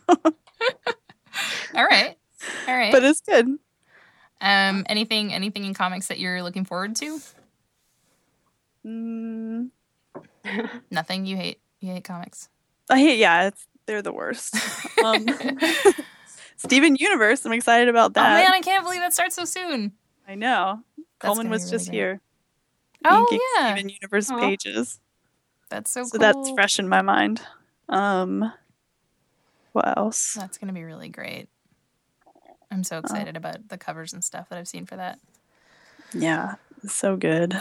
All 1.74 1.86
right. 1.86 2.16
All 2.68 2.76
right. 2.76 2.92
but 2.92 3.04
it's 3.04 3.22
good." 3.22 3.48
Um 4.44 4.86
anything 4.88 5.34
anything 5.34 5.64
in 5.66 5.74
comics 5.74 6.08
that 6.08 6.20
you're 6.20 6.44
looking 6.44 6.66
forward 6.66 6.96
to? 6.98 7.20
Mm, 8.86 9.70
Nothing. 10.92 11.26
You 11.26 11.36
hate 11.38 11.60
you 11.80 11.92
hate 11.94 12.04
comics. 12.04 12.50
I 12.90 13.00
hate, 13.00 13.18
yeah, 13.18 13.48
it's 13.48 13.66
they're 13.86 14.02
the 14.02 14.14
worst. 14.14 14.56
Um, 15.04 15.26
Steven 16.58 16.96
Universe, 16.96 17.44
I'm 17.46 17.52
excited 17.52 17.90
about 17.90 18.12
Oh 18.12 18.14
that. 18.22 18.42
man, 18.44 18.54
I 18.54 18.62
can't 18.62 18.86
believe 18.86 19.00
that 19.02 19.12
starts 19.14 19.36
so 19.36 19.44
soon. 19.44 19.92
I 20.28 20.36
know. 20.36 20.80
That's 20.98 21.08
Coleman 21.20 21.50
was 21.50 21.66
be 21.66 21.72
just 21.72 21.88
really 21.88 21.98
here. 21.98 22.22
Oh 23.04 23.28
yeah. 23.58 23.74
Steven 23.74 23.90
Universe 23.90 24.32
Aw. 24.32 24.38
pages. 24.40 25.00
That's 25.70 25.92
so, 25.92 26.04
So 26.04 26.12
cool. 26.12 26.20
that's 26.20 26.52
fresh 26.52 26.80
in 26.80 26.88
my 26.88 27.02
mind. 27.02 27.42
Um, 27.90 28.54
what 29.74 29.98
else? 29.98 30.36
That's 30.36 30.58
gonna 30.58 30.72
be 30.74 30.84
really 30.84 31.10
great. 31.10 31.50
I'm 32.74 32.84
so 32.84 32.98
excited 32.98 33.38
about 33.38 33.70
the 33.70 33.78
covers 33.78 34.14
and 34.14 34.24
stuff 34.24 34.50
that 34.50 34.58
I've 34.58 34.68
seen 34.68 34.86
for 34.88 34.96
that. 34.96 35.20
Yeah, 36.12 36.56
so 36.88 37.16
good. 37.16 37.56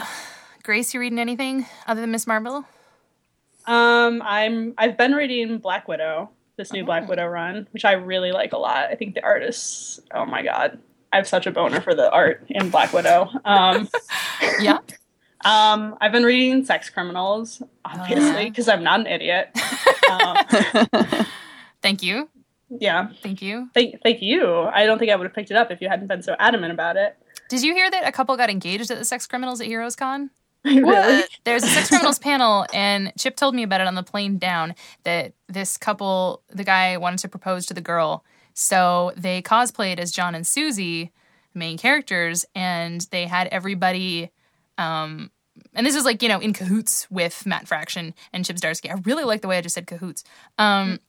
Grace, 0.63 0.93
you 0.93 0.99
reading 0.99 1.19
anything 1.19 1.65
other 1.87 2.01
than 2.01 2.11
Miss 2.11 2.25
Marvel? 2.25 2.65
Um, 3.65 4.21
I'm 4.25 4.73
I've 4.77 4.97
been 4.97 5.13
reading 5.13 5.59
Black 5.59 5.87
Widow, 5.87 6.31
this 6.57 6.73
new 6.73 6.81
Oh. 6.81 6.85
Black 6.85 7.07
Widow 7.07 7.27
run, 7.27 7.67
which 7.71 7.85
I 7.85 7.93
really 7.93 8.31
like 8.31 8.53
a 8.53 8.57
lot. 8.57 8.89
I 8.89 8.95
think 8.95 9.13
the 9.15 9.23
artists, 9.23 9.99
oh 10.13 10.25
my 10.25 10.41
god, 10.43 10.79
I 11.11 11.17
have 11.17 11.27
such 11.27 11.45
a 11.45 11.51
boner 11.51 11.79
for 11.79 11.93
the 11.93 12.11
art 12.11 12.43
in 12.49 12.69
Black 12.69 12.91
Widow. 12.91 13.29
Um, 13.45 13.87
Yeah. 14.59 14.79
um, 15.45 15.95
I've 16.01 16.11
been 16.11 16.23
reading 16.23 16.65
Sex 16.65 16.89
Criminals, 16.89 17.61
obviously, 17.85 18.23
yeah. 18.43 18.49
because 18.49 18.67
I'm 18.67 18.83
not 18.83 18.99
an 19.01 19.07
idiot. 19.07 19.49
um, 20.11 21.25
Thank 21.81 22.01
you. 22.03 22.29
Yeah, 22.79 23.09
Thank 23.21 23.41
you. 23.41 23.69
thank 23.73 24.01
thank 24.03 24.21
you. 24.21 24.63
I 24.63 24.85
don't 24.85 24.99
think 24.99 25.11
I 25.11 25.15
would 25.15 25.25
have 25.25 25.33
picked 25.35 25.51
it 25.51 25.57
up 25.57 25.71
if 25.71 25.81
you 25.81 25.89
hadn't 25.89 26.07
been 26.07 26.21
so 26.21 26.35
adamant 26.39 26.73
about 26.73 26.97
it. 26.97 27.17
Did 27.49 27.63
you 27.63 27.73
hear 27.73 27.89
that 27.91 28.07
a 28.07 28.11
couple 28.11 28.35
got 28.37 28.49
engaged 28.49 28.89
at 28.89 28.97
the 28.97 29.05
Sex 29.05 29.27
Criminals 29.27 29.61
at 29.61 29.67
Heroes 29.67 29.95
Con? 29.95 30.29
really? 30.65 31.23
There's 31.43 31.63
a 31.63 31.67
Sex 31.67 31.89
Criminals 31.89 32.19
panel, 32.19 32.65
and 32.73 33.11
Chip 33.17 33.35
told 33.35 33.53
me 33.53 33.63
about 33.63 33.81
it 33.81 33.87
on 33.87 33.95
the 33.95 34.03
plane 34.03 34.37
down 34.37 34.75
that 35.03 35.33
this 35.49 35.77
couple, 35.77 36.41
the 36.49 36.63
guy 36.63 36.95
wanted 36.97 37.19
to 37.19 37.27
propose 37.27 37.65
to 37.65 37.73
the 37.73 37.81
girl. 37.81 38.23
So 38.53 39.11
they 39.17 39.41
cosplayed 39.41 39.99
as 39.99 40.11
John 40.11 40.35
and 40.35 40.47
Susie, 40.47 41.11
main 41.53 41.77
characters, 41.77 42.45
and 42.55 43.01
they 43.11 43.25
had 43.27 43.47
everybody. 43.47 44.31
Um, 44.77 45.31
and 45.73 45.85
this 45.85 45.95
is 45.95 46.05
like, 46.05 46.23
you 46.23 46.29
know, 46.29 46.39
in 46.39 46.53
cahoots 46.53 47.07
with 47.11 47.45
Matt 47.45 47.67
Fraction 47.67 48.13
and 48.31 48.45
Chip 48.45 48.55
Zdarsky. 48.55 48.89
I 48.89 48.99
really 49.03 49.23
like 49.25 49.41
the 49.41 49.47
way 49.47 49.57
I 49.57 49.61
just 49.61 49.75
said 49.75 49.85
cahoots. 49.85 50.23
Um, 50.57 50.99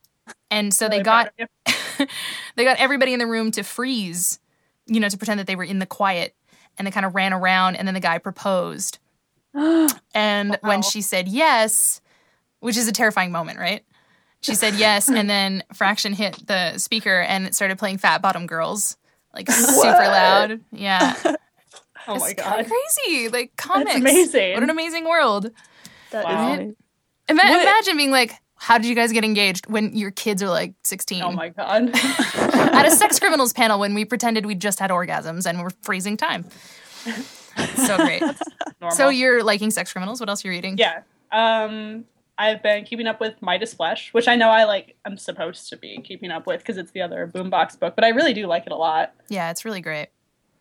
and 0.51 0.73
so 0.73 0.89
they 0.89 1.01
got 1.01 1.33
proud 1.37 1.49
of 1.67 1.75
you. 1.99 2.07
they 2.57 2.65
got 2.65 2.79
everybody 2.79 3.13
in 3.13 3.19
the 3.19 3.27
room 3.27 3.51
to 3.53 3.63
freeze, 3.63 4.39
you 4.87 5.01
know, 5.01 5.09
to 5.09 5.17
pretend 5.19 5.41
that 5.41 5.47
they 5.47 5.57
were 5.57 5.65
in 5.65 5.79
the 5.79 5.87
quiet, 5.87 6.35
and 6.79 6.87
they 6.87 6.91
kind 6.91 7.07
of 7.07 7.15
ran 7.15 7.33
around, 7.33 7.77
and 7.77 7.87
then 7.87 7.95
the 7.95 8.01
guy 8.01 8.19
proposed. 8.19 8.99
And 10.17 10.59
when 10.63 10.83
she 10.83 11.01
said 11.01 11.27
yes, 11.29 12.01
which 12.61 12.77
is 12.77 12.87
a 12.89 12.93
terrifying 12.93 13.33
moment, 13.33 13.59
right? 13.59 13.85
She 14.41 14.55
said 14.55 14.75
yes, 14.77 15.09
and 15.09 15.29
then 15.29 15.63
Fraction 15.73 16.13
hit 16.13 16.47
the 16.47 16.79
speaker 16.79 17.21
and 17.21 17.47
it 17.47 17.55
started 17.55 17.79
playing 17.79 17.99
Fat 17.99 18.23
Bottom 18.23 18.47
Girls, 18.47 18.97
like 19.35 19.51
super 19.51 19.89
loud. 19.89 20.61
Yeah. 20.73 21.15
Oh 22.07 22.19
my 22.19 22.31
It's 22.31 22.43
god, 22.43 22.67
crazy. 22.67 23.29
Like 23.29 23.57
comics. 23.57 23.95
amazing. 23.95 24.55
What 24.55 24.63
an 24.63 24.71
amazing 24.71 25.05
world. 25.05 25.51
That 26.11 26.21
is 26.21 26.25
Wow. 26.25 26.73
Imagine 27.29 27.97
being 27.97 28.11
like, 28.11 28.35
how 28.65 28.79
did 28.79 28.87
you 28.87 28.95
guys 28.95 29.13
get 29.13 29.25
engaged 29.25 29.67
when 29.67 29.95
your 29.95 30.11
kids 30.11 30.43
are 30.43 30.49
like 30.49 30.73
16? 30.85 31.23
oh 31.23 31.33
my 31.33 31.51
god. 31.51 31.91
At 31.95 32.87
a 32.87 32.91
sex 32.91 33.19
criminals 33.21 33.53
panel 33.53 33.79
when 33.79 33.93
we 33.93 34.07
pretended 34.07 34.47
we 34.47 34.55
just 34.55 34.79
had 34.79 34.91
orgasms 34.91 35.45
and 35.45 35.61
we're 35.61 35.69
freezing 35.83 36.17
time. 36.17 36.47
So 37.77 37.99
great. 37.99 38.23
Normal. 38.81 38.97
So 38.97 39.11
you're 39.11 39.43
liking 39.43 39.71
sex 39.71 39.93
criminals. 39.93 40.19
What 40.19 40.31
else 40.31 40.43
are 40.45 40.49
you 40.49 40.53
reading? 40.53 40.79
Yeah. 40.79 41.03
Um, 41.31 42.07
I've 42.39 42.63
been 42.63 42.85
keeping 42.85 43.07
up 43.07 43.21
with 43.21 43.35
Midas 43.43 43.75
Flesh, 43.75 44.15
which 44.15 44.29
I 44.29 44.35
know 44.35 44.49
I 44.49 44.65
like. 44.65 44.97
I'm 45.05 45.19
supposed 45.19 45.69
to 45.69 45.77
be 45.77 46.01
keeping 46.03 46.31
up 46.31 46.47
with 46.47 46.61
because 46.61 46.79
it's 46.79 46.93
the 46.93 47.03
other 47.03 47.31
Boombox 47.33 47.79
book, 47.79 47.95
but 47.95 48.03
I 48.03 48.09
really 48.09 48.33
do 48.33 48.47
like 48.47 48.65
it 48.65 48.73
a 48.73 48.77
lot. 48.77 49.13
Yeah, 49.29 49.51
it's 49.51 49.67
really 49.67 49.83
great. 49.83 50.09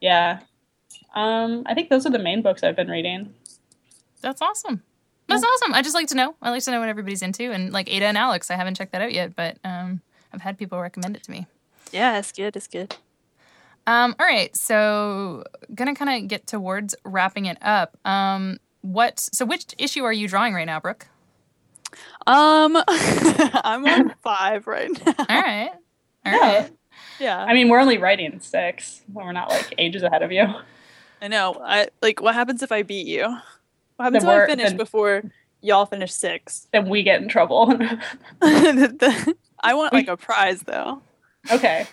Yeah. 0.02 0.40
Um, 1.16 1.64
I 1.68 1.74
think 1.74 1.90
those 1.90 2.06
are 2.06 2.12
the 2.12 2.20
main 2.20 2.42
books 2.42 2.64
I've 2.64 2.76
been 2.76 2.90
reading. 2.90 3.34
That's 4.20 4.42
awesome. 4.42 4.84
That's 5.42 5.44
awesome. 5.62 5.74
I 5.74 5.82
just 5.82 5.96
like 5.96 6.08
to 6.08 6.16
know. 6.16 6.36
I 6.42 6.50
like 6.50 6.64
to 6.64 6.72
know 6.72 6.80
what 6.80 6.90
everybody's 6.90 7.22
into. 7.22 7.52
And 7.52 7.72
like 7.74 7.90
Ada 7.92 8.06
and 8.06 8.18
Alex, 8.18 8.50
I 8.52 8.56
haven't 8.56 8.76
checked 8.76 8.92
that 8.94 9.02
out 9.02 9.14
yet, 9.14 9.36
but 9.36 9.58
um, 9.64 10.02
I've 10.34 10.42
had 10.42 10.58
people 10.58 10.80
recommend 10.80 11.16
it 11.16 11.24
to 11.24 11.32
me. 11.32 11.48
Yeah, 11.92 12.18
it's 12.20 12.32
good. 12.32 12.56
It's 12.56 12.68
good. 12.68 12.96
Um, 13.86 14.16
all 14.20 14.26
right, 14.26 14.56
so 14.56 15.44
gonna 15.76 15.94
kind 15.94 16.24
of 16.24 16.30
get 16.30 16.48
towards 16.48 16.96
wrapping 17.04 17.46
it 17.46 17.58
up. 17.62 17.98
Um, 18.06 18.58
what? 18.82 19.20
So 19.20 19.46
which 19.46 19.66
issue 19.78 20.04
are 20.06 20.14
you 20.14 20.28
drawing 20.28 20.54
right 20.54 20.66
now, 20.66 20.80
Brooke? 20.80 21.08
Um, 22.26 22.78
I'm 22.88 23.86
on 23.86 24.14
five 24.24 24.68
right 24.68 24.90
now. 25.06 25.14
All 25.20 25.42
right, 25.42 25.70
all 26.26 26.32
Yeah. 26.32 26.40
right. 26.62 26.72
Yeah, 27.20 27.38
I 27.44 27.54
mean, 27.54 27.70
we're 27.70 27.80
only 27.80 27.98
writing 27.98 28.40
six. 28.40 29.02
We're 29.12 29.32
not 29.34 29.50
like 29.50 29.74
ages 29.78 30.02
ahead 30.04 30.24
of 30.24 30.32
you. 30.32 30.46
I 31.22 31.28
know. 31.28 31.56
I 31.64 31.90
like. 32.02 32.22
What 32.22 32.36
happens 32.36 32.64
if 32.64 32.72
I 32.72 32.84
beat 32.84 33.06
you? 33.08 33.38
What 33.96 34.06
happens 34.06 34.24
Then 34.24 34.30
if 34.30 34.34
I 34.34 34.38
we're- 34.38 34.48
finish 34.48 34.68
then- 34.70 34.78
before 34.78 35.24
y'all 35.62 35.86
finish 35.86 36.12
six? 36.14 36.68
Then 36.74 36.90
we 36.90 37.04
get 37.04 37.22
in 37.22 37.28
trouble. 37.30 37.74
I 38.42 39.74
want 39.74 39.94
like 39.94 40.08
a 40.08 40.18
prize 40.18 40.62
though. 40.64 41.02
okay. 41.52 41.88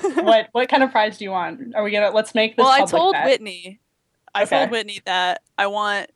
what 0.20 0.48
what 0.52 0.68
kind 0.68 0.82
of 0.82 0.90
prize 0.90 1.18
do 1.18 1.24
you 1.24 1.30
want? 1.30 1.74
Are 1.74 1.82
we 1.84 1.90
gonna 1.92 2.10
let's 2.10 2.34
make 2.34 2.56
this? 2.56 2.64
well, 2.64 2.72
I 2.72 2.84
told 2.84 3.12
bet. 3.12 3.26
Whitney. 3.26 3.80
I 4.34 4.42
Okay. 4.42 4.58
told 4.58 4.70
Whitney 4.70 5.00
that 5.06 5.42
I 5.56 5.66
want 5.68 6.10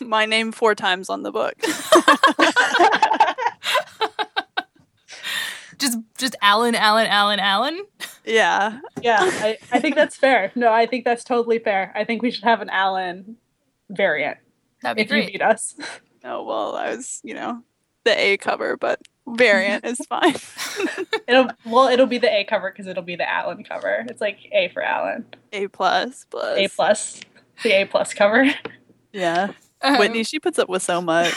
my 0.00 0.24
name 0.24 0.50
four 0.52 0.74
times 0.74 1.10
on 1.10 1.22
the 1.22 1.30
book. 1.32 1.54
Just, 5.78 5.98
just 6.16 6.36
Allen, 6.40 6.74
Allen, 6.76 7.08
Allen, 7.08 7.40
Allen. 7.40 7.84
yeah. 8.24 8.78
yeah, 9.02 9.18
I, 9.20 9.58
I 9.72 9.80
think 9.80 9.96
that's 9.96 10.16
fair. 10.16 10.52
No, 10.54 10.72
I 10.72 10.86
think 10.86 11.04
that's 11.04 11.24
totally 11.24 11.58
fair. 11.58 11.92
I 11.96 12.04
think 12.04 12.22
we 12.22 12.30
should 12.30 12.44
have 12.44 12.62
an 12.62 12.70
Allen 12.70 13.36
variant 13.90 14.38
That'd 14.82 14.96
be 14.96 15.02
if 15.02 15.08
you 15.08 15.14
great. 15.22 15.32
beat 15.32 15.42
us. 15.42 15.74
Oh 16.26 16.42
well, 16.42 16.74
I 16.74 16.88
was 16.96 17.20
you 17.22 17.34
know 17.34 17.60
the 18.04 18.18
A 18.18 18.38
cover, 18.38 18.78
but 18.78 18.98
variant 19.26 19.84
is 19.84 19.98
fine. 20.08 20.34
It'll 21.28 21.48
well, 21.66 21.88
it'll 21.88 22.06
be 22.06 22.16
the 22.16 22.32
A 22.34 22.44
cover 22.44 22.70
because 22.70 22.86
it'll 22.86 23.02
be 23.02 23.16
the 23.16 23.30
Allen 23.30 23.62
cover. 23.62 24.06
It's 24.08 24.22
like 24.22 24.38
A 24.52 24.68
for 24.70 24.82
Allen. 24.82 25.26
A 25.52 25.68
plus 25.68 26.24
plus. 26.30 26.56
A 26.56 26.68
plus, 26.68 27.20
the 27.62 27.72
A 27.72 27.84
plus 27.84 28.14
cover. 28.14 28.46
Yeah. 29.12 29.52
Um, 29.82 29.98
Whitney, 29.98 30.24
she 30.24 30.40
puts 30.40 30.58
up 30.58 30.70
with 30.70 30.82
so 30.82 31.02
much. 31.02 31.34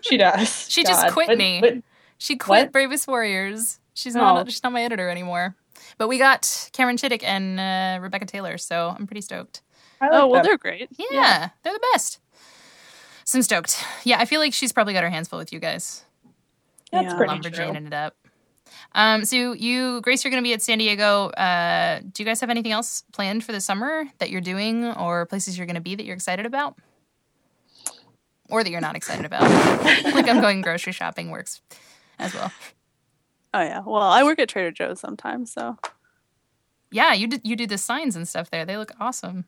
She 0.00 0.16
does. 0.16 0.70
She 0.70 0.84
just 0.84 1.12
quit 1.12 1.28
Whit- 1.28 1.38
me. 1.38 1.60
Whit- 1.60 1.84
She 2.16 2.36
quit 2.36 2.64
What? 2.66 2.72
Bravest 2.72 3.06
Warriors. 3.08 3.78
She's 3.92 4.14
not. 4.14 4.38
Oh. 4.40 4.44
She's 4.48 4.62
not 4.62 4.72
my 4.72 4.82
editor 4.84 5.10
anymore. 5.10 5.54
But 5.98 6.08
we 6.08 6.16
got 6.16 6.70
Cameron 6.72 6.96
Chittock 6.96 7.22
and 7.22 7.60
uh, 7.60 8.02
Rebecca 8.02 8.24
Taylor, 8.24 8.56
so 8.56 8.94
I'm 8.98 9.06
pretty 9.06 9.20
stoked. 9.20 9.60
I 10.00 10.06
like 10.08 10.14
oh 10.22 10.26
well, 10.28 10.42
them. 10.42 10.44
they're 10.44 10.58
great. 10.58 10.88
Yeah, 11.10 11.50
they're 11.62 11.72
the 11.72 11.86
best. 11.92 12.20
So 13.24 13.38
I'm 13.38 13.42
stoked. 13.42 13.82
Yeah, 14.04 14.18
I 14.18 14.24
feel 14.24 14.40
like 14.40 14.52
she's 14.52 14.72
probably 14.72 14.92
got 14.94 15.02
her 15.04 15.10
hands 15.10 15.28
full 15.28 15.38
with 15.38 15.52
you 15.52 15.60
guys. 15.60 16.04
That's 16.90 17.12
Yeah. 17.12 17.16
pretty 17.16 17.38
true. 17.40 17.50
Lumberjaning 17.50 17.86
it 17.86 17.92
up. 17.94 18.16
Um, 18.92 19.24
so 19.24 19.52
you, 19.52 20.00
Grace, 20.00 20.24
you're 20.24 20.30
going 20.30 20.42
to 20.42 20.46
be 20.48 20.52
at 20.52 20.62
San 20.62 20.78
Diego. 20.78 21.28
Uh, 21.30 22.00
do 22.00 22.22
you 22.22 22.24
guys 22.24 22.40
have 22.40 22.50
anything 22.50 22.72
else 22.72 23.02
planned 23.12 23.44
for 23.44 23.52
the 23.52 23.60
summer 23.60 24.04
that 24.18 24.30
you're 24.30 24.40
doing, 24.40 24.84
or 24.86 25.26
places 25.26 25.56
you're 25.56 25.66
going 25.66 25.74
to 25.76 25.80
be 25.80 25.94
that 25.94 26.04
you're 26.04 26.14
excited 26.16 26.46
about, 26.46 26.76
or 28.48 28.64
that 28.64 28.70
you're 28.70 28.80
not 28.80 28.96
excited 28.96 29.24
about? 29.24 29.42
like 30.04 30.28
I'm 30.28 30.40
going 30.40 30.60
grocery 30.62 30.92
shopping 30.92 31.30
works 31.30 31.60
as 32.18 32.34
well. 32.34 32.50
Oh 33.54 33.60
yeah. 33.62 33.82
Well, 33.84 34.02
I 34.02 34.22
work 34.24 34.38
at 34.38 34.48
Trader 34.48 34.70
Joe's 34.70 35.00
sometimes, 35.00 35.52
so 35.52 35.76
Yeah, 36.90 37.12
you 37.12 37.26
did. 37.26 37.40
You 37.44 37.56
do 37.56 37.66
the 37.66 37.78
signs 37.78 38.16
and 38.16 38.26
stuff 38.28 38.50
there. 38.50 38.64
They 38.64 38.76
look 38.76 38.92
awesome. 39.00 39.44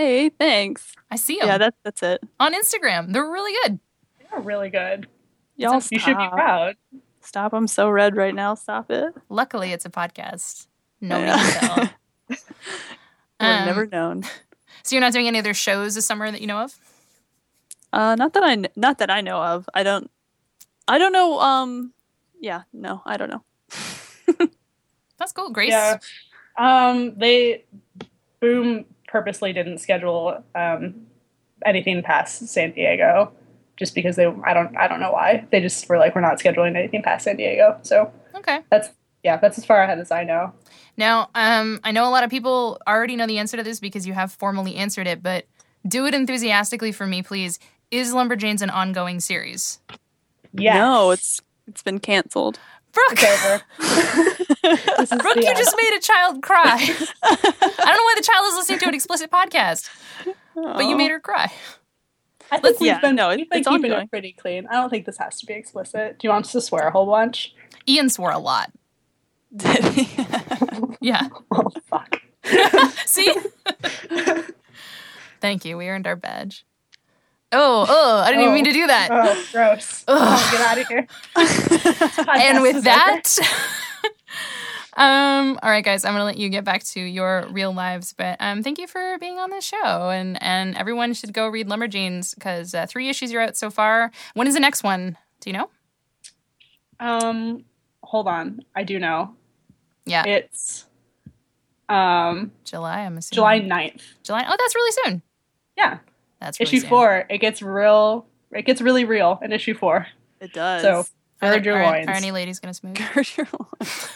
Hey, 0.00 0.28
thanks. 0.30 0.94
I 1.10 1.16
see 1.16 1.38
them 1.38 1.48
Yeah, 1.48 1.58
that's 1.58 1.76
that's 1.84 2.02
it. 2.02 2.22
on 2.38 2.54
Instagram. 2.54 3.12
They're 3.12 3.30
really 3.30 3.52
good. 3.64 3.78
They're 4.30 4.40
really 4.40 4.70
good. 4.70 5.08
Y'all 5.56 5.76
It's 5.76 5.92
You 5.92 5.98
should 5.98 6.16
be 6.16 6.28
proud. 6.28 6.76
Stop. 7.20 7.52
I'm 7.52 7.66
so 7.66 7.90
red 7.90 8.16
right 8.16 8.34
now. 8.34 8.54
Stop 8.54 8.90
it. 8.90 9.12
Luckily, 9.28 9.72
it's 9.72 9.84
a 9.84 9.90
podcast. 9.90 10.66
No 11.02 11.18
Yeah. 11.18 11.36
one 11.36 11.46
can 11.46 11.60
tell. 11.60 11.90
I've 13.40 13.60
Um, 13.60 13.66
never 13.66 13.86
known. 13.86 14.22
So 14.82 14.94
you're 14.96 15.00
not 15.02 15.12
doing 15.12 15.26
any 15.26 15.38
other 15.38 15.52
shows 15.54 15.94
this 15.94 16.06
summer 16.06 16.30
that 16.30 16.40
you 16.40 16.46
know 16.46 16.58
of? 16.60 16.74
Uh, 17.92 18.14
not 18.16 18.32
that 18.32 18.42
I 18.42 18.54
kn- 18.54 18.68
not 18.76 18.98
that 18.98 19.10
I 19.10 19.20
know 19.20 19.42
of. 19.42 19.68
I 19.74 19.82
don't. 19.82 20.10
I 20.88 20.96
don't 20.98 21.12
know. 21.12 21.38
Um, 21.40 21.92
yeah, 22.40 22.62
no, 22.72 23.02
I 23.04 23.16
don't 23.18 23.28
know. 23.30 23.42
That's 25.18 25.32
cool. 25.32 25.50
Grace. 25.50 25.70
Yeah. 25.72 25.98
Um, 26.56 27.14
they 27.18 27.64
Boom 28.40 28.86
purposely 29.10 29.52
didn't 29.52 29.78
schedule 29.78 30.42
um, 30.54 31.06
anything 31.66 32.02
past 32.02 32.46
San 32.48 32.72
Diego, 32.72 33.32
just 33.76 33.94
because 33.94 34.16
they 34.16 34.26
I 34.26 34.54
don't 34.54 34.76
I 34.76 34.88
don't 34.88 35.00
know 35.00 35.12
why 35.12 35.46
they 35.50 35.60
just 35.60 35.88
were 35.88 35.98
like 35.98 36.14
we're 36.14 36.20
not 36.20 36.38
scheduling 36.38 36.76
anything 36.76 37.02
past 37.02 37.24
San 37.24 37.36
Diego. 37.36 37.78
So 37.82 38.12
Okay. 38.34 38.60
that's 38.70 38.90
yeah 39.22 39.36
that's 39.36 39.58
as 39.58 39.64
far 39.64 39.82
ahead 39.82 39.98
as 39.98 40.10
I 40.10 40.24
know. 40.24 40.52
Now, 40.96 41.30
um, 41.34 41.80
I 41.82 41.92
know 41.92 42.06
a 42.08 42.10
lot 42.10 42.24
of 42.24 42.30
people 42.30 42.78
already 42.86 43.16
know 43.16 43.26
the 43.26 43.38
answer 43.38 43.56
to 43.56 43.62
this 43.62 43.80
because 43.80 44.06
you 44.06 44.12
have 44.12 44.32
formally 44.32 44.76
answered 44.76 45.06
it, 45.06 45.22
but 45.22 45.46
do 45.86 46.04
it 46.06 46.14
enthusiastically 46.14 46.92
for 46.92 47.06
me, 47.06 47.22
please. 47.22 47.58
Is 47.90 48.12
Lumberjanes 48.12 48.62
an 48.62 48.70
ongoing 48.70 49.18
series? 49.18 49.80
Yeah. 50.52 50.78
No, 50.78 51.10
it's 51.10 51.40
it's 51.66 51.82
been 51.82 52.00
canceled. 52.00 52.58
Brooke, 52.92 53.18
It's 53.22 55.12
over. 55.12 55.22
Brooke, 55.22 55.36
you 55.36 55.48
end. 55.48 55.56
just 55.58 55.76
made 55.76 55.96
a 55.96 56.00
child 56.00 56.42
cry. 56.42 56.76
I 57.22 57.36
don't 57.36 57.46
know 57.46 58.04
why 58.04 58.14
the 58.16 58.22
child 58.24 58.46
is 58.48 58.54
listening 58.56 58.78
to 58.80 58.88
an 58.88 58.94
explicit 58.94 59.30
podcast, 59.30 59.88
but 60.54 60.84
you 60.84 60.96
made 60.96 61.10
her 61.10 61.20
cry. 61.20 61.52
I 62.52 62.58
think 62.58 62.80
we've 62.80 62.88
yeah, 62.88 63.00
been, 63.00 63.14
no, 63.14 63.28
we've 63.28 63.40
it's- 63.40 63.48
been 63.50 63.58
it's 63.60 63.68
keeping 63.68 63.90
ongoing. 63.92 64.04
it 64.06 64.10
pretty 64.10 64.32
clean. 64.32 64.66
I 64.66 64.72
don't 64.74 64.90
think 64.90 65.06
this 65.06 65.18
has 65.18 65.38
to 65.40 65.46
be 65.46 65.52
explicit. 65.54 66.18
Do 66.18 66.26
you 66.26 66.30
want 66.30 66.46
us 66.46 66.52
to 66.52 66.60
swear 66.60 66.88
a 66.88 66.90
whole 66.90 67.06
bunch? 67.06 67.54
Ian 67.88 68.08
swore 68.08 68.32
a 68.32 68.38
lot. 68.38 68.72
Did 69.54 69.84
he? 69.94 70.08
yeah. 71.00 71.28
Oh 71.52 71.68
fuck. 71.86 72.20
See? 73.06 73.32
Thank 75.40 75.64
you. 75.64 75.76
We 75.76 75.88
earned 75.88 76.06
our 76.06 76.16
badge. 76.16 76.64
Oh, 77.52 77.84
oh, 77.88 78.18
I 78.20 78.26
didn't 78.28 78.42
even 78.42 78.52
Oh. 78.52 78.54
mean 78.54 78.64
to 78.64 78.72
do 78.72 78.86
that. 78.86 79.08
Oh, 79.10 79.44
gross. 79.52 80.04
Oh, 80.06 80.48
get 80.52 80.60
out 80.60 80.78
of 80.78 80.86
here. 80.86 81.06
and 82.40 82.62
with 82.62 82.84
that, 82.84 83.24
um, 84.96 85.58
all 85.62 85.70
right, 85.70 85.84
guys, 85.84 86.04
I'm 86.04 86.12
gonna 86.14 86.24
let 86.24 86.36
you 86.36 86.48
get 86.48 86.64
back 86.64 86.82
to 86.84 87.00
your 87.00 87.46
real 87.50 87.72
lives, 87.72 88.12
but 88.16 88.36
um, 88.40 88.62
thank 88.62 88.78
you 88.78 88.86
for 88.86 89.18
being 89.18 89.38
on 89.38 89.50
the 89.50 89.60
show, 89.60 90.10
and 90.10 90.40
and 90.42 90.76
everyone 90.76 91.12
should 91.14 91.32
go 91.32 91.48
read 91.48 91.68
Lumberjanes 91.68 92.34
because 92.34 92.74
uh, 92.74 92.86
three 92.86 93.08
issues 93.08 93.32
are 93.32 93.40
out 93.40 93.56
so 93.56 93.70
far. 93.70 94.10
When 94.34 94.46
is 94.46 94.54
the 94.54 94.60
next 94.60 94.82
one? 94.82 95.16
Do 95.40 95.50
you 95.50 95.56
know? 95.56 95.70
Um, 97.00 97.64
hold 98.02 98.28
on. 98.28 98.60
I 98.76 98.82
do 98.84 98.98
know. 98.98 99.34
Yeah, 100.04 100.24
It's 100.26 100.86
um 101.88 102.52
July. 102.64 103.00
I'm 103.00 103.16
assuming 103.18 103.36
July 103.36 103.60
9th. 103.60 104.02
July. 104.22 104.44
Oh, 104.46 104.56
that's 104.58 104.74
really 104.74 104.92
soon. 105.04 105.22
Yeah. 105.76 105.98
That's 106.40 106.58
really 106.58 106.68
issue 106.68 106.80
soon. 106.80 106.88
four. 106.88 107.26
It 107.28 107.38
gets 107.38 107.62
real. 107.62 108.26
It 108.52 108.62
gets 108.62 108.80
really 108.80 109.04
real 109.04 109.38
in 109.42 109.52
issue 109.52 109.74
four. 109.74 110.06
It 110.40 110.52
does. 110.52 110.82
So 110.82 111.04
Are, 111.42 111.52
gird 111.54 111.64
there, 111.64 111.72
your 111.74 111.82
are, 111.82 111.92
loins. 111.92 112.08
are 112.08 112.14
any 112.14 112.30
ladies 112.32 112.58
gonna 112.60 112.74
smooch? 112.74 112.98
Gird 113.14 113.28
your 113.36 113.46
loins. 113.52 114.08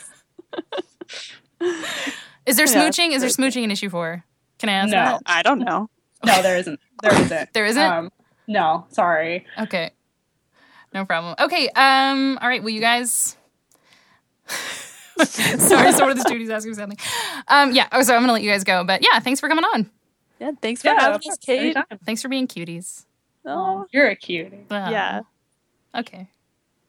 Is 2.47 2.57
there 2.57 2.67
Yeah, 2.67 2.73
smooching? 2.89 3.13
Is 3.13 3.21
there 3.23 3.31
smooching 3.31 3.63
in 3.63 3.71
issue 3.71 3.89
four? 3.89 4.25
Can 4.59 4.69
I 4.69 4.73
ask 4.73 4.91
No. 4.91 4.97
that? 4.97 5.23
I 5.27 5.43
don't 5.43 5.61
know. 5.61 5.89
No, 6.25 6.43
there 6.43 6.57
isn't. 6.57 6.81
There 7.03 7.15
isn't. 7.15 7.49
There 7.53 7.67
isn't? 7.67 7.83
Um, 7.83 8.11
no, 8.47 8.87
sorry. 8.91 9.47
Okay. 9.59 9.91
No 10.93 11.05
problem. 11.05 11.35
Okay. 11.41 11.69
Um. 11.71 12.39
All 12.41 12.49
right. 12.49 12.63
Well, 12.63 12.71
you 12.71 12.81
guys. 12.81 13.37
Sorry, 15.17 15.93
someone 15.93 16.11
in 16.13 16.17
the 16.19 16.25
studio's 16.27 16.51
asking 16.51 16.75
something. 16.75 16.99
Um. 17.49 17.73
Yeah. 17.73 17.89
Oh, 17.93 18.03
so 18.03 18.15
I'm 18.15 18.23
gonna 18.23 18.33
let 18.33 18.43
you 18.43 18.51
guys 18.51 18.65
go. 18.65 18.85
But 18.85 19.03
yeah, 19.03 19.19
thanks 19.21 19.41
for 19.41 19.49
coming 19.49 19.65
on. 19.65 19.91
Yeah, 20.41 20.51
thanks 20.61 20.83
for 20.83 20.89
Yeah, 20.89 21.01
having 21.01 21.31
us, 21.31 21.39
Kate. 21.39 21.61
anytime. 21.61 21.85
Thanks 22.05 22.23
for 22.23 22.29
being 22.29 22.47
cuties. 22.49 23.05
Oh, 23.47 23.87
You're 23.93 24.09
a 24.09 24.17
cutie. 24.17 24.65
Wow. 24.71 24.91
yeah. 24.91 25.21
Okay. 25.95 26.29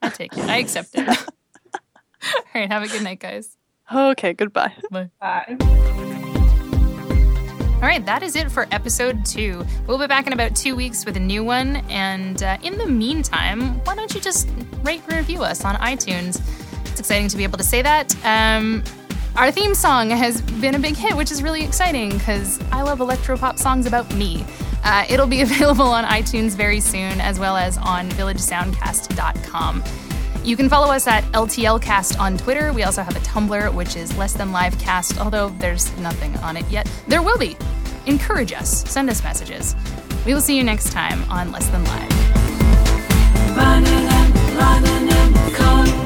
I 0.01 0.09
take 0.09 0.33
it. 0.37 0.45
I 0.45 0.57
accept 0.57 0.89
it. 0.93 1.07
All 1.09 2.35
right. 2.55 2.71
Have 2.71 2.83
a 2.83 2.87
good 2.87 3.03
night, 3.03 3.19
guys. 3.19 3.57
Okay, 3.93 4.33
goodbye. 4.33 4.73
Bye. 4.89 5.09
Bye. 5.19 5.57
All 7.75 7.91
right, 7.91 8.03
that 8.07 8.23
is 8.23 8.35
it 8.35 8.51
for 8.51 8.67
episode 8.71 9.23
two. 9.25 9.63
We'll 9.85 9.99
be 9.99 10.07
back 10.07 10.25
in 10.25 10.33
about 10.33 10.55
two 10.55 10.75
weeks 10.75 11.05
with 11.05 11.17
a 11.17 11.19
new 11.19 11.43
one. 11.43 11.77
And 11.89 12.41
uh, 12.41 12.57
in 12.63 12.77
the 12.79 12.87
meantime, 12.87 13.79
why 13.83 13.95
don't 13.95 14.11
you 14.15 14.21
just 14.21 14.47
rate 14.81 15.03
and 15.07 15.13
review 15.17 15.43
us 15.43 15.63
on 15.63 15.75
iTunes? 15.75 16.41
It's 16.89 16.99
exciting 16.99 17.27
to 17.27 17.37
be 17.37 17.43
able 17.43 17.59
to 17.59 17.63
say 17.63 17.83
that. 17.83 18.15
Um, 18.25 18.83
our 19.37 19.51
theme 19.51 19.75
song 19.75 20.09
has 20.09 20.41
been 20.41 20.75
a 20.75 20.79
big 20.79 20.95
hit, 20.95 21.15
which 21.15 21.31
is 21.31 21.43
really 21.43 21.63
exciting 21.63 22.09
because 22.09 22.59
I 22.71 22.81
love 22.83 22.99
electropop 22.99 23.57
songs 23.57 23.85
about 23.85 24.13
me. 24.15 24.45
Uh, 24.83 25.05
it'll 25.09 25.27
be 25.27 25.41
available 25.49 25.87
on 25.87 26.05
iTunes 26.05 26.51
very 26.51 26.79
soon, 26.79 27.19
as 27.19 27.39
well 27.39 27.57
as 27.57 27.77
on 27.77 28.09
villagesoundcast.com. 28.11 29.83
You 30.43 30.55
can 30.55 30.69
follow 30.69 30.93
us 30.93 31.07
at 31.07 31.23
LTLcast 31.33 32.19
on 32.19 32.37
Twitter. 32.37 32.71
We 32.71 32.83
also 32.83 33.01
have 33.01 33.15
a 33.15 33.19
Tumblr, 33.21 33.73
which 33.73 33.95
is 33.95 34.15
Less 34.17 34.33
Than 34.33 34.51
Live 34.51 34.77
Cast, 34.79 35.19
although 35.19 35.49
there's 35.49 35.95
nothing 35.97 36.35
on 36.37 36.55
it 36.55 36.65
yet. 36.69 36.89
There 37.07 37.21
will 37.21 37.37
be. 37.37 37.57
Encourage 38.05 38.53
us, 38.53 38.89
send 38.89 39.09
us 39.09 39.23
messages. 39.23 39.75
We 40.25 40.33
will 40.33 40.41
see 40.41 40.55
you 40.55 40.63
next 40.63 40.91
time 40.91 41.29
on 41.31 41.51
Less 41.51 41.67
Than 41.67 41.83
Live. 41.83 43.57
Running 43.57 44.07
and 44.07 44.35
running 44.55 45.09
and 45.09 46.04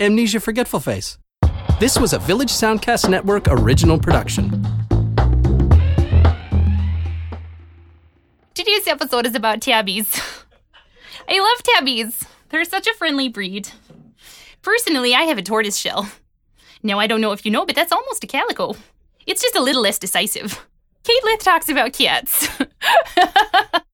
Amnesia 0.00 0.38
Forgetful 0.38 0.78
Face. 0.78 1.18
This 1.80 1.98
was 1.98 2.12
a 2.12 2.20
Village 2.20 2.50
Soundcast 2.50 3.08
Network 3.08 3.48
original 3.48 3.98
production. 3.98 4.64
Today's 8.54 8.86
episode 8.86 9.26
is 9.26 9.34
about 9.34 9.60
tabbies. 9.60 10.20
I 11.28 11.40
love 11.40 11.62
tabbies. 11.64 12.24
They're 12.50 12.64
such 12.64 12.86
a 12.86 12.94
friendly 12.94 13.28
breed. 13.28 13.70
Personally, 14.62 15.14
I 15.14 15.22
have 15.22 15.38
a 15.38 15.42
tortoise 15.42 15.76
shell. 15.76 16.08
Now, 16.84 17.00
I 17.00 17.08
don't 17.08 17.20
know 17.20 17.32
if 17.32 17.44
you 17.44 17.50
know, 17.50 17.66
but 17.66 17.74
that's 17.74 17.92
almost 17.92 18.22
a 18.22 18.28
calico. 18.28 18.76
It's 19.26 19.42
just 19.42 19.56
a 19.56 19.62
little 19.62 19.82
less 19.82 19.98
decisive. 19.98 20.64
Kate 21.02 21.24
Leth 21.24 21.42
talks 21.42 21.68
about 21.68 21.92
cats. 21.92 22.48